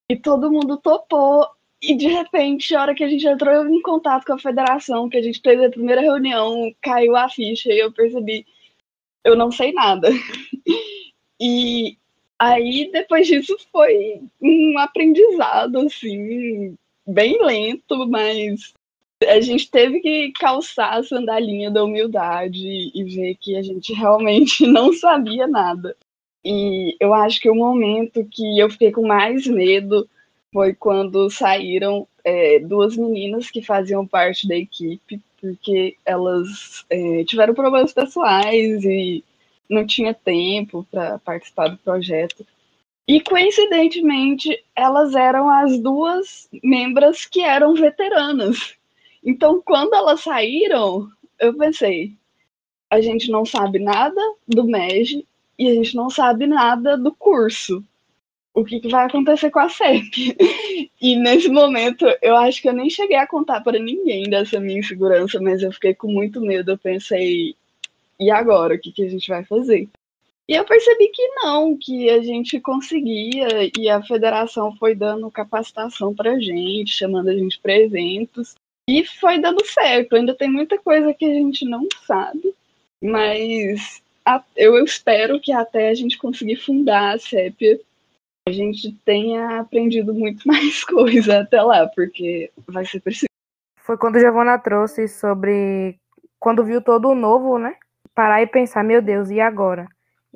e 0.09 0.16
todo 0.16 0.50
mundo 0.50 0.76
topou. 0.76 1.46
E 1.83 1.94
de 1.94 2.07
repente, 2.07 2.74
a 2.74 2.80
hora 2.80 2.94
que 2.94 3.04
a 3.04 3.09
gente 3.09 3.26
entrou 3.26 3.68
em 3.68 3.83
contato 3.83 4.24
com 4.24 4.33
a 4.33 4.38
federação, 4.38 5.09
que 5.09 5.18
a 5.18 5.22
gente 5.22 5.40
fez 5.40 5.61
a 5.61 5.68
primeira 5.68 6.00
reunião, 6.00 6.74
caiu 6.80 7.14
a 7.14 7.28
ficha 7.28 7.70
e 7.70 7.78
eu 7.78 7.92
percebi, 7.92 8.46
eu 9.22 9.37
não 9.37 9.50
sei 9.50 9.72
nada. 9.72 10.09
E 11.40 11.98
aí 12.38 12.90
depois 12.92 13.26
disso 13.26 13.57
foi 13.72 14.22
um 14.40 14.78
aprendizado 14.78 15.78
assim, 15.80 16.76
bem 17.04 17.44
lento, 17.44 18.07
mas 18.09 18.72
a 19.26 19.40
gente 19.40 19.70
teve 19.70 20.00
que 20.00 20.32
calçar 20.32 20.98
a 20.98 21.02
sandalinha 21.02 21.70
da 21.70 21.84
humildade 21.84 22.90
e 22.94 23.04
ver 23.04 23.37
que 23.37 23.56
a 23.56 23.62
gente 23.62 23.92
realmente 23.92 24.66
não 24.68 24.92
sabia 24.92 25.46
nada. 25.46 25.96
E 26.44 26.96
eu 27.00 27.14
acho 27.14 27.40
que 27.40 27.48
o 27.48 27.54
momento 27.54 28.26
que 28.30 28.58
eu 28.58 28.68
fiquei 28.68 28.92
com 28.92 29.06
mais 29.06 29.46
medo 29.46 30.08
foi 30.52 30.74
quando 30.74 31.30
saíram 31.30 32.06
é, 32.22 32.58
duas 32.60 32.96
meninas 32.96 33.50
que 33.50 33.62
faziam 33.62 34.06
parte 34.06 34.46
da 34.46 34.54
equipe, 34.54 35.20
porque 35.40 35.96
elas 36.04 36.84
é, 36.90 37.24
tiveram 37.24 37.54
problemas 37.54 37.92
pessoais 37.92 38.84
e 38.84 39.24
não 39.68 39.87
tinha 39.87 40.14
tempo 40.14 40.87
para 40.90 41.18
participar 41.18 41.68
do 41.68 41.78
projeto. 41.78 42.46
E 43.06 43.20
coincidentemente, 43.20 44.64
elas 44.74 45.14
eram 45.14 45.48
as 45.48 45.78
duas 45.78 46.48
membros 46.62 47.26
que 47.26 47.42
eram 47.42 47.74
veteranas. 47.74 48.74
Então, 49.24 49.62
quando 49.64 49.94
elas 49.94 50.20
saíram, 50.20 51.08
eu 51.40 51.56
pensei, 51.56 52.12
a 52.90 53.00
gente 53.00 53.30
não 53.30 53.44
sabe 53.44 53.78
nada 53.78 54.20
do 54.46 54.64
MEG 54.64 55.26
e 55.58 55.68
a 55.68 55.74
gente 55.74 55.96
não 55.96 56.10
sabe 56.10 56.46
nada 56.46 56.96
do 56.96 57.12
curso. 57.12 57.82
O 58.52 58.64
que, 58.64 58.78
que 58.78 58.88
vai 58.88 59.06
acontecer 59.06 59.50
com 59.50 59.58
a 59.60 59.68
CEP? 59.68 60.37
E 61.00 61.16
nesse 61.16 61.50
momento, 61.50 62.06
eu 62.22 62.34
acho 62.34 62.62
que 62.62 62.68
eu 62.68 62.72
nem 62.72 62.88
cheguei 62.88 63.18
a 63.18 63.26
contar 63.26 63.60
para 63.60 63.78
ninguém 63.78 64.22
dessa 64.22 64.58
minha 64.58 64.78
insegurança, 64.78 65.38
mas 65.38 65.62
eu 65.62 65.70
fiquei 65.70 65.92
com 65.92 66.10
muito 66.10 66.40
medo. 66.40 66.70
Eu 66.70 66.78
pensei, 66.78 67.54
e 68.18 68.30
agora? 68.30 68.74
O 68.74 68.78
que, 68.78 68.90
que 68.90 69.04
a 69.04 69.08
gente 69.10 69.28
vai 69.28 69.44
fazer? 69.44 69.87
E 70.48 70.54
eu 70.54 70.64
percebi 70.64 71.08
que 71.08 71.26
não, 71.42 71.76
que 71.76 72.08
a 72.08 72.22
gente 72.22 72.58
conseguia, 72.58 73.70
e 73.78 73.88
a 73.88 74.02
federação 74.02 74.74
foi 74.76 74.94
dando 74.94 75.30
capacitação 75.30 76.14
pra 76.14 76.38
gente, 76.38 76.92
chamando 76.92 77.28
a 77.28 77.34
gente 77.34 77.58
para 77.58 77.78
eventos, 77.78 78.54
e 78.88 79.05
foi 79.05 79.40
dando 79.40 79.64
certo. 79.64 80.16
Ainda 80.16 80.35
tem 80.35 80.51
muita 80.51 80.79
coisa 80.79 81.14
que 81.14 81.25
a 81.25 81.33
gente 81.35 81.64
não 81.64 81.87
sabe, 82.07 82.55
mas 83.03 84.03
eu 84.57 84.83
espero 84.85 85.40
que 85.40 85.53
até 85.53 85.88
a 85.88 85.94
gente 85.94 86.18
conseguir 86.18 86.57
fundar 86.57 87.14
a 87.14 87.18
CEP, 87.18 87.81
a 88.49 88.53
gente 88.53 88.92
tenha 89.05 89.61
aprendido 89.61 90.12
muito 90.12 90.44
mais 90.49 90.85
coisa 90.85 91.40
até 91.40 91.62
lá, 91.62 91.87
porque 91.88 92.51
vai 92.66 92.85
ser 92.85 93.01
preciso. 93.01 93.29
Foi 93.81 93.99
quando 93.99 94.16
a 94.16 94.20
Giovana 94.20 94.59
trouxe 94.59 95.09
sobre 95.09 95.99
quando 96.38 96.64
viu 96.64 96.81
todo 96.81 97.09
o 97.09 97.14
novo, 97.14 97.59
né? 97.59 97.75
Parar 98.14 98.42
e 98.42 98.47
pensar, 98.47 98.83
meu 98.83 99.03
Deus, 99.03 99.31
e 99.31 99.40
agora? 99.40 99.87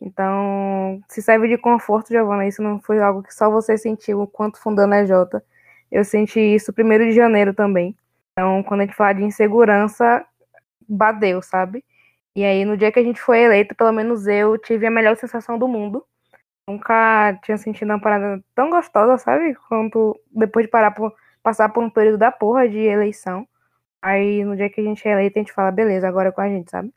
Então, 0.01 1.03
se 1.09 1.21
serve 1.21 1.49
de 1.49 1.59
conforto, 1.59 2.09
Giovana, 2.09 2.47
isso 2.47 2.63
não 2.63 2.79
foi 2.79 3.01
algo 3.01 3.23
que 3.23 3.35
só 3.35 3.51
você 3.51 3.77
sentiu 3.77 4.27
quanto 4.27 4.59
fundando 4.59 4.95
a 4.95 5.05
Jota. 5.05 5.43
Eu 5.91 6.05
senti 6.05 6.41
isso 6.41 6.73
primeiro 6.73 7.05
de 7.05 7.13
janeiro 7.13 7.55
também. 7.55 7.97
Então, 8.39 8.63
quando 8.63 8.83
a 8.83 8.85
gente 8.85 8.95
fala 8.95 9.15
de 9.15 9.25
insegurança, 9.25 10.25
bateu, 10.89 11.43
sabe? 11.43 11.85
E 12.37 12.45
aí, 12.45 12.65
no 12.65 12.77
dia 12.77 12.93
que 12.93 13.01
a 13.01 13.03
gente 13.03 13.21
foi 13.21 13.41
eleito, 13.41 13.75
pelo 13.75 13.91
menos 13.91 14.29
eu 14.29 14.57
tive 14.57 14.87
a 14.87 14.91
melhor 14.93 15.17
sensação 15.17 15.59
do 15.59 15.67
mundo. 15.67 16.05
Nunca 16.69 17.37
tinha 17.43 17.59
sentido 17.59 17.89
uma 17.91 18.01
parada 18.01 18.41
tão 18.55 18.71
gostosa, 18.71 19.19
sabe? 19.19 19.57
Quanto 19.69 20.17
depois 20.31 20.67
de 20.67 20.71
parar 20.71 20.93
por, 20.93 21.13
passar 21.43 21.71
por 21.71 21.83
um 21.83 21.91
período 21.91 22.17
da 22.19 22.31
porra 22.31 22.69
de 22.69 22.79
eleição. 22.79 23.45
Aí, 24.01 24.45
no 24.45 24.57
dia 24.57 24.71
que 24.71 24.81
a 24.81 24.85
gente 24.85 25.07
é 25.09 25.13
eleito, 25.13 25.37
a 25.37 25.43
gente 25.43 25.53
fala, 25.53 25.73
beleza, 25.73 26.07
agora 26.07 26.29
é 26.29 26.33
com 26.33 26.41
a 26.41 26.49
gente, 26.49 26.71
sabe? 26.71 26.93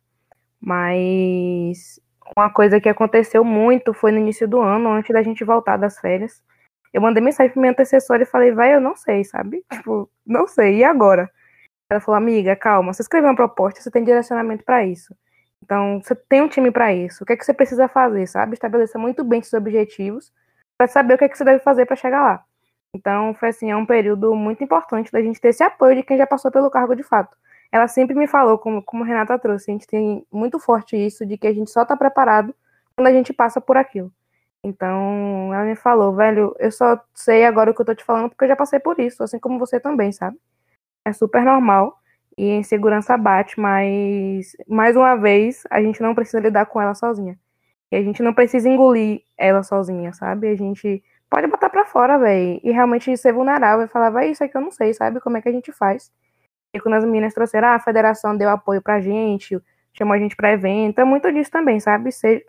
Mas 0.61 1.99
uma 2.37 2.51
coisa 2.51 2.79
que 2.79 2.89
aconteceu 2.89 3.43
muito 3.43 3.95
foi 3.95 4.11
no 4.11 4.19
início 4.19 4.47
do 4.47 4.61
ano, 4.61 4.89
antes 4.91 5.11
da 5.11 5.23
gente 5.23 5.43
voltar 5.43 5.77
das 5.77 5.99
férias. 5.99 6.43
Eu 6.93 7.01
mandei 7.01 7.23
mensagem 7.23 7.51
pra 7.51 7.61
minha 7.61 7.71
antecessora 7.71 8.23
e 8.23 8.25
falei, 8.25 8.51
vai, 8.51 8.75
eu 8.75 8.81
não 8.81 8.95
sei, 8.95 9.23
sabe? 9.23 9.63
Tipo, 9.71 10.09
não 10.25 10.47
sei, 10.47 10.77
e 10.77 10.83
agora? 10.83 11.29
Ela 11.89 11.99
falou, 11.99 12.17
amiga, 12.17 12.55
calma, 12.55 12.93
você 12.93 13.01
escreveu 13.01 13.29
uma 13.29 13.35
proposta, 13.35 13.81
você 13.81 13.91
tem 13.91 14.03
direcionamento 14.03 14.63
para 14.63 14.85
isso. 14.85 15.15
Então, 15.63 16.01
você 16.01 16.15
tem 16.15 16.41
um 16.41 16.47
time 16.47 16.71
para 16.71 16.93
isso. 16.93 17.23
O 17.23 17.27
que 17.27 17.33
é 17.33 17.37
que 17.37 17.45
você 17.45 17.53
precisa 17.53 17.87
fazer, 17.87 18.27
sabe? 18.27 18.53
Estabeleça 18.53 18.97
muito 18.97 19.23
bem 19.23 19.41
seus 19.41 19.59
objetivos 19.61 20.31
para 20.77 20.87
saber 20.87 21.13
o 21.13 21.17
que 21.17 21.25
é 21.25 21.29
que 21.29 21.37
você 21.37 21.43
deve 21.43 21.59
fazer 21.59 21.85
para 21.85 21.95
chegar 21.95 22.21
lá. 22.21 22.43
Então, 22.93 23.33
foi 23.35 23.49
assim, 23.49 23.71
é 23.71 23.75
um 23.75 23.85
período 23.85 24.35
muito 24.35 24.63
importante 24.63 25.11
da 25.11 25.21
gente 25.21 25.39
ter 25.39 25.49
esse 25.49 25.63
apoio 25.63 25.95
de 25.95 26.03
quem 26.03 26.17
já 26.17 26.27
passou 26.27 26.51
pelo 26.51 26.69
cargo 26.69 26.95
de 26.95 27.03
fato 27.03 27.37
ela 27.71 27.87
sempre 27.87 28.15
me 28.15 28.27
falou, 28.27 28.57
como, 28.57 28.83
como 28.83 29.03
Renata 29.03 29.39
trouxe, 29.39 29.71
a 29.71 29.73
gente 29.73 29.87
tem 29.87 30.25
muito 30.31 30.59
forte 30.59 30.97
isso 30.97 31.25
de 31.25 31.37
que 31.37 31.47
a 31.47 31.53
gente 31.53 31.71
só 31.71 31.85
tá 31.85 31.95
preparado 31.95 32.53
quando 32.95 33.07
a 33.07 33.13
gente 33.13 33.31
passa 33.31 33.61
por 33.61 33.77
aquilo. 33.77 34.11
Então, 34.63 35.51
ela 35.53 35.65
me 35.65 35.75
falou, 35.75 36.15
velho, 36.15 36.55
eu 36.59 36.71
só 36.71 36.99
sei 37.15 37.45
agora 37.45 37.71
o 37.71 37.73
que 37.75 37.81
eu 37.81 37.85
tô 37.85 37.95
te 37.95 38.03
falando 38.03 38.29
porque 38.29 38.43
eu 38.43 38.47
já 38.49 38.55
passei 38.55 38.79
por 38.79 38.99
isso, 38.99 39.23
assim 39.23 39.39
como 39.39 39.57
você 39.57 39.79
também, 39.79 40.11
sabe? 40.11 40.37
É 41.05 41.13
super 41.13 41.43
normal 41.43 41.97
e 42.37 42.51
a 42.51 42.55
insegurança 42.57 43.17
bate, 43.17 43.59
mas 43.59 44.55
mais 44.67 44.95
uma 44.95 45.15
vez 45.15 45.63
a 45.71 45.81
gente 45.81 46.01
não 46.01 46.15
precisa 46.15 46.39
lidar 46.41 46.65
com 46.67 46.81
ela 46.81 46.95
sozinha. 46.95 47.39
E 47.91 47.95
a 47.97 48.03
gente 48.03 48.23
não 48.23 48.33
precisa 48.33 48.69
engolir 48.69 49.23
ela 49.37 49.63
sozinha, 49.63 50.13
sabe? 50.13 50.49
A 50.49 50.55
gente 50.55 51.03
pode 51.29 51.47
botar 51.47 51.69
para 51.69 51.85
fora, 51.85 52.19
velho, 52.19 52.59
e 52.63 52.71
realmente 52.71 53.15
ser 53.17 53.33
vulnerável 53.33 53.85
e 53.85 53.89
falar, 53.89 54.09
vai, 54.11 54.31
isso 54.31 54.43
aqui 54.43 54.57
eu 54.57 54.61
não 54.61 54.71
sei, 54.71 54.93
sabe? 54.93 55.21
Como 55.21 55.37
é 55.37 55.41
que 55.41 55.49
a 55.49 55.51
gente 55.51 55.71
faz? 55.73 56.11
E 56.73 56.79
quando 56.79 56.95
as 56.95 57.05
meninas 57.05 57.33
trouxeram, 57.33 57.69
ah, 57.69 57.75
a 57.75 57.79
federação 57.79 58.37
deu 58.37 58.49
apoio 58.49 58.81
pra 58.81 59.01
gente, 59.01 59.59
chamou 59.93 60.13
a 60.15 60.19
gente 60.19 60.35
pra 60.35 60.53
evento, 60.53 60.99
é 60.99 61.05
muito 61.05 61.31
disso 61.33 61.51
também, 61.51 61.79
sabe? 61.79 62.11
Seja, 62.11 62.43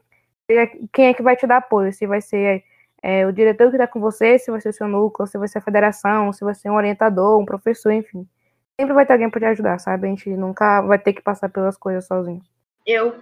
quem 0.93 1.07
é 1.07 1.15
que 1.15 1.23
vai 1.23 1.37
te 1.37 1.47
dar 1.47 1.59
apoio? 1.59 1.93
Se 1.93 2.07
vai 2.07 2.21
ser 2.21 2.65
é, 3.03 3.27
o 3.27 3.33
diretor 3.33 3.71
que 3.71 3.79
tá 3.79 3.87
com 3.87 4.01
você, 4.01 4.39
se 4.39 4.51
vai 4.51 4.61
ser 4.61 4.69
o 4.69 4.73
seu 4.73 4.89
núcleo, 4.89 5.27
se 5.27 5.37
vai 5.37 5.49
ser 5.49 5.59
a 5.59 5.63
federação, 5.63 6.33
se 6.33 6.45
vai 6.45 6.55
ser 6.55 6.71
um 6.71 6.77
orientador, 6.77 7.41
um 7.41 7.45
professor, 7.45 7.93
enfim. 7.93 8.27
Sempre 8.79 8.95
vai 8.95 9.05
ter 9.05 9.13
alguém 9.13 9.29
pra 9.29 9.41
te 9.41 9.47
ajudar, 9.47 9.79
sabe? 9.79 10.07
A 10.07 10.11
gente 10.11 10.31
nunca 10.31 10.81
vai 10.83 10.99
ter 10.99 11.13
que 11.13 11.23
passar 11.23 11.49
pelas 11.49 11.77
coisas 11.77 12.07
sozinho. 12.07 12.41
Eu 12.87 13.21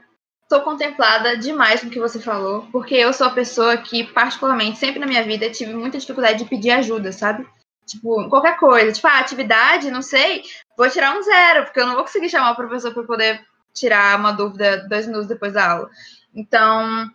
tô 0.49 0.61
contemplada 0.63 1.37
demais 1.37 1.81
com 1.81 1.87
o 1.87 1.91
que 1.91 2.01
você 2.01 2.21
falou, 2.21 2.67
porque 2.73 2.95
eu 2.95 3.13
sou 3.13 3.27
a 3.27 3.35
pessoa 3.35 3.77
que, 3.77 4.05
particularmente, 4.05 4.79
sempre 4.79 4.99
na 4.99 5.07
minha 5.07 5.25
vida 5.25 5.51
tive 5.51 5.73
muita 5.75 5.99
dificuldade 5.99 6.43
de 6.43 6.51
pedir 6.51 6.73
ajuda, 6.73 7.13
sabe? 7.13 7.47
Tipo, 7.87 8.29
qualquer 8.29 8.57
coisa. 8.57 8.93
Tipo, 8.93 9.09
a 9.09 9.13
ah, 9.13 9.21
atividade, 9.21 9.91
não 9.91 10.03
sei, 10.03 10.43
vou 10.77 10.89
tirar 10.91 11.17
um 11.17 11.23
zero, 11.23 11.65
porque 11.65 11.81
eu 11.81 11.87
não 11.87 11.95
vou 11.95 12.05
conseguir 12.05 12.29
chamar 12.29 12.53
o 12.53 12.57
professor 12.57 12.93
para 12.93 13.03
poder 13.05 13.41
tirar 13.73 14.19
uma 14.19 14.33
dúvida 14.33 14.89
dois 14.89 15.07
minutos 15.07 15.29
depois 15.29 15.53
da 15.53 15.73
aula. 15.73 15.91
Então, 16.35 17.11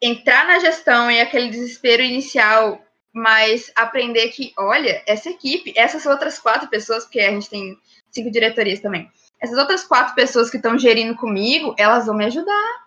entrar 0.00 0.46
na 0.46 0.58
gestão 0.58 1.10
e 1.10 1.20
aquele 1.20 1.50
desespero 1.50 2.02
inicial, 2.02 2.80
mas 3.12 3.72
aprender 3.74 4.28
que, 4.28 4.52
olha, 4.58 5.02
essa 5.06 5.30
equipe, 5.30 5.72
essas 5.76 6.04
outras 6.06 6.38
quatro 6.38 6.68
pessoas, 6.68 7.04
porque 7.04 7.20
a 7.20 7.30
gente 7.30 7.48
tem 7.48 7.78
cinco 8.10 8.30
diretorias 8.30 8.80
também, 8.80 9.10
essas 9.40 9.58
outras 9.58 9.84
quatro 9.84 10.14
pessoas 10.14 10.50
que 10.50 10.56
estão 10.56 10.78
gerindo 10.78 11.14
comigo, 11.16 11.74
elas 11.78 12.06
vão 12.06 12.14
me 12.14 12.24
ajudar. 12.24 12.84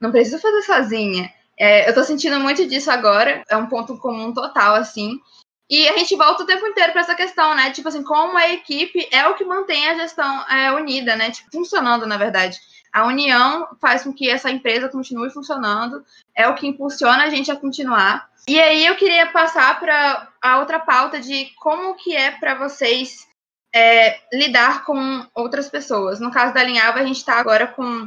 Não 0.00 0.10
preciso 0.10 0.38
fazer 0.38 0.62
sozinha. 0.62 1.32
É, 1.58 1.88
eu 1.88 1.94
tô 1.94 2.02
sentindo 2.02 2.40
muito 2.40 2.66
disso 2.66 2.90
agora, 2.90 3.44
é 3.48 3.56
um 3.56 3.66
ponto 3.66 3.96
comum 3.98 4.32
total, 4.32 4.74
assim. 4.74 5.20
E 5.68 5.88
a 5.88 5.96
gente 5.96 6.14
volta 6.16 6.42
o 6.42 6.46
tempo 6.46 6.66
inteiro 6.66 6.92
para 6.92 7.00
essa 7.00 7.14
questão, 7.14 7.54
né? 7.54 7.70
Tipo 7.70 7.88
assim, 7.88 8.02
como 8.02 8.36
a 8.36 8.50
equipe 8.50 9.08
é 9.10 9.26
o 9.26 9.34
que 9.34 9.44
mantém 9.44 9.88
a 9.88 9.94
gestão 9.94 10.48
é, 10.48 10.72
unida, 10.72 11.16
né? 11.16 11.30
Tipo, 11.30 11.50
funcionando, 11.50 12.06
na 12.06 12.16
verdade. 12.16 12.60
A 12.92 13.06
união 13.06 13.68
faz 13.80 14.04
com 14.04 14.12
que 14.12 14.28
essa 14.28 14.50
empresa 14.50 14.88
continue 14.88 15.30
funcionando, 15.30 16.04
é 16.36 16.46
o 16.46 16.54
que 16.54 16.66
impulsiona 16.66 17.24
a 17.24 17.30
gente 17.30 17.50
a 17.50 17.56
continuar. 17.56 18.28
E 18.46 18.60
aí 18.60 18.84
eu 18.84 18.96
queria 18.96 19.26
passar 19.28 19.80
para 19.80 20.28
a 20.42 20.58
outra 20.58 20.78
pauta 20.78 21.18
de 21.18 21.46
como 21.60 21.94
que 21.94 22.14
é 22.14 22.32
para 22.32 22.54
vocês 22.54 23.26
é, 23.74 24.18
lidar 24.32 24.84
com 24.84 25.26
outras 25.34 25.70
pessoas. 25.70 26.20
No 26.20 26.30
caso 26.30 26.52
da 26.52 26.60
Alinhava, 26.60 26.98
a 26.98 27.06
gente 27.06 27.16
está 27.16 27.38
agora 27.38 27.66
com, 27.66 28.06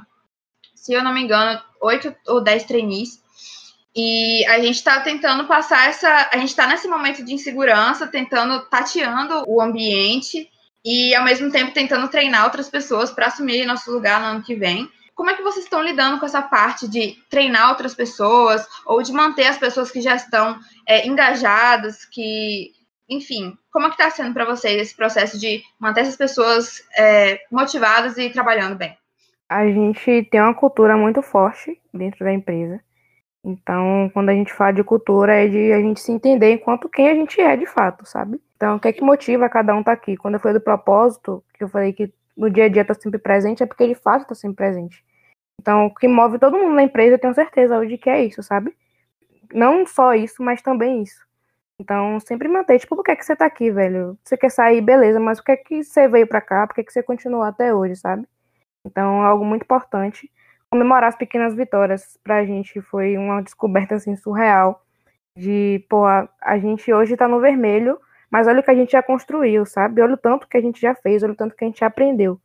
se 0.76 0.94
eu 0.94 1.04
não 1.04 1.14
me 1.14 1.24
engano, 1.24 1.60
oito 1.82 2.16
ou 2.28 2.42
dez 2.42 2.64
trainees. 2.64 3.24
E 3.96 4.46
a 4.48 4.60
gente 4.60 4.76
está 4.76 5.00
tentando 5.00 5.48
passar 5.48 5.88
essa. 5.90 6.30
A 6.32 6.38
gente 6.38 6.50
está 6.50 6.68
nesse 6.68 6.88
momento 6.88 7.24
de 7.24 7.34
insegurança, 7.34 8.06
tentando, 8.06 8.66
tateando 8.66 9.46
o 9.48 9.62
ambiente 9.62 10.50
e 10.86 11.16
ao 11.16 11.24
mesmo 11.24 11.52
tempo 11.52 11.74
tentando 11.74 12.08
treinar 12.08 12.44
outras 12.44 12.70
pessoas 12.70 13.12
para 13.12 13.26
assumir 13.26 13.66
nosso 13.66 13.92
lugar 13.92 14.22
no 14.22 14.28
ano 14.28 14.44
que 14.44 14.56
vem. 14.56 14.88
Como 15.16 15.32
é 15.32 15.34
que 15.34 15.42
vocês 15.42 15.66
estão 15.66 15.82
lidando 15.82 16.20
com 16.20 16.26
essa 16.26 16.42
parte 16.42 16.88
de 16.88 17.16
treinar 17.30 17.70
outras 17.70 17.96
pessoas 17.96 18.68
ou 18.86 19.02
de 19.02 19.12
manter 19.12 19.48
as 19.48 19.58
pessoas 19.58 19.90
que 19.90 20.02
já 20.02 20.16
estão 20.16 20.60
é, 20.88 21.08
engajadas, 21.08 22.06
que, 22.06 22.74
enfim, 23.10 23.58
como 23.72 23.88
é 23.88 23.90
que 23.90 23.96
está 23.96 24.12
sendo 24.12 24.34
para 24.34 24.46
vocês 24.46 24.80
esse 24.80 24.96
processo 24.96 25.40
de 25.40 25.64
manter 25.80 26.02
essas 26.02 26.18
pessoas 26.18 26.84
é, 26.96 27.40
motivadas 27.52 28.18
e 28.18 28.30
trabalhando 28.30 28.76
bem? 28.76 28.96
A 29.50 29.66
gente 29.66 30.28
tem 30.30 30.42
uma 30.42 30.54
cultura 30.54 30.98
muito 30.98 31.22
forte 31.22 31.80
dentro 31.94 32.26
da 32.26 32.34
empresa 32.34 32.80
então, 33.48 34.10
quando 34.12 34.30
a 34.30 34.34
gente 34.34 34.52
fala 34.52 34.72
de 34.74 34.84
cultura, 34.84 35.36
é 35.36 35.48
de 35.48 35.72
a 35.72 35.80
gente 35.80 36.02
se 36.02 36.12
entender 36.12 36.52
enquanto 36.52 36.90
quem 36.90 37.08
a 37.08 37.14
gente 37.14 37.40
é 37.40 37.56
de 37.56 37.68
fato, 37.68 38.04
sabe? 38.04 38.42
Então, 38.56 38.78
o 38.78 38.80
que 38.80 38.88
é 38.88 38.94
que 38.94 39.04
motiva 39.04 39.48
cada 39.48 39.76
um 39.76 39.82
estar 39.82 39.96
tá 39.96 40.02
aqui? 40.02 40.18
Quando 40.18 40.34
eu 40.34 40.40
falei 40.40 40.58
do 40.58 40.64
propósito, 40.64 41.44
que 41.54 41.64
eu 41.64 41.70
falei 41.70 41.94
que 41.94 42.12
no 42.36 42.50
dia 42.50 42.66
a 42.66 42.70
dia 42.70 42.82
está 42.82 42.96
sempre 42.96 43.20
presente, 43.20 43.62
é 43.62 43.68
porque 43.68 43.88
de 43.88 43.94
fato 43.94 44.24
está 44.24 44.34
sempre 44.34 44.56
presente. 44.56 45.06
Então, 45.62 45.86
o 45.86 45.94
que 45.94 46.08
move 46.08 46.40
todo 46.40 46.58
mundo 46.58 46.74
na 46.74 46.84
empresa, 46.84 47.16
eu 47.16 47.20
tenho 47.20 47.36
certeza 47.36 47.78
hoje 47.78 48.00
que 48.00 48.10
é 48.10 48.26
isso, 48.26 48.42
sabe? 48.42 48.76
Não 49.54 49.86
só 49.86 50.16
isso, 50.16 50.42
mas 50.42 50.64
também 50.64 51.04
isso. 51.04 51.24
Então, 51.80 52.20
sempre 52.22 52.48
manter, 52.48 52.80
tipo, 52.80 52.96
por 52.96 53.04
que, 53.04 53.12
é 53.12 53.16
que 53.16 53.26
você 53.26 53.36
tá 53.36 53.46
aqui, 53.46 53.70
velho? 53.70 54.18
Você 54.24 54.36
quer 54.38 54.50
sair, 54.50 54.82
beleza, 54.82 55.20
mas 55.20 55.40
por 55.40 55.46
que, 55.46 55.52
é 55.52 55.58
que 55.58 55.84
você 55.84 56.08
veio 56.08 56.26
pra 56.26 56.42
cá? 56.42 56.66
Por 56.66 56.74
que, 56.74 56.82
é 56.82 56.84
que 56.84 56.92
você 56.94 57.04
continuou 57.04 57.44
até 57.44 57.74
hoje, 57.76 57.96
sabe? 57.96 58.28
Então, 58.86 59.22
é 59.24 59.28
algo 59.28 59.46
muito 59.46 59.64
importante 59.64 60.32
comemorar 60.76 61.08
as 61.08 61.16
pequenas 61.16 61.56
vitórias 61.56 62.20
pra 62.22 62.46
gente 62.46 62.82
foi 62.82 63.18
uma 63.18 63.42
descoberta 63.42 63.96
assim 63.96 64.16
surreal 64.18 64.84
de, 65.36 65.86
pô, 65.90 66.06
a, 66.06 66.28
a 66.42 66.58
gente 66.60 66.92
hoje 66.92 67.16
tá 67.16 67.28
no 67.28 67.40
vermelho, 67.40 67.98
mas 68.30 68.46
olha 68.48 68.60
o 68.60 68.64
que 68.64 68.72
a 68.72 68.76
gente 68.76 68.92
já 68.92 69.02
construiu, 69.02 69.66
sabe? 69.66 70.02
Olha 70.02 70.16
o 70.16 70.18
tanto 70.18 70.48
que 70.48 70.58
a 70.58 70.62
gente 70.62 70.80
já 70.82 70.94
fez, 70.94 71.24
olha 71.24 71.32
o 71.32 71.36
tanto 71.36 71.56
que 71.56 71.64
a 71.64 71.68
gente 71.68 71.84
aprendeu. 71.84 72.40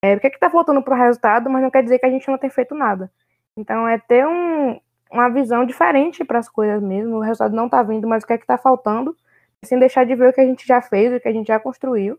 É, 0.00 0.14
o 0.14 0.20
que 0.20 0.28
é 0.28 0.30
que 0.30 0.38
tá 0.38 0.48
faltando 0.48 0.82
pro 0.82 0.94
resultado, 0.94 1.50
mas 1.50 1.62
não 1.62 1.70
quer 1.70 1.82
dizer 1.82 1.98
que 1.98 2.06
a 2.06 2.10
gente 2.10 2.28
não 2.28 2.38
tem 2.38 2.50
feito 2.50 2.74
nada. 2.74 3.10
Então 3.56 3.86
é 3.86 3.98
ter 3.98 4.26
um, 4.26 4.80
uma 5.10 5.28
visão 5.28 5.64
diferente 5.64 6.24
para 6.24 6.38
as 6.38 6.48
coisas 6.48 6.80
mesmo. 6.82 7.16
O 7.16 7.20
resultado 7.20 7.54
não 7.54 7.68
tá 7.68 7.82
vindo, 7.82 8.06
mas 8.06 8.22
o 8.22 8.26
que 8.26 8.32
é 8.32 8.38
que 8.38 8.46
tá 8.46 8.58
faltando, 8.58 9.16
sem 9.64 9.78
deixar 9.78 10.04
de 10.04 10.14
ver 10.14 10.30
o 10.30 10.32
que 10.32 10.40
a 10.40 10.46
gente 10.46 10.66
já 10.66 10.80
fez, 10.80 11.12
o 11.12 11.20
que 11.20 11.28
a 11.28 11.32
gente 11.32 11.48
já 11.48 11.58
construiu. 11.58 12.18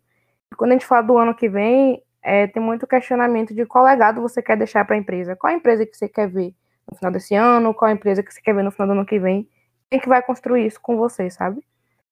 E 0.52 0.56
quando 0.56 0.72
a 0.72 0.74
gente 0.74 0.86
fala 0.86 1.02
do 1.02 1.18
ano 1.18 1.34
que 1.34 1.50
vem, 1.50 2.02
é, 2.24 2.48
tem 2.48 2.64
muito 2.64 2.88
questionamento 2.88 3.54
de 3.54 3.66
qual 3.66 3.84
legado 3.84 4.22
você 4.22 4.42
quer 4.42 4.58
deixar 4.58 4.86
para 4.86 4.96
a 4.96 5.00
empresa. 5.00 5.36
Qual 5.36 5.52
a 5.52 5.56
empresa 5.56 5.86
que 5.86 5.96
você 5.96 6.08
quer 6.08 6.28
ver 6.30 6.56
no 6.90 6.98
final 6.98 7.12
desse 7.12 7.36
ano? 7.36 7.74
Qual 7.74 7.90
a 7.90 7.94
empresa 7.94 8.24
que 8.24 8.34
você 8.34 8.42
quer 8.42 8.56
ver 8.56 8.64
no 8.64 8.72
final 8.72 8.88
do 8.88 8.94
ano 8.94 9.06
que 9.06 9.20
vem? 9.20 9.48
Quem 9.92 10.00
que 10.00 10.08
vai 10.08 10.22
construir 10.24 10.66
isso 10.66 10.80
com 10.82 10.98
você, 10.98 11.30
sabe? 11.30 11.62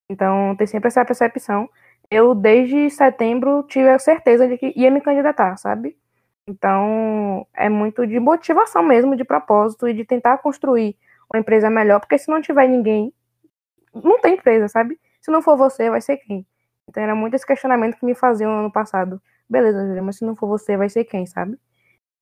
Então, 0.10 0.56
tem 0.58 0.68
sempre 0.68 0.90
essa 0.90 1.06
percepção. 1.06 1.70
Eu, 2.10 2.36
desde 2.36 2.90
setembro, 2.90 3.64
tive 3.64 3.90
a 3.90 3.98
certeza 3.98 4.48
de 4.48 4.58
que 4.58 4.74
ia 4.76 4.92
me 4.92 5.00
candidatar, 5.02 5.56
sabe? 5.58 5.98
Então, 6.46 7.48
é 7.54 7.70
muito 7.70 8.06
de 8.06 8.20
motivação 8.20 8.84
mesmo, 8.84 9.16
de 9.16 9.24
propósito 9.24 9.88
e 9.88 9.94
de 9.94 10.04
tentar 10.04 10.38
construir 10.40 10.98
uma 11.34 11.40
empresa 11.40 11.70
melhor, 11.70 12.02
porque 12.02 12.18
se 12.18 12.30
não 12.30 12.42
tiver 12.42 12.68
ninguém, 12.68 13.14
não 13.94 14.20
tem 14.20 14.34
empresa, 14.36 14.68
sabe? 14.68 15.00
Se 15.22 15.32
não 15.32 15.42
for 15.42 15.56
você, 15.56 15.90
vai 15.90 16.02
ser 16.02 16.18
quem? 16.18 16.46
Então, 16.90 17.02
era 17.02 17.16
muito 17.16 17.36
esse 17.36 17.46
questionamento 17.46 17.98
que 17.98 18.06
me 18.06 18.16
faziam 18.16 18.52
no 18.52 18.60
ano 18.60 18.72
passado. 18.72 19.22
Beleza, 19.52 19.86
Julia, 19.86 20.02
mas 20.02 20.16
se 20.16 20.24
não 20.24 20.34
for 20.34 20.48
você, 20.48 20.78
vai 20.78 20.88
ser 20.88 21.04
quem, 21.04 21.26
sabe? 21.26 21.58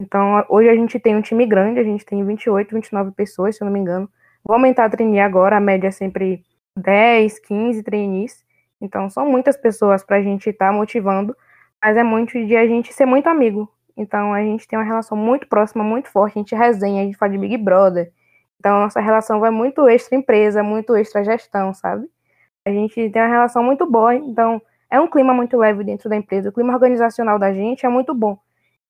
Então, 0.01 0.43
hoje 0.49 0.67
a 0.67 0.75
gente 0.75 0.99
tem 0.99 1.15
um 1.15 1.21
time 1.21 1.45
grande, 1.45 1.79
a 1.79 1.83
gente 1.83 2.03
tem 2.03 2.25
28, 2.25 2.73
29 2.73 3.11
pessoas, 3.11 3.55
se 3.55 3.61
eu 3.63 3.65
não 3.67 3.71
me 3.71 3.79
engano. 3.79 4.09
Vou 4.43 4.55
aumentar 4.55 4.85
a 4.85 4.89
trainee 4.89 5.19
agora, 5.19 5.57
a 5.57 5.59
média 5.59 5.89
é 5.89 5.91
sempre 5.91 6.43
10, 6.75 7.37
15 7.39 7.83
trainees. 7.83 8.43
Então, 8.81 9.11
são 9.11 9.29
muitas 9.29 9.55
pessoas 9.55 10.03
para 10.03 10.17
a 10.17 10.23
gente 10.23 10.49
estar 10.49 10.71
tá 10.71 10.73
motivando, 10.73 11.37
mas 11.79 11.95
é 11.95 12.03
muito 12.03 12.33
de 12.43 12.55
a 12.55 12.65
gente 12.65 12.91
ser 12.93 13.05
muito 13.05 13.27
amigo. 13.27 13.71
Então, 13.95 14.33
a 14.33 14.41
gente 14.41 14.67
tem 14.67 14.79
uma 14.79 14.85
relação 14.85 15.15
muito 15.15 15.47
próxima, 15.47 15.83
muito 15.83 16.09
forte. 16.09 16.39
A 16.39 16.41
gente 16.41 16.55
resenha, 16.55 17.03
a 17.03 17.05
gente 17.05 17.17
fala 17.17 17.31
de 17.31 17.37
Big 17.37 17.57
Brother. 17.57 18.11
Então, 18.59 18.77
a 18.77 18.79
nossa 18.85 18.99
relação 18.99 19.39
vai 19.39 19.51
muito 19.51 19.87
extra 19.87 20.17
empresa, 20.17 20.63
muito 20.63 20.95
extra 20.95 21.23
gestão, 21.23 21.75
sabe? 21.75 22.09
A 22.65 22.71
gente 22.71 22.95
tem 23.11 23.21
uma 23.21 23.27
relação 23.27 23.63
muito 23.63 23.85
boa. 23.85 24.15
Então, 24.15 24.59
é 24.89 24.99
um 24.99 25.07
clima 25.07 25.33
muito 25.33 25.57
leve 25.57 25.83
dentro 25.83 26.09
da 26.09 26.15
empresa. 26.15 26.49
O 26.49 26.53
clima 26.53 26.73
organizacional 26.73 27.37
da 27.37 27.53
gente 27.53 27.85
é 27.85 27.89
muito 27.89 28.13
bom. 28.13 28.37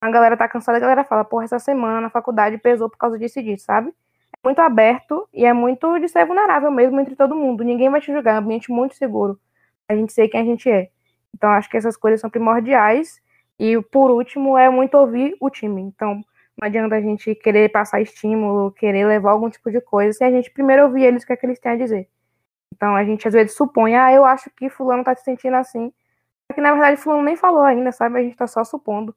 A 0.02 0.10
galera 0.10 0.38
tá 0.38 0.48
cansada, 0.48 0.78
a 0.78 0.82
galera 0.82 1.04
fala, 1.04 1.26
porra, 1.26 1.44
essa 1.44 1.60
semana 1.60 2.00
na 2.00 2.10
faculdade 2.10 2.58
pesou 2.58 2.90
por 2.90 2.98
causa 2.98 3.20
disso 3.20 3.40
e 3.40 3.44
disso, 3.44 3.66
sabe? 3.66 3.90
É 3.90 4.48
muito 4.48 4.60
aberto 4.60 5.28
e 5.34 5.46
é 5.46 5.52
muito 5.52 6.00
de 6.00 6.08
ser 6.08 6.26
vulnerável 6.26 6.72
mesmo 6.72 7.00
entre 7.00 7.16
todo 7.16 7.36
mundo. 7.36 7.64
Ninguém 7.64 7.90
vai 7.90 8.00
te 8.00 8.12
julgar, 8.14 8.36
é 8.36 8.36
um 8.36 8.44
ambiente 8.44 8.72
muito 8.72 8.96
seguro. 8.96 9.38
A 9.90 9.96
gente 9.96 10.14
sei 10.14 10.30
quem 10.30 10.40
a 10.40 10.46
gente 10.46 10.70
é. 10.70 10.90
Então, 11.36 11.50
acho 11.52 11.70
que 11.70 11.78
essas 11.78 11.98
coisas 11.98 12.22
são 12.22 12.30
primordiais. 12.30 13.22
E, 13.60 13.82
por 13.82 14.10
último, 14.12 14.58
é 14.58 14.70
muito 14.70 14.96
ouvir 14.96 15.36
o 15.40 15.50
time. 15.50 15.82
Então, 15.82 16.24
não 16.60 16.68
adianta 16.68 16.96
a 16.96 17.02
gente 17.02 17.36
querer 17.36 17.70
passar 17.70 18.02
estímulo, 18.02 18.72
querer 18.72 19.06
levar 19.06 19.32
algum 19.32 19.50
tipo 19.50 19.70
de 19.72 19.82
coisa, 19.82 20.14
se 20.14 20.24
a 20.24 20.32
gente 20.32 20.52
primeiro 20.52 20.84
ouvir 20.84 21.04
eles 21.04 21.24
o 21.24 21.28
que 21.28 21.34
é 21.34 21.36
que 21.38 21.46
eles 21.46 21.60
têm 21.60 21.72
a 21.74 21.76
dizer. 21.78 22.08
Então, 22.73 22.95
a 22.95 23.03
gente 23.03 23.27
às 23.27 23.34
vezes 23.34 23.55
supõe, 23.55 23.95
ah, 23.95 24.12
eu 24.12 24.25
acho 24.25 24.49
que 24.51 24.69
fulano 24.69 25.03
tá 25.03 25.15
se 25.15 25.23
sentindo 25.23 25.55
assim. 25.55 25.91
Só 26.47 26.55
que, 26.55 26.62
na 26.62 26.71
verdade, 26.71 27.01
fulano 27.01 27.23
nem 27.23 27.36
falou 27.36 27.63
ainda, 27.63 27.91
sabe? 27.91 28.19
A 28.19 28.23
gente 28.23 28.36
tá 28.36 28.47
só 28.47 28.63
supondo. 28.63 29.15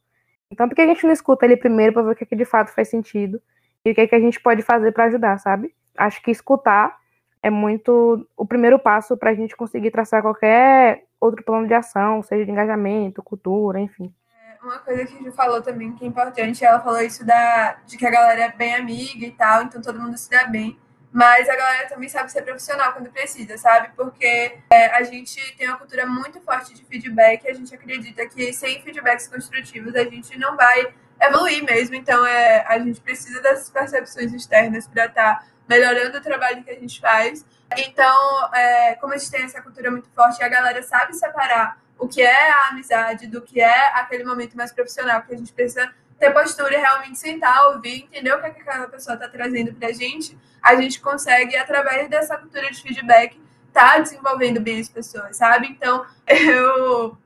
Então, 0.50 0.68
por 0.68 0.74
que 0.74 0.82
a 0.82 0.86
gente 0.86 1.04
não 1.04 1.12
escuta 1.12 1.46
ele 1.46 1.56
primeiro 1.56 1.92
para 1.92 2.02
ver 2.02 2.12
o 2.12 2.14
que, 2.14 2.24
é 2.24 2.26
que 2.26 2.36
de 2.36 2.44
fato 2.44 2.70
faz 2.72 2.88
sentido 2.88 3.40
e 3.84 3.90
o 3.90 3.94
que, 3.94 4.02
é 4.02 4.06
que 4.06 4.14
a 4.14 4.20
gente 4.20 4.38
pode 4.40 4.62
fazer 4.62 4.92
para 4.92 5.04
ajudar, 5.04 5.38
sabe? 5.38 5.74
Acho 5.96 6.22
que 6.22 6.30
escutar 6.30 7.00
é 7.42 7.50
muito 7.50 8.26
o 8.36 8.46
primeiro 8.46 8.78
passo 8.78 9.16
para 9.16 9.30
a 9.30 9.34
gente 9.34 9.56
conseguir 9.56 9.90
traçar 9.90 10.22
qualquer 10.22 11.04
outro 11.20 11.42
plano 11.42 11.66
de 11.66 11.74
ação, 11.74 12.22
seja 12.22 12.44
de 12.44 12.50
engajamento, 12.50 13.22
cultura, 13.22 13.80
enfim. 13.80 14.14
É, 14.30 14.64
uma 14.64 14.78
coisa 14.78 15.04
que 15.04 15.14
a 15.14 15.18
gente 15.18 15.32
falou 15.32 15.60
também 15.60 15.92
que 15.92 16.04
é 16.04 16.08
importante, 16.08 16.64
ela 16.64 16.80
falou 16.80 17.00
isso 17.00 17.26
da, 17.26 17.78
de 17.84 17.96
que 17.96 18.06
a 18.06 18.10
galera 18.10 18.42
é 18.42 18.52
bem 18.52 18.74
amiga 18.74 19.26
e 19.26 19.32
tal, 19.32 19.64
então 19.64 19.82
todo 19.82 20.00
mundo 20.00 20.16
se 20.16 20.30
dá 20.30 20.44
bem. 20.44 20.78
Mas 21.12 21.46
a 21.46 21.54
galera 21.54 21.88
também 21.88 22.08
sabe 22.08 22.32
ser 22.32 22.40
profissional 22.40 22.94
quando 22.94 23.10
precisa, 23.10 23.58
sabe? 23.58 23.90
Porque 23.94 24.58
é, 24.70 24.86
a 24.86 25.02
gente 25.02 25.38
tem 25.56 25.68
uma 25.68 25.76
cultura 25.76 26.06
muito 26.06 26.40
forte 26.40 26.72
de 26.72 26.82
feedback, 26.84 27.46
a 27.46 27.52
gente 27.52 27.74
acredita 27.74 28.26
que 28.26 28.50
sem 28.54 28.80
feedbacks 28.80 29.28
construtivos 29.28 29.94
a 29.94 30.04
gente 30.04 30.38
não 30.38 30.56
vai 30.56 30.94
evoluir 31.20 31.62
mesmo. 31.64 31.94
Então 31.94 32.24
é, 32.24 32.64
a 32.66 32.78
gente 32.78 32.98
precisa 33.00 33.42
dessas 33.42 33.68
percepções 33.68 34.32
externas 34.32 34.88
para 34.88 35.04
estar 35.04 35.40
tá 35.40 35.46
melhorando 35.68 36.16
o 36.16 36.20
trabalho 36.22 36.64
que 36.64 36.70
a 36.70 36.78
gente 36.78 36.98
faz. 36.98 37.44
Então, 37.76 38.54
é, 38.54 38.94
como 38.96 39.12
a 39.12 39.18
gente 39.18 39.30
tem 39.30 39.42
essa 39.42 39.60
cultura 39.60 39.90
muito 39.90 40.08
forte, 40.14 40.42
a 40.42 40.48
galera 40.48 40.82
sabe 40.82 41.14
separar 41.14 41.78
o 41.98 42.08
que 42.08 42.20
é 42.20 42.50
a 42.50 42.68
amizade 42.68 43.26
do 43.26 43.40
que 43.40 43.60
é 43.60 43.88
aquele 43.94 44.24
momento 44.24 44.56
mais 44.56 44.72
profissional, 44.72 45.22
que 45.22 45.34
a 45.34 45.36
gente 45.36 45.52
precisa 45.52 45.92
ter 46.22 46.32
postura 46.32 46.78
realmente 46.78 47.18
sentar, 47.18 47.66
ouvir, 47.70 48.04
entender 48.04 48.32
o 48.32 48.40
que, 48.40 48.46
é 48.46 48.50
que 48.50 48.60
aquela 48.60 48.86
pessoa 48.86 49.14
está 49.14 49.28
trazendo 49.28 49.74
para 49.74 49.88
a 49.88 49.92
gente, 49.92 50.38
a 50.62 50.76
gente 50.76 51.00
consegue, 51.00 51.56
através 51.56 52.08
dessa 52.08 52.38
cultura 52.38 52.70
de 52.70 52.80
feedback, 52.80 53.40
tá 53.72 53.98
desenvolvendo 53.98 54.60
bem 54.60 54.78
as 54.78 54.88
pessoas, 54.88 55.36
sabe? 55.36 55.66
Então, 55.66 56.06
eu, 56.28 57.18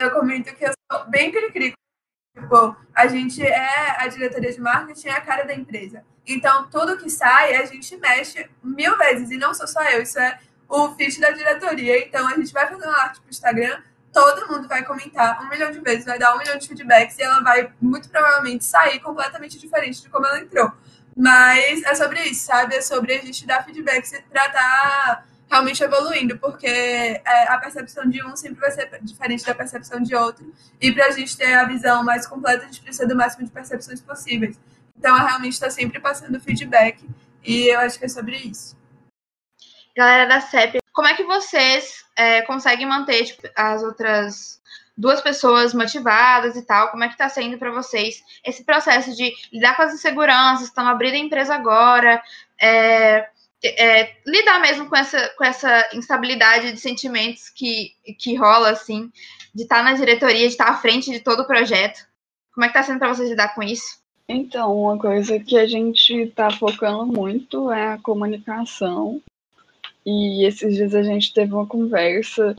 eu 0.00 0.10
comento 0.12 0.54
que 0.54 0.64
eu 0.64 0.72
sou 0.92 1.04
bem 1.10 1.32
cri-cri 1.32 1.74
Tipo, 2.38 2.76
a 2.94 3.08
gente 3.08 3.42
é 3.44 4.00
a 4.00 4.06
diretoria 4.06 4.52
de 4.52 4.60
marketing, 4.60 5.08
é 5.08 5.12
a 5.12 5.20
cara 5.20 5.44
da 5.44 5.52
empresa. 5.52 6.04
Então, 6.24 6.68
tudo 6.70 6.96
que 6.96 7.10
sai, 7.10 7.56
a 7.56 7.64
gente 7.64 7.96
mexe 7.96 8.48
mil 8.62 8.96
vezes. 8.96 9.32
E 9.32 9.36
não 9.36 9.52
sou 9.52 9.66
só 9.66 9.82
eu, 9.90 10.02
isso 10.02 10.20
é 10.20 10.38
o 10.68 10.94
feed 10.94 11.18
da 11.20 11.32
diretoria. 11.32 11.98
Então, 12.06 12.28
a 12.28 12.36
gente 12.36 12.52
vai 12.52 12.68
fazer 12.68 12.86
uma 12.86 13.02
arte 13.02 13.20
pro 13.20 13.30
Instagram, 13.30 13.82
todo 14.12 14.48
mundo 14.48 14.68
vai 14.68 14.84
comentar 14.84 15.42
um 15.42 15.48
milhão 15.48 15.70
de 15.70 15.80
vezes, 15.80 16.04
vai 16.04 16.18
dar 16.18 16.34
um 16.34 16.38
milhão 16.38 16.56
de 16.56 16.66
feedbacks 16.66 17.18
e 17.18 17.22
ela 17.22 17.40
vai, 17.40 17.72
muito 17.80 18.08
provavelmente, 18.08 18.64
sair 18.64 19.00
completamente 19.00 19.58
diferente 19.58 20.02
de 20.02 20.08
como 20.08 20.26
ela 20.26 20.40
entrou. 20.40 20.72
Mas 21.16 21.82
é 21.82 21.94
sobre 21.94 22.22
isso, 22.22 22.46
sabe? 22.46 22.76
É 22.76 22.80
sobre 22.80 23.12
a 23.14 23.18
gente 23.18 23.46
dar 23.46 23.64
feedbacks 23.64 24.12
e 24.12 24.22
tratar 24.22 25.26
realmente 25.50 25.82
evoluindo, 25.82 26.38
porque 26.38 26.66
é, 26.66 27.48
a 27.48 27.58
percepção 27.58 28.08
de 28.08 28.24
um 28.24 28.36
sempre 28.36 28.60
vai 28.60 28.70
ser 28.70 28.88
diferente 29.02 29.44
da 29.44 29.54
percepção 29.54 30.00
de 30.00 30.14
outro. 30.14 30.52
E 30.80 30.92
para 30.92 31.06
a 31.06 31.10
gente 31.10 31.36
ter 31.36 31.54
a 31.54 31.64
visão 31.64 32.04
mais 32.04 32.26
completa, 32.26 32.64
a 32.64 32.66
gente 32.66 32.82
precisa 32.82 33.06
do 33.06 33.16
máximo 33.16 33.44
de 33.44 33.50
percepções 33.50 34.00
possíveis. 34.00 34.58
Então, 34.96 35.16
ela 35.16 35.26
realmente 35.26 35.54
está 35.54 35.70
sempre 35.70 35.98
passando 36.00 36.40
feedback, 36.40 37.08
e 37.42 37.72
eu 37.72 37.80
acho 37.80 37.98
que 37.98 38.04
é 38.04 38.08
sobre 38.08 38.36
isso. 38.36 38.76
Galera 39.96 40.26
da 40.26 40.40
CEP, 40.40 40.78
como 40.98 41.06
é 41.06 41.14
que 41.14 41.22
vocês 41.22 42.04
é, 42.16 42.42
conseguem 42.42 42.84
manter 42.84 43.24
tipo, 43.24 43.48
as 43.54 43.84
outras 43.84 44.60
duas 44.96 45.20
pessoas 45.20 45.72
motivadas 45.72 46.56
e 46.56 46.62
tal? 46.66 46.90
Como 46.90 47.04
é 47.04 47.06
que 47.06 47.14
está 47.14 47.28
sendo 47.28 47.56
para 47.56 47.70
vocês 47.70 48.20
esse 48.44 48.64
processo 48.64 49.14
de 49.14 49.32
lidar 49.52 49.76
com 49.76 49.82
as 49.82 49.94
inseguranças? 49.94 50.66
Estão 50.66 50.88
abrindo 50.88 51.14
a 51.14 51.18
empresa 51.18 51.54
agora, 51.54 52.20
é, 52.60 53.28
é, 53.62 54.16
lidar 54.26 54.58
mesmo 54.60 54.88
com 54.88 54.96
essa, 54.96 55.28
com 55.38 55.44
essa 55.44 55.88
instabilidade 55.94 56.72
de 56.72 56.80
sentimentos 56.80 57.48
que, 57.48 57.92
que 58.18 58.34
rola, 58.34 58.70
assim, 58.70 59.08
de 59.54 59.62
estar 59.62 59.84
na 59.84 59.92
diretoria, 59.92 60.40
de 60.40 60.46
estar 60.46 60.68
à 60.68 60.78
frente 60.78 61.12
de 61.12 61.20
todo 61.20 61.42
o 61.42 61.46
projeto. 61.46 62.00
Como 62.52 62.64
é 62.64 62.68
que 62.68 62.76
está 62.76 62.82
sendo 62.82 62.98
para 62.98 63.14
vocês 63.14 63.30
lidar 63.30 63.54
com 63.54 63.62
isso? 63.62 64.00
Então, 64.28 64.76
uma 64.76 64.98
coisa 64.98 65.38
que 65.38 65.56
a 65.56 65.64
gente 65.64 66.12
está 66.12 66.50
focando 66.50 67.06
muito 67.06 67.70
é 67.70 67.92
a 67.92 67.98
comunicação. 67.98 69.22
E 70.04 70.44
esses 70.44 70.74
dias 70.74 70.94
a 70.94 71.02
gente 71.02 71.32
teve 71.32 71.52
uma 71.52 71.66
conversa 71.66 72.56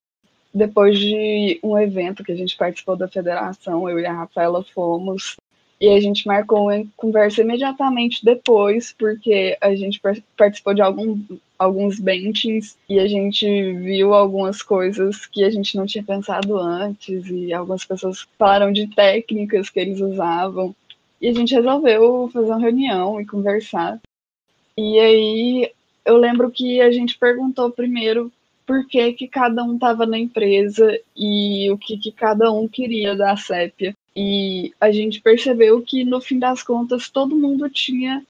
depois 0.53 0.97
de 0.97 1.59
um 1.63 1.77
evento 1.77 2.23
que 2.23 2.31
a 2.31 2.35
gente 2.35 2.57
participou 2.57 2.95
da 2.95 3.07
federação, 3.07 3.87
eu 3.89 3.99
e 3.99 4.05
a 4.05 4.13
Rafaela 4.13 4.63
fomos 4.63 5.37
e 5.81 5.87
a 5.87 5.99
gente 6.01 6.27
marcou 6.27 6.63
uma 6.63 6.85
conversa 6.97 7.41
imediatamente 7.41 8.23
depois, 8.23 8.93
porque 8.97 9.57
a 9.61 9.73
gente 9.75 10.01
participou 10.35 10.73
de 10.73 10.81
algum, 10.81 11.17
alguns 11.57 11.99
benchings 11.99 12.77
e 12.89 12.99
a 12.99 13.07
gente 13.07 13.45
viu 13.75 14.13
algumas 14.13 14.61
coisas 14.61 15.25
que 15.25 15.43
a 15.43 15.49
gente 15.49 15.77
não 15.77 15.85
tinha 15.85 16.03
pensado 16.03 16.57
antes, 16.57 17.25
e 17.29 17.53
algumas 17.53 17.85
pessoas 17.85 18.27
falaram 18.37 18.73
de 18.73 18.87
técnicas 18.87 19.69
que 19.69 19.79
eles 19.79 20.01
usavam. 20.01 20.75
E 21.21 21.29
a 21.29 21.33
gente 21.33 21.55
resolveu 21.55 22.29
fazer 22.33 22.47
uma 22.47 22.59
reunião 22.59 23.21
e 23.21 23.25
conversar. 23.25 24.01
E 24.77 24.99
aí 24.99 25.71
eu 26.05 26.17
lembro 26.17 26.49
que 26.49 26.81
a 26.81 26.91
gente 26.91 27.17
perguntou 27.17 27.71
primeiro 27.71 28.31
por 28.65 28.85
que, 28.85 29.13
que 29.13 29.27
cada 29.27 29.63
um 29.63 29.75
estava 29.75 30.05
na 30.05 30.17
empresa 30.17 30.99
e 31.15 31.71
o 31.71 31.77
que, 31.77 31.97
que 31.97 32.11
cada 32.11 32.51
um 32.51 32.67
queria 32.67 33.15
da 33.15 33.35
Sépia. 33.35 33.95
E 34.15 34.73
a 34.79 34.91
gente 34.91 35.21
percebeu 35.21 35.81
que, 35.81 36.03
no 36.03 36.21
fim 36.21 36.37
das 36.37 36.61
contas, 36.61 37.09
todo 37.09 37.35
mundo 37.35 37.69
tinha 37.69 38.23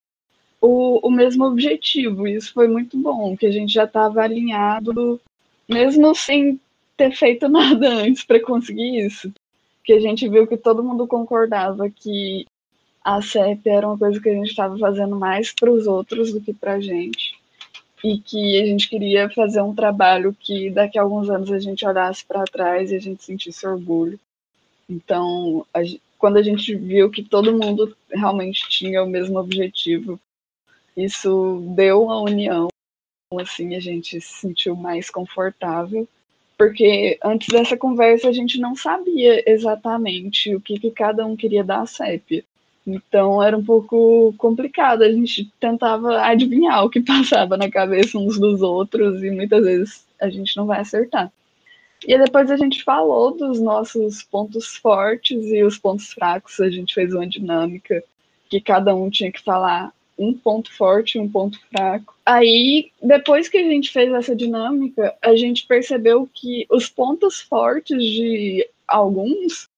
o, 0.62 1.05
o 1.08 1.12
mesmo 1.12 1.45
objetivo. 1.45 2.27
Isso 2.27 2.53
foi 2.53 2.67
muito 2.67 2.97
bom, 2.97 3.36
que 3.36 3.45
a 3.45 3.51
gente 3.51 3.73
já 3.73 3.84
estava 3.84 4.21
alinhado, 4.21 5.19
mesmo 5.67 6.15
sem 6.15 6.60
ter 6.95 7.12
feito 7.12 7.47
nada 7.49 7.89
antes 7.89 8.23
para 8.23 8.39
conseguir 8.39 9.05
isso. 9.05 9.34
Que 9.84 9.93
a 9.93 9.99
gente 9.99 10.27
viu 10.29 10.47
que 10.47 10.58
todo 10.58 10.84
mundo 10.84 11.08
concordava 11.08 11.89
que 11.89 12.45
a 13.03 13.21
CEP 13.21 13.67
era 13.67 13.88
uma 13.88 13.97
coisa 13.97 14.21
que 14.21 14.29
a 14.29 14.34
gente 14.34 14.49
estava 14.49 14.77
fazendo 14.77 15.15
mais 15.15 15.51
para 15.51 15.71
os 15.71 15.88
outros 15.88 16.32
do 16.32 16.39
que 16.39 16.53
para 16.53 16.73
a 16.73 16.79
gente. 16.79 17.28
E 18.03 18.17
que 18.17 18.62
a 18.62 18.65
gente 18.65 18.89
queria 18.89 19.29
fazer 19.29 19.62
um 19.62 19.75
trabalho 19.75 20.35
que 20.39 20.69
daqui 20.69 20.97
a 20.97 21.01
alguns 21.01 21.29
anos 21.29 21.51
a 21.51 21.59
gente 21.59 21.85
olhasse 21.85 22.25
para 22.25 22.45
trás 22.45 22.91
e 22.91 22.95
a 22.95 22.99
gente 22.99 23.23
sentisse 23.23 23.67
orgulho. 23.67 24.19
Então, 24.89 25.65
a, 25.73 25.81
quando 26.17 26.38
a 26.38 26.43
gente 26.43 26.75
viu 26.75 27.09
que 27.09 27.23
todo 27.23 27.57
mundo 27.57 27.95
realmente 28.09 28.67
tinha 28.69 29.03
o 29.03 29.09
mesmo 29.09 29.38
objetivo, 29.38 30.19
isso 30.95 31.62
deu 31.75 32.03
uma 32.03 32.19
união, 32.21 32.67
assim, 33.39 33.76
a 33.76 33.80
gente 33.80 34.19
se 34.19 34.34
sentiu 34.39 34.76
mais 34.76 35.09
confortável, 35.09 36.07
porque 36.57 37.17
antes 37.24 37.47
dessa 37.47 37.78
conversa 37.78 38.28
a 38.28 38.34
gente 38.34 38.59
não 38.59 38.76
sabia 38.76 39.49
exatamente 39.49 40.53
o 40.53 40.59
que, 40.59 40.78
que 40.78 40.91
cada 40.91 41.26
um 41.26 41.38
queria 41.38 41.63
da 41.63 41.86
CEP. 41.86 42.45
Então 42.95 43.41
era 43.41 43.57
um 43.57 43.63
pouco 43.63 44.33
complicado, 44.37 45.03
a 45.03 45.11
gente 45.11 45.51
tentava 45.59 46.21
adivinhar 46.21 46.83
o 46.83 46.89
que 46.89 47.01
passava 47.01 47.57
na 47.57 47.69
cabeça 47.69 48.17
uns 48.17 48.39
dos 48.39 48.61
outros 48.61 49.23
e 49.23 49.29
muitas 49.31 49.63
vezes 49.63 50.05
a 50.19 50.29
gente 50.29 50.55
não 50.57 50.65
vai 50.65 50.79
acertar. 50.79 51.31
E 52.07 52.17
depois 52.17 52.49
a 52.49 52.57
gente 52.57 52.83
falou 52.83 53.35
dos 53.35 53.59
nossos 53.59 54.23
pontos 54.23 54.77
fortes 54.77 55.45
e 55.47 55.63
os 55.63 55.77
pontos 55.77 56.13
fracos. 56.13 56.59
A 56.59 56.69
gente 56.69 56.93
fez 56.93 57.13
uma 57.13 57.27
dinâmica 57.27 58.01
que 58.49 58.61
cada 58.61 58.95
um 58.95 59.09
tinha 59.09 59.31
que 59.31 59.43
falar 59.43 59.91
um 60.17 60.33
ponto 60.33 60.71
forte 60.75 61.17
e 61.17 61.21
um 61.21 61.29
ponto 61.29 61.59
fraco. 61.69 62.13
Aí, 62.25 62.91
depois 63.01 63.47
que 63.47 63.57
a 63.57 63.63
gente 63.63 63.89
fez 63.89 64.11
essa 64.11 64.35
dinâmica, 64.35 65.15
a 65.21 65.35
gente 65.35 65.65
percebeu 65.65 66.29
que 66.33 66.65
os 66.69 66.89
pontos 66.89 67.39
fortes 67.39 68.03
de 68.03 68.67
alguns 68.87 69.69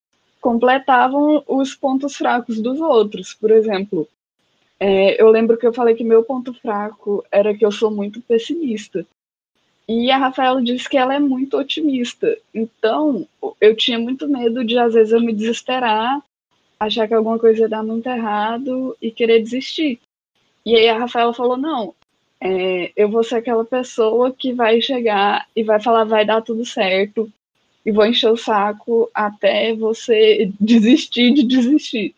completavam 0.41 1.43
os 1.47 1.75
pontos 1.75 2.17
fracos 2.17 2.59
dos 2.59 2.81
outros. 2.81 3.33
Por 3.33 3.51
exemplo, 3.51 4.07
é, 4.79 5.21
eu 5.21 5.29
lembro 5.29 5.57
que 5.57 5.65
eu 5.67 5.71
falei 5.73 5.93
que 5.93 6.03
meu 6.03 6.23
ponto 6.23 6.53
fraco 6.55 7.23
era 7.31 7.55
que 7.55 7.63
eu 7.63 7.71
sou 7.71 7.91
muito 7.91 8.19
pessimista. 8.21 9.05
E 9.87 10.09
a 10.09 10.17
Rafaela 10.17 10.61
disse 10.61 10.89
que 10.89 10.97
ela 10.97 11.13
é 11.13 11.19
muito 11.19 11.57
otimista. 11.57 12.35
Então, 12.53 13.27
eu 13.59 13.75
tinha 13.75 13.99
muito 13.99 14.27
medo 14.27 14.65
de, 14.65 14.77
às 14.77 14.93
vezes, 14.93 15.13
eu 15.13 15.21
me 15.21 15.33
desesperar, 15.33 16.21
achar 16.79 17.07
que 17.07 17.13
alguma 17.13 17.37
coisa 17.37 17.61
ia 17.61 17.69
dar 17.69 17.83
muito 17.83 18.07
errado 18.07 18.97
e 19.01 19.11
querer 19.11 19.41
desistir. 19.41 19.99
E 20.65 20.75
aí 20.75 20.89
a 20.89 20.97
Rafaela 20.97 21.33
falou: 21.33 21.57
não, 21.57 21.93
é, 22.39 22.91
eu 22.95 23.09
vou 23.09 23.23
ser 23.23 23.35
aquela 23.35 23.65
pessoa 23.65 24.31
que 24.31 24.53
vai 24.53 24.81
chegar 24.81 25.47
e 25.55 25.63
vai 25.63 25.79
falar: 25.79 26.05
vai 26.05 26.25
dar 26.25 26.41
tudo 26.41 26.65
certo, 26.65 27.31
e 27.85 27.91
vou 27.91 28.05
encher 28.05 28.31
o 28.31 28.37
saco 28.37 29.09
até 29.13 29.73
você 29.75 30.51
desistir 30.59 31.33
de 31.33 31.43
desistir. 31.43 32.15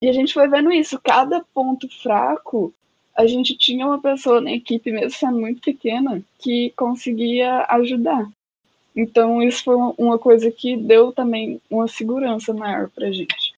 E 0.00 0.08
a 0.08 0.12
gente 0.12 0.34
foi 0.34 0.48
vendo 0.48 0.72
isso, 0.72 1.00
cada 1.02 1.40
ponto 1.54 1.88
fraco 2.02 2.72
a 3.16 3.26
gente 3.26 3.56
tinha 3.56 3.86
uma 3.86 4.00
pessoa 4.00 4.42
na 4.42 4.52
equipe, 4.52 4.92
mesmo 4.92 5.18
sendo 5.18 5.40
muito 5.40 5.62
pequena, 5.62 6.22
que 6.38 6.70
conseguia 6.76 7.64
ajudar. 7.70 8.30
Então, 8.94 9.42
isso 9.42 9.64
foi 9.64 9.76
uma 9.96 10.18
coisa 10.18 10.50
que 10.50 10.76
deu 10.76 11.12
também 11.12 11.60
uma 11.70 11.88
segurança 11.88 12.52
maior 12.52 12.90
para 12.90 13.08
a 13.08 13.12
gente. 13.12 13.54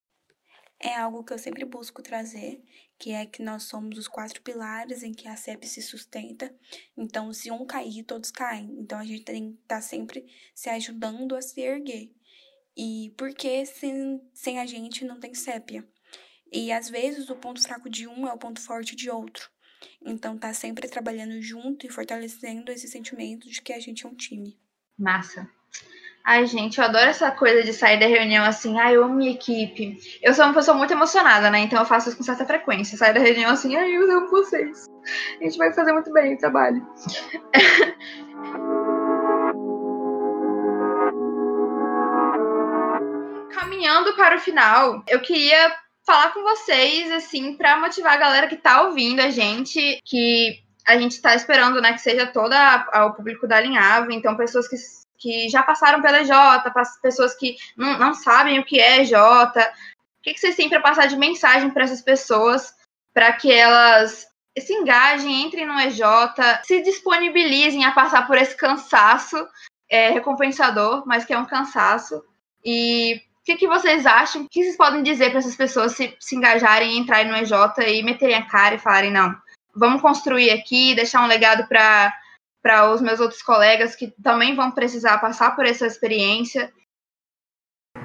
É 0.80 0.96
algo 0.96 1.24
que 1.24 1.32
eu 1.32 1.38
sempre 1.38 1.64
busco 1.64 2.02
trazer, 2.02 2.60
que 2.98 3.12
é 3.12 3.24
que 3.24 3.42
nós 3.42 3.64
somos 3.64 3.96
os 3.96 4.08
quatro 4.08 4.42
pilares 4.42 5.02
em 5.02 5.12
que 5.12 5.28
a 5.28 5.36
CEP 5.36 5.66
se 5.66 5.80
sustenta. 5.80 6.52
Então, 6.96 7.32
se 7.32 7.50
um 7.50 7.64
cair, 7.64 8.02
todos 8.02 8.30
caem. 8.30 8.76
Então, 8.78 8.98
a 8.98 9.04
gente 9.04 9.24
tem 9.24 9.52
que 9.52 9.62
estar 9.62 9.76
tá 9.76 9.80
sempre 9.80 10.26
se 10.54 10.68
ajudando 10.68 11.36
a 11.36 11.42
se 11.42 11.60
erguer. 11.60 12.10
E 12.76 13.12
porque 13.16 13.64
sem, 13.66 14.20
sem 14.32 14.58
a 14.58 14.66
gente 14.66 15.04
não 15.04 15.18
tem 15.18 15.34
sépia. 15.34 15.86
E 16.52 16.72
às 16.72 16.88
vezes 16.88 17.28
o 17.28 17.36
ponto 17.36 17.60
fraco 17.60 17.90
de 17.90 18.06
um 18.06 18.26
é 18.26 18.32
o 18.32 18.38
ponto 18.38 18.60
forte 18.60 18.96
de 18.96 19.10
outro. 19.10 19.50
Então 20.04 20.38
tá 20.38 20.52
sempre 20.54 20.88
trabalhando 20.88 21.40
junto 21.42 21.86
e 21.86 21.90
fortalecendo 21.90 22.72
esse 22.72 22.88
sentimento 22.88 23.48
de 23.48 23.60
que 23.60 23.72
a 23.72 23.80
gente 23.80 24.06
é 24.06 24.08
um 24.08 24.14
time. 24.14 24.58
Massa. 24.96 25.50
Ai, 26.30 26.44
gente, 26.44 26.76
eu 26.76 26.84
adoro 26.84 27.06
essa 27.06 27.30
coisa 27.30 27.62
de 27.62 27.72
sair 27.72 27.98
da 27.98 28.06
reunião 28.06 28.44
assim, 28.44 28.78
ai, 28.78 28.94
eu 28.94 29.04
amo 29.04 29.14
minha 29.14 29.30
equipe. 29.30 29.96
Eu 30.22 30.34
sou 30.34 30.44
uma 30.44 30.52
pessoa 30.52 30.76
muito 30.76 30.92
emocionada, 30.92 31.50
né? 31.50 31.60
Então 31.60 31.78
eu 31.78 31.86
faço 31.86 32.10
isso 32.10 32.18
com 32.18 32.22
certa 32.22 32.44
frequência. 32.44 32.98
Sair 32.98 33.14
da 33.14 33.20
reunião 33.20 33.50
assim, 33.50 33.74
ai, 33.74 33.96
eu 33.96 34.02
amo 34.12 34.28
vocês. 34.28 34.84
A 35.40 35.44
gente 35.44 35.56
vai 35.56 35.72
fazer 35.72 35.90
muito 35.90 36.12
bem 36.12 36.34
o 36.34 36.38
trabalho. 36.38 36.86
Caminhando 43.50 44.14
para 44.14 44.36
o 44.36 44.40
final, 44.40 45.02
eu 45.08 45.22
queria 45.22 45.74
falar 46.06 46.34
com 46.34 46.42
vocês, 46.42 47.10
assim, 47.10 47.56
para 47.56 47.78
motivar 47.78 48.12
a 48.12 48.18
galera 48.18 48.48
que 48.48 48.56
tá 48.56 48.82
ouvindo 48.82 49.20
a 49.20 49.30
gente, 49.30 49.98
que 50.04 50.62
a 50.86 50.98
gente 50.98 51.12
está 51.12 51.34
esperando, 51.34 51.80
né, 51.80 51.94
que 51.94 52.02
seja 52.02 52.26
toda 52.26 52.86
o 53.06 53.14
público 53.14 53.48
da 53.48 53.56
Alinhava, 53.56 54.12
então 54.12 54.36
pessoas 54.36 54.68
que, 54.68 54.76
que 55.18 55.48
já 55.48 55.62
passaram 55.62 56.00
pela 56.00 56.24
Jota, 56.24 56.72
pessoas 57.02 57.34
que 57.34 57.56
não, 57.76 57.98
não 57.98 58.14
sabem 58.14 58.58
o 58.58 58.64
que 58.64 58.80
é 58.80 59.04
Jota. 59.04 59.60
O 59.60 60.22
que, 60.22 60.34
que 60.34 60.40
vocês 60.40 60.56
têm 60.56 60.68
para 60.68 60.80
passar 60.80 61.06
de 61.06 61.16
mensagem 61.16 61.70
para 61.70 61.84
essas 61.84 62.02
pessoas, 62.02 62.72
para 63.12 63.32
que 63.32 63.52
elas 63.52 64.26
se 64.58 64.72
engajem, 64.72 65.42
entrem 65.42 65.66
no 65.66 65.78
EJ, 65.78 66.00
se 66.64 66.82
disponibilizem 66.82 67.84
a 67.84 67.92
passar 67.92 68.26
por 68.26 68.36
esse 68.36 68.56
cansaço 68.56 69.36
é, 69.88 70.10
recompensador, 70.10 71.04
mas 71.06 71.24
que 71.24 71.32
é 71.32 71.38
um 71.38 71.46
cansaço, 71.46 72.22
e 72.64 73.22
que, 73.48 73.56
que 73.56 73.66
vocês 73.66 74.04
acham? 74.04 74.42
O 74.42 74.48
que 74.48 74.62
vocês 74.62 74.76
podem 74.76 75.02
dizer 75.02 75.30
para 75.30 75.38
essas 75.38 75.56
pessoas 75.56 75.92
se, 75.92 76.14
se 76.20 76.36
engajarem, 76.36 76.98
entrarem 76.98 77.32
no 77.32 77.38
EJ 77.38 77.52
e 77.86 78.02
meterem 78.02 78.36
a 78.36 78.46
cara 78.46 78.74
e 78.74 78.78
falarem, 78.78 79.10
não, 79.10 79.34
vamos 79.74 80.02
construir 80.02 80.50
aqui, 80.50 80.94
deixar 80.94 81.22
um 81.22 81.26
legado 81.26 81.66
para 81.66 82.12
para 82.68 82.92
os 82.92 83.00
meus 83.00 83.18
outros 83.18 83.40
colegas 83.40 83.96
que 83.96 84.08
também 84.22 84.54
vão 84.54 84.70
precisar 84.70 85.16
passar 85.16 85.56
por 85.56 85.64
essa 85.64 85.86
experiência. 85.86 86.70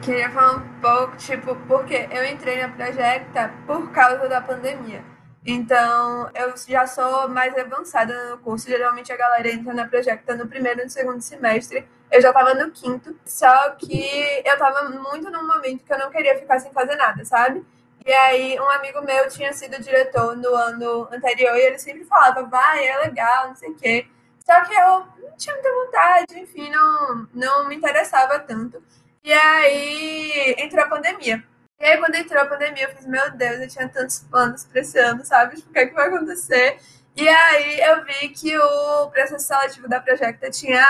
Queria 0.01 0.31
falar 0.31 0.55
um 0.55 0.79
pouco, 0.79 1.17
tipo, 1.17 1.53
porque 1.67 2.07
eu 2.09 2.23
entrei 2.25 2.61
na 2.61 2.69
Projecta 2.69 3.53
por 3.67 3.91
causa 3.91 4.29
da 4.29 4.39
pandemia. 4.39 5.03
Então, 5.45 6.31
eu 6.33 6.53
já 6.65 6.87
sou 6.87 7.27
mais 7.27 7.57
avançada 7.57 8.29
no 8.29 8.37
curso. 8.37 8.69
Geralmente 8.69 9.11
a 9.11 9.17
galera 9.17 9.51
entra 9.51 9.73
na 9.73 9.85
Projecta 9.85 10.33
no 10.33 10.47
primeiro 10.47 10.79
e 10.79 10.83
no 10.85 10.89
segundo 10.89 11.19
semestre. 11.19 11.85
Eu 12.09 12.21
já 12.21 12.29
estava 12.29 12.53
no 12.53 12.71
quinto, 12.71 13.13
só 13.25 13.71
que 13.71 14.41
eu 14.45 14.53
estava 14.53 14.87
muito 14.87 15.29
num 15.29 15.45
momento 15.45 15.83
que 15.83 15.91
eu 15.91 15.99
não 15.99 16.09
queria 16.09 16.39
ficar 16.39 16.59
sem 16.59 16.71
fazer 16.71 16.95
nada, 16.95 17.25
sabe? 17.25 17.65
E 18.05 18.13
aí, 18.13 18.57
um 18.57 18.69
amigo 18.69 19.01
meu 19.01 19.27
tinha 19.27 19.51
sido 19.51 19.83
diretor 19.83 20.37
no 20.37 20.55
ano 20.55 21.09
anterior 21.11 21.53
e 21.57 21.63
ele 21.63 21.79
sempre 21.79 22.05
falava, 22.05 22.43
vai, 22.43 22.87
é 22.87 22.97
legal, 22.99 23.49
não 23.49 23.55
sei 23.57 23.69
o 23.69 23.75
quê. 23.75 24.07
Só 24.45 24.61
que 24.65 24.73
eu 24.73 25.05
não 25.21 25.37
tinha 25.37 25.55
muita 25.55 25.73
vontade, 25.73 26.39
enfim, 26.39 26.69
não, 26.69 27.27
não 27.33 27.67
me 27.67 27.75
interessava 27.75 28.39
tanto. 28.39 28.83
E 29.23 29.31
aí, 29.31 30.55
entrou 30.57 30.83
a 30.83 30.89
pandemia. 30.89 31.43
E 31.79 31.85
aí, 31.85 31.97
quando 31.97 32.15
entrou 32.15 32.41
a 32.41 32.45
pandemia, 32.45 32.83
eu 32.83 32.95
fiz, 32.95 33.05
meu 33.05 33.31
Deus, 33.31 33.61
eu 33.61 33.67
tinha 33.69 33.89
tantos 33.89 34.19
planos 34.19 34.65
para 34.65 34.81
esse 34.81 34.99
ano, 34.99 35.23
sabe? 35.25 35.55
Tipo, 35.55 35.69
o 35.69 35.73
que 35.73 35.79
é 35.79 35.87
que 35.87 35.93
vai 35.93 36.07
acontecer? 36.07 36.79
E 37.15 37.27
aí 37.29 37.79
eu 37.79 38.03
vi 38.05 38.29
que 38.29 38.57
o 38.57 39.09
processo 39.11 39.45
seletivo 39.45 39.87
da 39.87 39.99
Projecta 39.99 40.49
tinha 40.49 40.83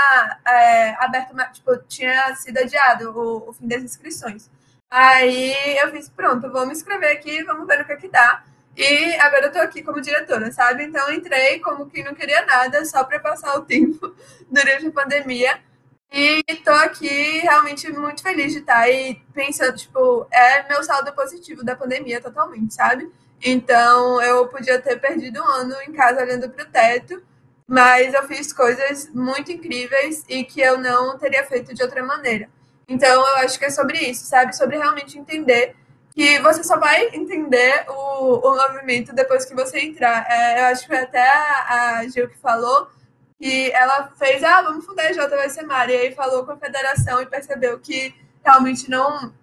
é, 0.47 0.91
aberto, 1.03 1.35
tipo, 1.51 1.75
tinha 1.87 2.33
sido 2.35 2.57
adiado 2.59 3.11
o, 3.11 3.49
o, 3.49 3.53
fim 3.53 3.67
das 3.67 3.83
inscrições. 3.83 4.49
Aí 4.89 5.53
eu 5.79 5.91
fiz, 5.91 6.07
pronto, 6.09 6.49
vou 6.51 6.65
me 6.65 6.71
inscrever 6.71 7.11
aqui, 7.17 7.43
vamos 7.43 7.67
ver 7.67 7.81
o 7.81 7.85
que 7.85 7.93
é 7.93 7.97
que 7.97 8.07
dá. 8.07 8.43
E 8.75 9.15
agora 9.15 9.45
eu 9.47 9.51
tô 9.51 9.59
aqui 9.59 9.83
como 9.83 10.01
diretora, 10.01 10.51
sabe? 10.51 10.83
Então 10.83 11.11
entrei 11.11 11.59
como 11.59 11.89
que 11.89 12.03
não 12.03 12.15
queria 12.15 12.45
nada, 12.45 12.83
só 12.85 13.03
para 13.03 13.19
passar 13.19 13.55
o 13.55 13.61
tempo 13.61 14.15
durante 14.49 14.87
a 14.87 14.91
pandemia. 14.91 15.59
E 16.11 16.43
tô 16.63 16.71
aqui 16.71 17.39
realmente 17.39 17.91
muito 17.91 18.21
feliz 18.21 18.51
de 18.51 18.59
estar 18.59 18.87
e 18.89 19.15
pensando, 19.33 19.75
tipo, 19.75 20.27
é 20.31 20.67
meu 20.69 20.83
saldo 20.83 21.11
positivo 21.13 21.63
da 21.63 21.75
pandemia 21.75 22.21
totalmente, 22.21 22.73
sabe? 22.73 23.11
Então, 23.43 24.21
eu 24.21 24.47
podia 24.47 24.79
ter 24.79 24.99
perdido 24.99 25.41
um 25.41 25.47
ano 25.47 25.75
em 25.87 25.91
casa 25.91 26.21
olhando 26.21 26.49
para 26.49 26.63
o 26.63 26.69
teto, 26.69 27.21
mas 27.67 28.13
eu 28.13 28.23
fiz 28.27 28.53
coisas 28.53 29.09
muito 29.09 29.51
incríveis 29.51 30.23
e 30.29 30.43
que 30.43 30.61
eu 30.61 30.77
não 30.77 31.17
teria 31.17 31.43
feito 31.45 31.73
de 31.73 31.81
outra 31.81 32.03
maneira. 32.03 32.47
Então, 32.87 33.09
eu 33.09 33.35
acho 33.37 33.57
que 33.57 33.65
é 33.65 33.69
sobre 33.69 33.97
isso, 33.97 34.25
sabe? 34.25 34.55
Sobre 34.55 34.77
realmente 34.77 35.17
entender 35.17 35.75
que 36.13 36.39
você 36.39 36.63
só 36.63 36.77
vai 36.77 37.07
entender 37.13 37.85
o, 37.89 38.47
o 38.47 38.55
movimento 38.55 39.13
depois 39.13 39.45
que 39.45 39.55
você 39.55 39.79
entrar. 39.79 40.25
É, 40.29 40.61
eu 40.61 40.65
acho 40.65 40.87
que 40.87 40.93
até 40.93 41.27
a, 41.27 41.97
a 41.97 42.07
Gil 42.07 42.29
que 42.29 42.37
falou 42.37 42.89
que 43.39 43.71
ela 43.71 44.11
fez, 44.17 44.43
ah, 44.43 44.61
vamos 44.61 44.85
fundar 44.85 45.07
a 45.07 45.11
JVC 45.11 45.63
Mar, 45.63 45.89
e 45.89 45.97
aí 45.97 46.15
falou 46.15 46.45
com 46.45 46.53
a 46.53 46.57
federação 46.57 47.21
e 47.21 47.25
percebeu 47.25 47.79
que 47.79 48.15
realmente 48.43 48.89
não 48.89 49.33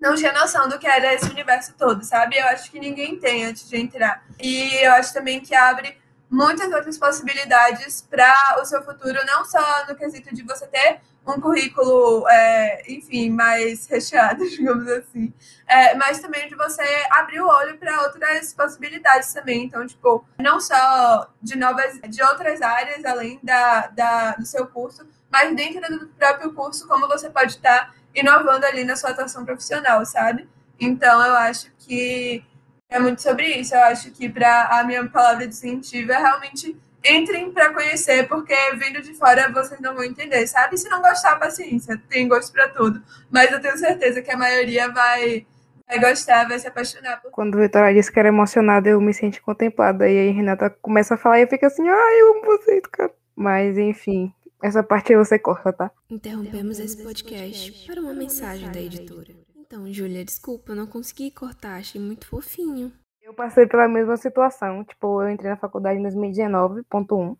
não 0.00 0.14
tinha 0.14 0.32
noção 0.32 0.68
do 0.68 0.78
que 0.78 0.86
era 0.86 1.12
esse 1.12 1.28
universo 1.28 1.74
todo, 1.76 2.04
sabe? 2.04 2.38
Eu 2.38 2.46
acho 2.46 2.70
que 2.70 2.78
ninguém 2.78 3.18
tem 3.18 3.44
antes 3.44 3.68
de 3.68 3.76
entrar. 3.76 4.24
E 4.38 4.74
eu 4.84 4.92
acho 4.92 5.12
também 5.12 5.40
que 5.40 5.56
abre 5.56 5.98
muitas 6.30 6.70
outras 6.72 6.98
possibilidades 6.98 8.02
para 8.02 8.58
o 8.60 8.64
seu 8.64 8.82
futuro, 8.82 9.18
não 9.26 9.44
só 9.44 9.86
no 9.88 9.96
quesito 9.96 10.34
de 10.34 10.42
você 10.42 10.66
ter 10.66 11.00
um 11.26 11.40
currículo, 11.40 12.26
é, 12.28 12.90
enfim, 12.90 13.30
mais 13.30 13.86
recheado, 13.86 14.44
digamos 14.48 14.88
assim, 14.88 15.32
é, 15.66 15.94
mas 15.94 16.20
também 16.20 16.48
de 16.48 16.54
você 16.54 16.82
abrir 17.10 17.40
o 17.40 17.48
olho 17.48 17.76
para 17.78 18.02
outras 18.02 18.52
possibilidades 18.54 19.32
também. 19.32 19.64
Então, 19.64 19.86
tipo, 19.86 20.24
não 20.38 20.60
só 20.60 21.28
de 21.42 21.56
novas, 21.56 22.00
de 22.08 22.22
outras 22.22 22.62
áreas 22.62 23.04
além 23.04 23.38
da, 23.42 23.88
da, 23.88 24.32
do 24.32 24.46
seu 24.46 24.66
curso, 24.66 25.06
mas 25.30 25.54
dentro 25.54 25.98
do 25.98 26.06
próprio 26.08 26.52
curso, 26.54 26.88
como 26.88 27.06
você 27.06 27.28
pode 27.28 27.52
estar 27.52 27.94
inovando 28.14 28.64
ali 28.64 28.84
na 28.84 28.96
sua 28.96 29.10
atuação 29.10 29.44
profissional, 29.44 30.04
sabe? 30.06 30.48
Então, 30.80 31.22
eu 31.22 31.34
acho 31.34 31.70
que 31.78 32.42
é 32.88 32.98
muito 32.98 33.22
sobre 33.22 33.46
isso. 33.46 33.74
Eu 33.74 33.82
acho 33.82 34.10
que 34.10 34.28
para 34.28 34.68
a 34.78 34.84
minha 34.84 35.06
palavra 35.08 35.46
de 35.46 35.54
incentivo 35.54 36.12
é 36.12 36.18
realmente 36.18 36.76
entrem 37.04 37.52
para 37.52 37.72
conhecer, 37.72 38.26
porque 38.28 38.54
vindo 38.76 39.00
de 39.00 39.14
fora 39.14 39.50
vocês 39.52 39.80
não 39.80 39.94
vão 39.94 40.04
entender, 40.04 40.46
sabe? 40.46 40.76
Se 40.76 40.88
não 40.88 41.00
gostar, 41.00 41.36
paciência, 41.36 42.00
tem 42.08 42.26
gosto 42.26 42.52
para 42.52 42.68
tudo. 42.68 43.02
Mas 43.30 43.50
eu 43.52 43.60
tenho 43.60 43.78
certeza 43.78 44.20
que 44.20 44.30
a 44.30 44.36
maioria 44.36 44.90
vai, 44.90 45.46
vai 45.86 46.00
gostar, 46.00 46.48
vai 46.48 46.58
se 46.58 46.66
apaixonar. 46.66 47.20
Por... 47.22 47.30
Quando 47.30 47.54
o 47.54 47.58
Vitória 47.58 47.94
disse 47.94 48.10
que 48.10 48.18
era 48.18 48.28
emocionada, 48.28 48.88
eu 48.88 49.00
me 49.00 49.14
senti 49.14 49.40
contemplada. 49.40 50.08
E 50.08 50.18
aí 50.18 50.30
Renata 50.30 50.70
começa 50.70 51.14
a 51.14 51.18
falar 51.18 51.38
e 51.38 51.42
eu 51.42 51.48
fico 51.48 51.66
assim, 51.66 51.88
ai, 51.88 52.20
eu 52.20 52.32
amo 52.32 52.46
vocês, 52.46 52.82
cara. 52.90 53.12
Mas 53.36 53.78
enfim, 53.78 54.32
Essa 54.60 54.82
parte 54.82 55.12
aí 55.12 55.16
você 55.18 55.38
corta, 55.38 55.72
tá? 55.72 55.90
Interrompemos 56.10 56.80
esse 56.80 57.00
podcast 57.00 57.86
para 57.86 58.00
uma 58.00 58.12
mensagem 58.12 58.68
da 58.72 58.80
editora. 58.80 59.47
Então, 59.70 59.92
Júlia, 59.92 60.24
desculpa, 60.24 60.72
eu 60.72 60.76
não 60.76 60.86
consegui 60.86 61.30
cortar, 61.30 61.76
achei 61.76 62.00
muito 62.00 62.26
fofinho. 62.26 62.90
Eu 63.20 63.34
passei 63.34 63.66
pela 63.66 63.86
mesma 63.86 64.16
situação. 64.16 64.82
Tipo, 64.82 65.22
eu 65.22 65.28
entrei 65.28 65.50
na 65.50 65.58
faculdade 65.58 66.00
em 66.00 66.02
2019.1. 66.04 67.36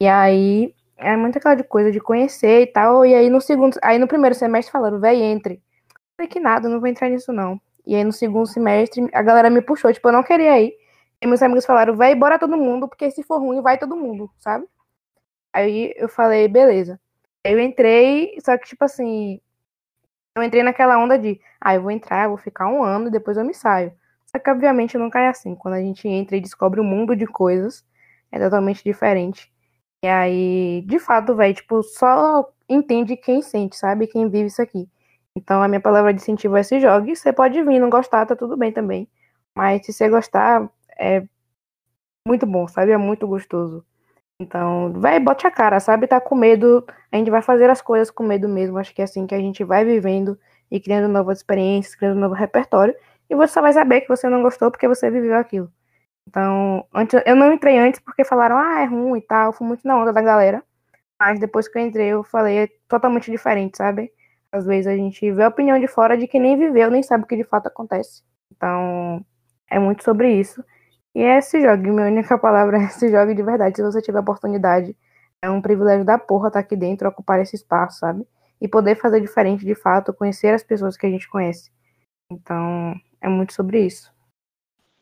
E 0.00 0.06
aí, 0.06 0.72
é 0.96 1.16
muito 1.16 1.38
aquela 1.38 1.56
de 1.56 1.64
coisa 1.64 1.90
de 1.90 1.98
conhecer 1.98 2.62
e 2.62 2.66
tal. 2.68 3.04
E 3.04 3.12
aí 3.12 3.28
no 3.28 3.40
segundo, 3.40 3.76
aí 3.82 3.98
no 3.98 4.06
primeiro 4.06 4.36
semestre 4.36 4.70
falaram, 4.70 5.00
véi, 5.00 5.20
entre. 5.20 5.60
Falei 6.16 6.30
que 6.30 6.38
nada, 6.38 6.68
não 6.68 6.78
vou 6.78 6.88
entrar 6.88 7.08
nisso 7.08 7.32
não. 7.32 7.60
E 7.84 7.96
aí 7.96 8.04
no 8.04 8.12
segundo 8.12 8.46
semestre, 8.46 9.08
a 9.12 9.20
galera 9.20 9.50
me 9.50 9.60
puxou, 9.60 9.92
tipo, 9.92 10.06
eu 10.06 10.12
não 10.12 10.22
queria 10.22 10.60
ir. 10.60 10.72
E 11.20 11.26
meus 11.26 11.42
amigos 11.42 11.66
falaram, 11.66 11.96
véi, 11.96 12.14
bora 12.14 12.38
todo 12.38 12.56
mundo, 12.56 12.86
porque 12.88 13.10
se 13.10 13.24
for 13.24 13.40
ruim, 13.40 13.60
vai 13.60 13.78
todo 13.78 13.96
mundo, 13.96 14.30
sabe? 14.38 14.64
Aí 15.52 15.92
eu 15.96 16.08
falei, 16.08 16.46
beleza. 16.46 17.00
Eu 17.42 17.58
entrei, 17.58 18.38
só 18.44 18.56
que, 18.56 18.68
tipo 18.68 18.84
assim, 18.84 19.40
eu 20.36 20.42
entrei 20.42 20.62
naquela 20.62 20.98
onda 20.98 21.18
de, 21.18 21.40
ah, 21.60 21.74
eu 21.74 21.82
vou 21.82 21.90
entrar, 21.90 22.24
eu 22.24 22.30
vou 22.30 22.38
ficar 22.38 22.68
um 22.68 22.82
ano 22.82 23.08
e 23.08 23.10
depois 23.10 23.36
eu 23.36 23.44
me 23.44 23.54
saio. 23.54 23.92
Só 24.26 24.38
que, 24.38 24.50
obviamente, 24.50 24.96
nunca 24.96 25.20
é 25.20 25.28
assim. 25.28 25.54
Quando 25.54 25.74
a 25.74 25.80
gente 25.80 26.08
entra 26.08 26.36
e 26.36 26.40
descobre 26.40 26.80
um 26.80 26.84
mundo 26.84 27.14
de 27.14 27.26
coisas, 27.26 27.84
é 28.30 28.38
totalmente 28.38 28.82
diferente. 28.82 29.52
E 30.04 30.08
aí, 30.08 30.82
de 30.86 30.98
fato, 30.98 31.36
velho, 31.36 31.54
tipo, 31.54 31.82
só 31.82 32.50
entende 32.68 33.16
quem 33.16 33.42
sente, 33.42 33.76
sabe? 33.76 34.06
Quem 34.06 34.28
vive 34.28 34.46
isso 34.46 34.62
aqui. 34.62 34.88
Então, 35.36 35.62
a 35.62 35.68
minha 35.68 35.80
palavra 35.80 36.12
de 36.14 36.20
incentivo 36.22 36.56
é 36.56 36.62
se 36.62 36.80
jogue. 36.80 37.14
Você 37.14 37.32
pode 37.32 37.62
vir, 37.62 37.78
não 37.78 37.90
gostar, 37.90 38.26
tá 38.26 38.34
tudo 38.36 38.56
bem 38.56 38.72
também. 38.72 39.08
Mas 39.54 39.84
se 39.86 39.92
você 39.92 40.08
gostar, 40.08 40.70
é 40.98 41.22
muito 42.26 42.46
bom, 42.46 42.66
sabe? 42.68 42.92
É 42.92 42.96
muito 42.96 43.26
gostoso. 43.26 43.84
Então, 44.42 44.92
vai, 44.94 45.20
bote 45.20 45.46
a 45.46 45.50
cara, 45.50 45.78
sabe? 45.80 46.06
Tá 46.06 46.20
com 46.20 46.34
medo, 46.34 46.84
a 47.10 47.16
gente 47.16 47.30
vai 47.30 47.40
fazer 47.42 47.70
as 47.70 47.80
coisas 47.80 48.10
com 48.10 48.24
medo 48.24 48.48
mesmo. 48.48 48.78
Acho 48.78 48.94
que 48.94 49.00
é 49.00 49.04
assim 49.04 49.26
que 49.26 49.34
a 49.34 49.38
gente 49.38 49.62
vai 49.64 49.84
vivendo 49.84 50.38
e 50.70 50.80
criando 50.80 51.08
novas 51.08 51.38
experiências, 51.38 51.94
criando 51.94 52.16
um 52.16 52.20
novo 52.20 52.34
repertório. 52.34 52.94
E 53.30 53.34
você 53.36 53.54
só 53.54 53.62
vai 53.62 53.72
saber 53.72 54.02
que 54.02 54.08
você 54.08 54.28
não 54.28 54.42
gostou 54.42 54.70
porque 54.70 54.88
você 54.88 55.10
viveu 55.10 55.36
aquilo. 55.36 55.72
Então, 56.28 56.86
antes, 56.94 57.20
eu 57.26 57.36
não 57.36 57.52
entrei 57.52 57.78
antes 57.78 58.00
porque 58.00 58.24
falaram, 58.24 58.56
ah, 58.58 58.82
é 58.82 58.84
ruim 58.86 59.18
e 59.18 59.22
tal. 59.22 59.52
Fui 59.52 59.66
muito 59.66 59.86
na 59.86 59.96
onda 59.96 60.12
da 60.12 60.20
galera. 60.22 60.62
Mas 61.20 61.38
depois 61.40 61.68
que 61.68 61.78
eu 61.78 61.82
entrei, 61.86 62.08
eu 62.08 62.24
falei, 62.24 62.58
é 62.58 62.68
totalmente 62.88 63.30
diferente, 63.30 63.78
sabe? 63.78 64.12
Às 64.50 64.66
vezes 64.66 64.86
a 64.88 64.96
gente 64.96 65.30
vê 65.32 65.44
a 65.44 65.48
opinião 65.48 65.78
de 65.78 65.86
fora 65.86 66.16
de 66.16 66.26
que 66.26 66.38
nem 66.38 66.58
viveu, 66.58 66.90
nem 66.90 67.02
sabe 67.02 67.24
o 67.24 67.26
que 67.26 67.36
de 67.36 67.44
fato 67.44 67.68
acontece. 67.68 68.22
Então, 68.54 69.24
é 69.70 69.78
muito 69.78 70.04
sobre 70.04 70.32
isso. 70.34 70.64
E 71.14 71.20
é 71.20 71.40
se 71.40 71.60
jogue, 71.60 71.90
minha 71.90 72.06
única 72.06 72.38
palavra 72.38 72.78
é 72.78 72.88
se 72.88 73.10
jogue 73.10 73.34
de 73.34 73.42
verdade. 73.42 73.76
Se 73.76 73.82
você 73.82 74.00
tiver 74.00 74.20
oportunidade, 74.20 74.96
é 75.42 75.50
um 75.50 75.60
privilégio 75.60 76.04
da 76.04 76.18
porra 76.18 76.48
estar 76.48 76.60
aqui 76.60 76.76
dentro, 76.76 77.08
ocupar 77.08 77.40
esse 77.40 77.56
espaço, 77.56 77.98
sabe? 77.98 78.26
E 78.60 78.68
poder 78.68 78.96
fazer 78.96 79.20
diferente 79.20 79.64
de 79.64 79.74
fato, 79.74 80.14
conhecer 80.14 80.54
as 80.54 80.62
pessoas 80.62 80.96
que 80.96 81.06
a 81.06 81.10
gente 81.10 81.28
conhece. 81.28 81.70
Então, 82.30 82.94
é 83.20 83.28
muito 83.28 83.52
sobre 83.52 83.84
isso. 83.84 84.12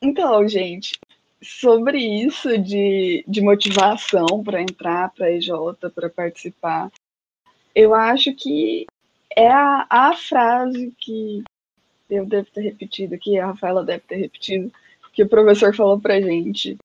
Então, 0.02 0.48
gente, 0.48 0.98
sobre 1.42 1.98
isso 1.98 2.56
de, 2.58 3.24
de 3.28 3.40
motivação 3.40 4.42
para 4.42 4.62
entrar 4.62 5.10
para 5.10 5.26
a 5.26 5.30
EJ, 5.30 5.50
para 5.94 6.08
participar, 6.08 6.90
eu 7.74 7.94
acho 7.94 8.34
que 8.34 8.86
é 9.36 9.48
a, 9.48 9.86
a 9.88 10.16
frase 10.16 10.92
que 10.98 11.42
eu 12.08 12.26
devo 12.26 12.50
ter 12.50 12.62
repetido, 12.62 13.18
que 13.18 13.38
a 13.38 13.46
Rafaela 13.46 13.84
deve 13.84 14.00
ter 14.00 14.16
repetido, 14.16 14.72
que 15.12 15.22
o 15.22 15.28
professor 15.28 15.74
falou 15.74 16.00
pra 16.00 16.20
gente. 16.20 16.76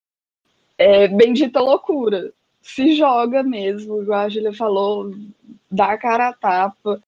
É 0.77 1.07
bendita 1.07 1.59
loucura. 1.59 2.31
Se 2.61 2.95
joga 2.95 3.43
mesmo, 3.43 4.01
igual 4.01 4.21
a 4.21 4.29
Julia 4.29 4.53
falou, 4.53 5.11
dá 5.69 5.91
a 5.91 5.97
cara 5.97 6.29
a 6.29 6.33
tapa 6.33 7.01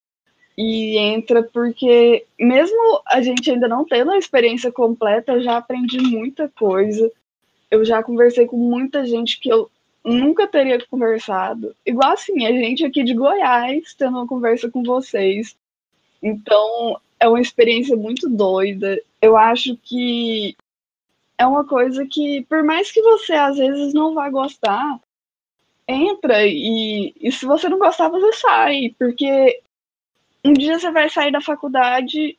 e 0.58 0.98
entra, 0.98 1.44
porque 1.44 2.26
mesmo 2.40 3.02
a 3.08 3.22
gente 3.22 3.50
ainda 3.50 3.68
não 3.68 3.86
tendo 3.86 4.12
a 4.12 4.18
experiência 4.18 4.72
completa, 4.72 5.34
eu 5.34 5.42
já 5.42 5.58
aprendi 5.58 6.00
muita 6.00 6.50
coisa. 6.50 7.12
Eu 7.70 7.84
já 7.84 8.02
conversei 8.02 8.46
com 8.46 8.58
muita 8.58 9.06
gente 9.06 9.40
que 9.40 9.50
eu 9.50 9.70
nunca 10.04 10.48
teria 10.48 10.84
conversado. 10.88 11.76
Igual 11.86 12.12
assim, 12.12 12.46
a 12.46 12.52
gente 12.52 12.86
aqui 12.86 13.04
de 13.04 13.14
Goiás 13.14 13.94
tendo 13.94 14.18
uma 14.18 14.28
conversa 14.28 14.70
com 14.70 14.82
vocês. 14.84 15.56
Então, 16.24 17.00
é 17.20 17.28
uma 17.28 17.42
experiência 17.42 17.96
muito 17.96 18.30
doida. 18.30 19.00
Eu 19.22 19.36
acho 19.36 19.78
que 19.78 20.56
é 21.38 21.46
uma 21.46 21.66
coisa 21.66 22.06
que, 22.06 22.44
por 22.46 22.64
mais 22.64 22.92
que 22.92 23.02
você 23.02 23.34
às 23.34 23.58
vezes 23.58 23.94
não 23.94 24.14
vá 24.14 24.30
gostar, 24.30 25.00
entra 25.88 26.46
e, 26.46 27.14
e 27.20 27.32
se 27.32 27.46
você 27.46 27.70
não 27.70 27.80
gostar, 27.80 28.10
você 28.10 28.34
sai, 28.34 28.96
porque 28.98 29.62
um 30.44 30.54
dia 30.54 30.80
você 30.80 30.92
vai 30.92 31.10
sair 31.10 31.32
da 31.32 31.42
faculdade 31.42 32.38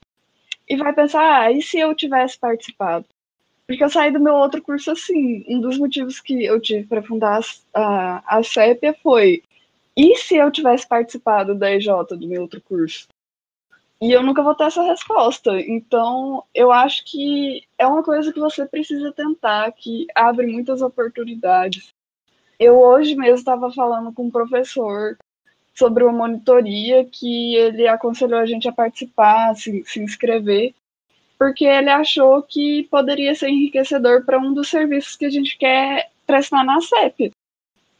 e 0.68 0.76
vai 0.76 0.92
pensar, 0.92 1.42
ah, 1.42 1.52
e 1.52 1.62
se 1.62 1.78
eu 1.78 1.94
tivesse 1.94 2.38
participado? 2.38 3.06
Porque 3.66 3.84
eu 3.84 3.90
saí 3.90 4.10
do 4.10 4.20
meu 4.20 4.34
outro 4.34 4.62
curso 4.62 4.90
assim. 4.90 5.44
Um 5.46 5.60
dos 5.60 5.78
motivos 5.78 6.20
que 6.20 6.44
eu 6.44 6.58
tive 6.58 6.86
para 6.86 7.02
fundar 7.02 7.40
a, 7.74 8.38
a 8.38 8.42
CEPIA 8.42 8.94
foi: 9.02 9.42
e 9.94 10.16
se 10.16 10.36
eu 10.36 10.50
tivesse 10.50 10.88
participado 10.88 11.54
da 11.54 11.70
EJ 11.70 11.88
do 12.10 12.26
meu 12.26 12.42
outro 12.42 12.62
curso? 12.62 13.06
E 14.00 14.12
eu 14.12 14.22
nunca 14.22 14.42
vou 14.42 14.54
ter 14.54 14.64
essa 14.64 14.82
resposta. 14.82 15.60
Então, 15.60 16.44
eu 16.54 16.70
acho 16.70 17.04
que 17.04 17.62
é 17.76 17.86
uma 17.86 18.02
coisa 18.02 18.32
que 18.32 18.38
você 18.38 18.64
precisa 18.64 19.12
tentar, 19.12 19.72
que 19.72 20.06
abre 20.14 20.46
muitas 20.46 20.80
oportunidades. 20.80 21.92
Eu 22.58 22.78
hoje 22.78 23.14
mesmo 23.16 23.36
estava 23.36 23.72
falando 23.72 24.12
com 24.12 24.24
um 24.24 24.30
professor 24.30 25.16
sobre 25.74 26.04
uma 26.04 26.12
monitoria 26.12 27.04
que 27.04 27.54
ele 27.54 27.86
aconselhou 27.86 28.40
a 28.40 28.46
gente 28.46 28.68
a 28.68 28.72
participar, 28.72 29.54
se, 29.54 29.84
se 29.84 30.00
inscrever, 30.00 30.74
porque 31.38 31.64
ele 31.64 31.88
achou 31.88 32.42
que 32.42 32.82
poderia 32.90 33.34
ser 33.34 33.48
enriquecedor 33.48 34.24
para 34.24 34.40
um 34.40 34.52
dos 34.52 34.68
serviços 34.68 35.14
que 35.14 35.24
a 35.24 35.30
gente 35.30 35.56
quer 35.56 36.10
prestar 36.26 36.64
na 36.64 36.80
CEP. 36.80 37.32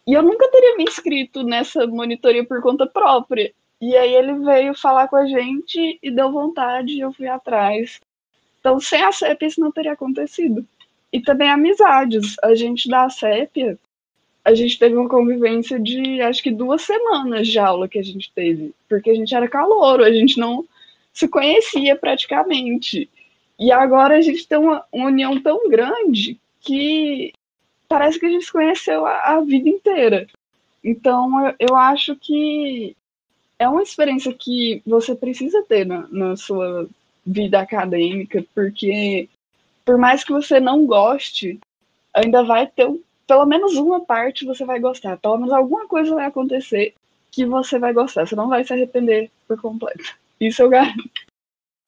E 0.06 0.12
eu 0.12 0.22
nunca 0.22 0.50
teria 0.50 0.76
me 0.76 0.84
inscrito 0.84 1.44
nessa 1.44 1.86
monitoria 1.86 2.44
por 2.44 2.60
conta 2.60 2.86
própria. 2.86 3.52
E 3.80 3.96
aí 3.96 4.14
ele 4.14 4.34
veio 4.40 4.74
falar 4.74 5.06
com 5.08 5.16
a 5.16 5.26
gente 5.26 5.98
e 6.02 6.10
deu 6.10 6.32
vontade 6.32 6.98
eu 6.98 7.12
fui 7.12 7.28
atrás. 7.28 8.00
Então, 8.58 8.80
sem 8.80 9.02
a 9.02 9.12
CEP 9.12 9.46
isso 9.46 9.60
não 9.60 9.70
teria 9.70 9.92
acontecido. 9.92 10.66
E 11.12 11.20
também 11.20 11.48
amizades. 11.48 12.36
A 12.42 12.54
gente 12.54 12.88
da 12.88 13.08
CEP, 13.08 13.78
a 14.44 14.54
gente 14.54 14.78
teve 14.78 14.96
uma 14.96 15.08
convivência 15.08 15.78
de 15.78 16.20
acho 16.20 16.42
que 16.42 16.50
duas 16.50 16.82
semanas 16.82 17.46
de 17.46 17.58
aula 17.58 17.88
que 17.88 17.98
a 17.98 18.02
gente 18.02 18.32
teve. 18.34 18.74
Porque 18.88 19.10
a 19.10 19.14
gente 19.14 19.34
era 19.34 19.48
calouro, 19.48 20.02
a 20.02 20.12
gente 20.12 20.38
não 20.38 20.66
se 21.12 21.28
conhecia 21.28 21.94
praticamente. 21.94 23.08
E 23.58 23.70
agora 23.70 24.16
a 24.16 24.20
gente 24.20 24.46
tem 24.46 24.58
uma, 24.58 24.84
uma 24.92 25.06
união 25.06 25.40
tão 25.40 25.68
grande 25.68 26.38
que 26.60 27.32
parece 27.88 28.18
que 28.18 28.26
a 28.26 28.28
gente 28.28 28.44
se 28.44 28.52
conheceu 28.52 29.06
a, 29.06 29.36
a 29.36 29.40
vida 29.40 29.68
inteira. 29.68 30.26
Então 30.82 31.46
eu, 31.46 31.54
eu 31.70 31.76
acho 31.76 32.16
que 32.16 32.96
é 33.58 33.68
uma 33.68 33.82
experiência 33.82 34.32
que 34.32 34.82
você 34.86 35.14
precisa 35.14 35.62
ter 35.62 35.84
na, 35.84 36.06
na 36.08 36.36
sua 36.36 36.88
vida 37.26 37.60
acadêmica, 37.60 38.44
porque 38.54 39.28
por 39.84 39.98
mais 39.98 40.22
que 40.22 40.32
você 40.32 40.60
não 40.60 40.86
goste, 40.86 41.58
ainda 42.14 42.44
vai 42.44 42.66
ter 42.66 42.88
pelo 43.26 43.44
menos 43.44 43.76
uma 43.76 44.04
parte 44.04 44.46
você 44.46 44.64
vai 44.64 44.80
gostar, 44.80 45.18
pelo 45.18 45.36
menos 45.36 45.52
alguma 45.52 45.86
coisa 45.86 46.14
vai 46.14 46.26
acontecer 46.26 46.94
que 47.30 47.44
você 47.44 47.78
vai 47.78 47.92
gostar, 47.92 48.26
você 48.26 48.34
não 48.34 48.48
vai 48.48 48.64
se 48.64 48.72
arrepender 48.72 49.30
por 49.46 49.60
completo. 49.60 50.16
Isso 50.40 50.62
eu 50.62 50.70
garanto. 50.70 51.10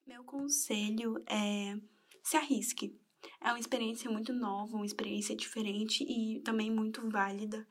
Meu 0.07 0.23
conselho 0.23 1.23
é 1.27 1.77
se 2.23 2.37
arrisque. 2.37 2.95
É 3.43 3.49
uma 3.49 3.59
experiência 3.59 4.11
muito 4.11 4.35
nova, 4.35 4.77
uma 4.77 4.85
experiência 4.85 5.35
diferente 5.35 6.05
e 6.05 6.41
também 6.41 6.71
muito 6.71 7.09
válida 7.09 7.67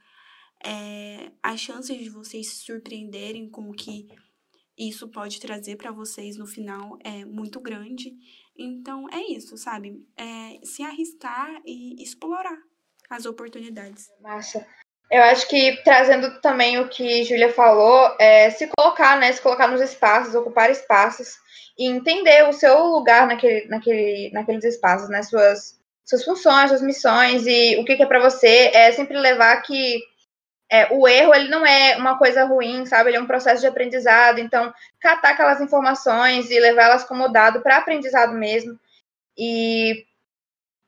é, 0.63 1.31
as 1.41 1.59
chances 1.59 1.97
de 1.97 2.09
vocês 2.09 2.47
se 2.49 2.65
surpreenderem 2.65 3.49
com 3.49 3.69
o 3.69 3.73
que 3.73 4.07
isso 4.77 5.09
pode 5.09 5.39
trazer 5.41 5.75
para 5.75 5.91
vocês 5.91 6.37
no 6.37 6.47
final 6.47 6.97
é 7.03 7.25
muito 7.25 7.59
grande. 7.59 8.13
Então 8.57 9.07
é 9.11 9.19
isso, 9.31 9.57
sabe? 9.57 10.05
É 10.17 10.65
se 10.65 10.83
arriscar 10.83 11.49
e 11.65 12.01
explorar 12.01 12.57
as 13.09 13.25
oportunidades. 13.25 14.07
Massa. 14.21 14.65
Eu 15.11 15.23
acho 15.23 15.47
que 15.47 15.81
trazendo 15.83 16.39
também 16.39 16.77
o 16.77 16.87
que 16.87 17.23
Júlia 17.23 17.51
falou, 17.51 18.15
é 18.19 18.49
se 18.51 18.67
colocar, 18.67 19.19
né? 19.19 19.31
Se 19.33 19.41
colocar 19.41 19.67
nos 19.67 19.81
espaços, 19.81 20.35
ocupar 20.35 20.69
espaços 20.69 21.35
e 21.77 21.87
entender 21.87 22.47
o 22.47 22.53
seu 22.53 22.77
lugar 22.85 23.27
naquele, 23.27 23.67
naquele, 23.67 24.29
naqueles 24.31 24.63
espaços, 24.63 25.09
né? 25.09 25.23
Suas, 25.23 25.79
suas 26.05 26.23
funções, 26.23 26.69
suas 26.69 26.81
missões 26.81 27.47
e 27.47 27.77
o 27.77 27.85
que, 27.85 27.95
que 27.95 28.03
é 28.03 28.05
para 28.05 28.21
você. 28.21 28.69
É 28.73 28.91
sempre 28.91 29.17
levar 29.17 29.61
que 29.63 29.99
é, 30.71 30.87
o 30.93 31.07
erro 31.07 31.33
ele 31.33 31.49
não 31.49 31.65
é 31.65 31.97
uma 31.97 32.17
coisa 32.17 32.43
ruim, 32.45 32.85
sabe? 32.85 33.09
Ele 33.09 33.17
é 33.17 33.21
um 33.21 33.27
processo 33.27 33.61
de 33.61 33.67
aprendizado. 33.67 34.39
Então, 34.39 34.71
catar 34.99 35.31
aquelas 35.31 35.59
informações 35.59 36.51
e 36.51 36.59
levá-las 36.59 37.03
como 37.03 37.27
dado 37.27 37.61
para 37.61 37.77
aprendizado 37.77 38.33
mesmo. 38.33 38.79
E 39.35 40.05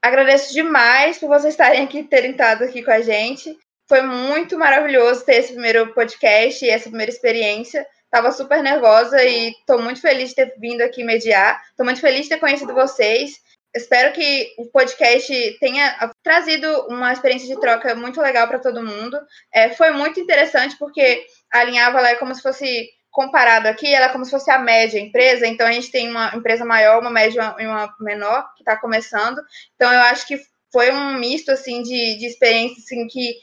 agradeço 0.01 0.53
demais 0.53 1.17
por 1.17 1.27
vocês 1.27 1.53
estarem 1.53 1.83
aqui, 1.83 2.03
terem 2.03 2.31
estado 2.31 2.63
aqui 2.63 2.83
com 2.83 2.91
a 2.91 3.01
gente. 3.01 3.57
Foi 3.89 4.01
muito 4.03 4.57
maravilhoso 4.57 5.25
ter 5.25 5.37
esse 5.37 5.53
primeiro 5.53 5.93
podcast 5.93 6.63
e 6.63 6.69
essa 6.69 6.89
primeira 6.89 7.11
experiência. 7.11 7.85
Tava 8.11 8.31
super 8.31 8.61
nervosa 8.61 9.23
e 9.23 9.53
tô 9.65 9.79
muito 9.79 9.99
feliz 9.99 10.29
de 10.29 10.35
ter 10.35 10.53
vindo 10.59 10.81
aqui 10.81 11.03
mediar. 11.03 11.61
Tô 11.75 11.83
muito 11.83 11.99
feliz 11.99 12.23
de 12.23 12.29
ter 12.29 12.39
conhecido 12.39 12.73
vocês. 12.73 13.41
Espero 13.73 14.13
que 14.13 14.53
o 14.57 14.65
podcast 14.65 15.57
tenha 15.59 16.11
trazido 16.21 16.87
uma 16.87 17.13
experiência 17.13 17.47
de 17.47 17.59
troca 17.59 17.95
muito 17.95 18.19
legal 18.19 18.47
para 18.47 18.59
todo 18.59 18.83
mundo. 18.85 19.17
É, 19.53 19.69
foi 19.69 19.91
muito 19.91 20.19
interessante 20.19 20.77
porque 20.77 21.25
alinhava 21.51 21.99
ela 21.99 22.09
é 22.09 22.15
como 22.15 22.35
se 22.35 22.41
fosse 22.41 22.89
comparado 23.09 23.67
aqui, 23.67 23.93
ela 23.93 24.07
é 24.07 24.09
como 24.09 24.25
se 24.25 24.31
fosse 24.31 24.51
a 24.51 24.59
média 24.59 24.99
empresa. 24.99 25.47
Então 25.47 25.65
a 25.65 25.71
gente 25.71 25.91
tem 25.91 26.09
uma 26.09 26.35
empresa 26.35 26.65
maior, 26.65 26.99
uma 26.99 27.09
média 27.09 27.55
e 27.59 27.65
uma 27.65 27.93
menor 27.99 28.53
que 28.55 28.61
está 28.61 28.75
começando. 28.75 29.41
Então 29.75 29.91
eu 29.91 30.01
acho 30.01 30.27
que 30.27 30.39
foi 30.71 30.91
um 30.91 31.17
misto 31.17 31.51
assim 31.51 31.81
de, 31.81 32.17
de 32.17 32.25
experiência 32.25 32.77
assim 32.79 33.07
que 33.07 33.35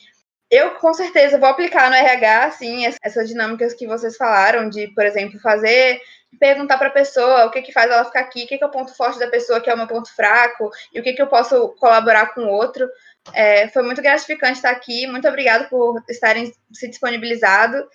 eu 0.50 0.74
com 0.76 0.94
certeza 0.94 1.38
vou 1.38 1.48
aplicar 1.48 1.90
no 1.90 1.96
RH, 1.96 2.44
assim, 2.46 2.86
essas 3.02 3.28
dinâmicas 3.28 3.74
que 3.74 3.86
vocês 3.86 4.16
falaram, 4.16 4.68
de, 4.68 4.88
por 4.88 5.04
exemplo, 5.04 5.38
fazer 5.40 6.00
perguntar 6.38 6.78
para 6.78 6.88
a 6.88 6.92
pessoa 6.92 7.46
o 7.46 7.50
que, 7.50 7.62
que 7.62 7.72
faz 7.72 7.90
ela 7.90 8.04
ficar 8.04 8.20
aqui, 8.20 8.44
o 8.44 8.46
que, 8.46 8.58
que 8.58 8.64
é 8.64 8.66
o 8.66 8.70
ponto 8.70 8.94
forte 8.96 9.18
da 9.18 9.28
pessoa, 9.28 9.60
que 9.60 9.70
é 9.70 9.74
o 9.74 9.76
meu 9.76 9.86
ponto 9.86 10.14
fraco, 10.14 10.70
e 10.92 11.00
o 11.00 11.02
que, 11.02 11.12
que 11.12 11.22
eu 11.22 11.26
posso 11.26 11.68
colaborar 11.78 12.34
com 12.34 12.42
o 12.42 12.48
outro. 12.48 12.88
É, 13.34 13.68
foi 13.68 13.82
muito 13.82 14.02
gratificante 14.02 14.54
estar 14.54 14.70
aqui. 14.70 15.06
Muito 15.06 15.28
obrigada 15.28 15.64
por 15.64 16.02
estarem 16.08 16.52
se 16.72 16.88
disponibilizado. 16.88 17.86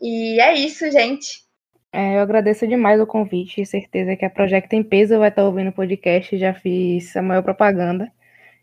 E 0.00 0.40
é 0.40 0.54
isso, 0.54 0.90
gente. 0.90 1.44
É, 1.92 2.16
eu 2.16 2.20
agradeço 2.20 2.66
demais 2.66 3.00
o 3.00 3.06
convite. 3.06 3.66
Certeza 3.66 4.16
que 4.16 4.24
a 4.24 4.30
Project 4.30 4.68
tem 4.68 4.82
peso 4.82 5.18
vai 5.18 5.28
estar 5.28 5.44
ouvindo 5.44 5.70
o 5.70 5.72
podcast. 5.72 6.36
Já 6.38 6.54
fiz 6.54 7.16
a 7.16 7.22
maior 7.22 7.42
propaganda. 7.42 8.10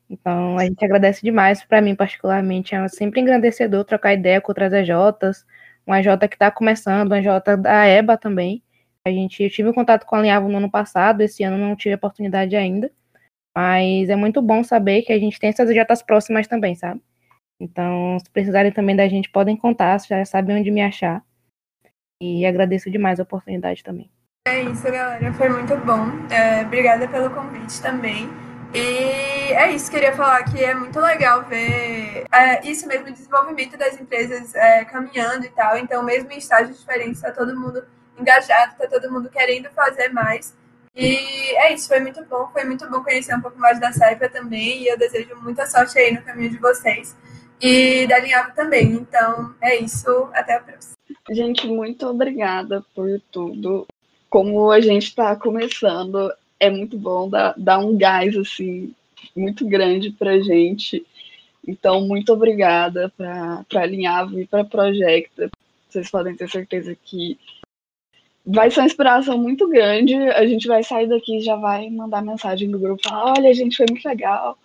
Então, 0.09 0.57
a 0.57 0.63
gente 0.63 0.84
agradece 0.84 1.22
demais. 1.22 1.63
Para 1.63 1.82
mim, 1.82 1.95
particularmente, 1.95 2.74
é 2.74 2.88
sempre 2.88 3.20
engrandecedor 3.22 3.84
trocar 3.84 4.13
ideia 4.13 4.39
com 4.39 4.51
outras 4.51 4.74
EJs. 4.74 5.45
Um 5.86 5.95
EJ 5.95 6.18
que 6.30 6.36
está 6.36 6.49
começando, 6.49 7.11
um 7.11 7.15
EJ 7.15 7.28
da 7.59 7.86
EBA 7.86 8.18
também. 8.18 8.63
A 9.08 9.12
gente, 9.12 9.41
eu 9.41 9.49
tive 9.49 9.74
contato 9.74 10.05
com 10.05 10.16
a 10.16 10.20
Alinhavo 10.20 10.49
no 10.49 10.58
ano 10.58 10.70
passado, 10.70 11.22
esse 11.22 11.43
ano 11.43 11.58
não 11.58 11.76
tive 11.76 11.95
oportunidade 11.95 12.55
ainda. 12.55 12.91
Mas 13.55 14.10
é 14.10 14.16
muito 14.16 14.41
bom 14.41 14.64
saber 14.64 15.01
que 15.01 15.14
a 15.14 15.20
gente 15.20 15.39
tem 15.39 15.49
essas 15.49 15.70
EJs 15.70 16.01
próximas 16.03 16.45
também, 16.45 16.76
sabe? 16.76 17.01
Então, 17.60 18.20
se 18.20 18.30
precisarem 18.30 18.72
também 18.72 18.95
da 18.95 19.08
gente, 19.08 19.32
podem 19.32 19.55
contar, 19.55 19.97
já 19.99 20.24
sabem 20.26 20.60
onde 20.60 20.70
me 20.70 20.82
achar. 20.82 21.24
E 22.22 22.45
agradeço 22.45 22.91
demais 22.91 23.20
a 23.20 23.24
oportunidade 23.24 23.84
também. 23.84 24.12
É 24.47 24.62
isso, 24.62 24.84
galera. 24.84 25.34
Foi 25.34 25.49
muito 25.49 25.76
bom. 25.78 26.05
É, 26.30 26.64
obrigada 26.64 27.08
pelo 27.08 27.30
convite 27.30 27.82
também. 27.82 28.30
E 28.74 29.53
é 29.53 29.72
isso, 29.72 29.89
queria 29.89 30.14
falar 30.14 30.43
que 30.43 30.62
é 30.64 30.76
muito 30.76 30.99
legal 30.99 31.43
ver 31.45 32.26
é, 32.32 32.68
isso 32.68 32.86
mesmo, 32.86 33.08
o 33.08 33.12
desenvolvimento 33.12 33.78
das 33.78 33.99
empresas 33.99 34.53
é, 34.53 34.84
caminhando 34.86 35.45
e 35.45 35.49
tal. 35.49 35.78
Então, 35.78 36.03
mesmo 36.03 36.32
em 36.32 36.38
estágios 36.38 36.80
diferentes, 36.80 37.24
está 37.24 37.32
todo 37.32 37.58
mundo 37.58 37.84
engajado, 38.20 38.74
está 38.74 38.88
todo 38.88 39.11
mundo 39.11 39.30
querendo 39.30 39.70
fazer 39.70 40.09
mais. 40.09 40.55
E 40.95 41.55
é 41.57 41.74
isso, 41.74 41.88
foi 41.88 41.99
muito 41.99 42.24
bom. 42.26 42.49
Foi 42.51 42.63
muito 42.63 42.89
bom 42.89 43.03
conhecer 43.03 43.36
um 43.36 43.41
pouco 43.41 43.59
mais 43.59 43.80
da 43.80 43.91
Saifa 43.91 44.28
também. 44.28 44.82
E 44.82 44.88
eu 44.88 44.97
desejo 44.97 45.36
muita 45.43 45.68
sorte 45.68 45.99
aí 45.99 46.11
no 46.11 46.24
caminho 46.24 46.49
de 46.49 46.57
vocês. 46.57 47.15
E 47.61 48.07
da 48.07 48.20
Linhavo 48.20 48.55
também. 48.55 48.93
Então, 48.93 49.53
é 49.61 49.76
isso. 49.78 50.30
Até 50.34 50.55
a 50.55 50.59
próxima. 50.59 50.93
Gente, 51.30 51.68
muito 51.68 52.07
obrigada 52.07 52.84
por 52.95 53.22
tudo. 53.32 53.86
Como 54.28 54.72
a 54.72 54.82
gente 54.82 55.07
está 55.07 55.36
começando, 55.36 56.34
é 56.59 56.70
muito 56.70 56.97
bom 56.97 57.30
dar, 57.30 57.53
dar 57.55 57.78
um 57.78 57.95
gás 57.95 58.36
assim 58.36 58.93
muito 59.36 59.68
grande 59.68 60.09
para 60.09 60.39
gente. 60.39 61.05
Então, 61.68 62.01
muito 62.01 62.34
obrigada 62.34 63.11
para 63.15 63.63
a 63.76 63.86
Linhavo 63.86 64.39
e 64.39 64.47
para 64.47 64.61
a 64.61 64.65
Projecta. 64.65 65.49
Vocês 65.88 66.09
podem 66.09 66.36
ter 66.36 66.49
certeza 66.49 66.95
que 66.95 67.38
vai 68.48 68.72
ser 68.72 68.80
uma 68.80 68.86
inspiração 68.86 69.38
muito 69.38 69.68
grande. 69.68 70.16
A 70.16 70.45
gente 70.48 70.68
vai 70.68 70.82
sair 70.82 71.08
daqui 71.08 71.38
e 71.38 71.41
já 71.41 71.56
vai 71.58 71.89
mandar 71.89 72.24
mensagem 72.24 72.72
do 72.72 72.80
grupo: 72.80 73.02
olha, 73.12 73.54
gente, 73.54 73.76
foi 73.76 73.86
muito 73.89 74.08
legal. 74.08 74.58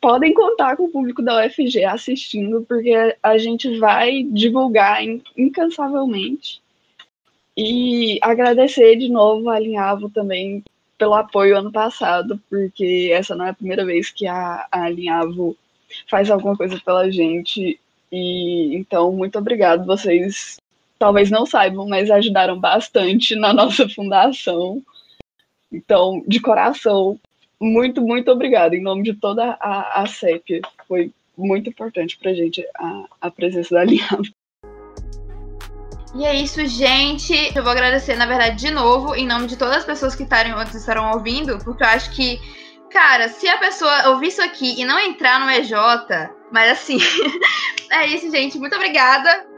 Podem 0.00 0.32
contar 0.34 0.76
com 0.76 0.84
o 0.84 0.90
público 0.90 1.22
da 1.22 1.44
UFG 1.46 1.84
assistindo, 1.84 2.64
porque 2.66 2.92
a 3.22 3.38
gente 3.38 3.78
vai 3.78 4.24
divulgar 4.24 5.00
incansavelmente. 5.36 6.60
E 7.56 8.18
agradecer 8.22 8.96
de 8.96 9.10
novo 9.10 9.50
a 9.50 9.56
Alinhavo 9.56 10.08
também 10.08 10.64
pelo 10.96 11.14
apoio 11.14 11.58
ano 11.58 11.70
passado, 11.70 12.40
porque 12.48 13.10
essa 13.12 13.34
não 13.34 13.44
é 13.44 13.50
a 13.50 13.54
primeira 13.54 13.84
vez 13.84 14.10
que 14.10 14.26
a, 14.26 14.66
a 14.72 14.84
Alinhavo 14.84 15.54
faz 16.08 16.30
alguma 16.30 16.56
coisa 16.56 16.80
pela 16.84 17.10
gente. 17.10 17.78
E 18.10 18.74
então, 18.74 19.12
muito 19.12 19.38
obrigado. 19.38 19.84
Vocês 19.84 20.58
talvez 21.02 21.32
não 21.32 21.44
saibam, 21.44 21.88
mas 21.88 22.08
ajudaram 22.12 22.56
bastante 22.60 23.34
na 23.34 23.52
nossa 23.52 23.88
fundação. 23.88 24.80
Então, 25.72 26.22
de 26.28 26.38
coração, 26.38 27.18
muito, 27.60 28.00
muito 28.00 28.30
obrigada. 28.30 28.76
Em 28.76 28.80
nome 28.80 29.02
de 29.02 29.12
toda 29.12 29.58
a, 29.60 30.02
a 30.02 30.06
CEP, 30.06 30.60
foi 30.86 31.10
muito 31.36 31.68
importante 31.68 32.16
para 32.16 32.30
a 32.30 32.34
gente 32.34 32.64
a 33.20 33.30
presença 33.32 33.74
da 33.74 33.80
Alinhavo. 33.80 34.22
E 36.14 36.24
é 36.24 36.36
isso, 36.36 36.64
gente. 36.66 37.34
Eu 37.52 37.64
vou 37.64 37.72
agradecer, 37.72 38.14
na 38.14 38.26
verdade, 38.26 38.64
de 38.64 38.70
novo, 38.70 39.16
em 39.16 39.26
nome 39.26 39.48
de 39.48 39.56
todas 39.56 39.78
as 39.78 39.84
pessoas 39.84 40.14
que 40.14 40.22
estarão 40.22 41.10
ouvindo, 41.14 41.58
porque 41.64 41.82
eu 41.82 41.88
acho 41.88 42.14
que, 42.14 42.38
cara, 42.92 43.28
se 43.28 43.48
a 43.48 43.58
pessoa 43.58 44.10
ouvir 44.10 44.28
isso 44.28 44.42
aqui 44.42 44.80
e 44.80 44.84
não 44.84 45.00
entrar 45.00 45.40
no 45.40 45.50
EJ, 45.50 45.72
mas 46.52 46.70
assim, 46.70 46.98
é 47.90 48.06
isso, 48.06 48.30
gente. 48.30 48.56
Muito 48.56 48.76
obrigada. 48.76 49.50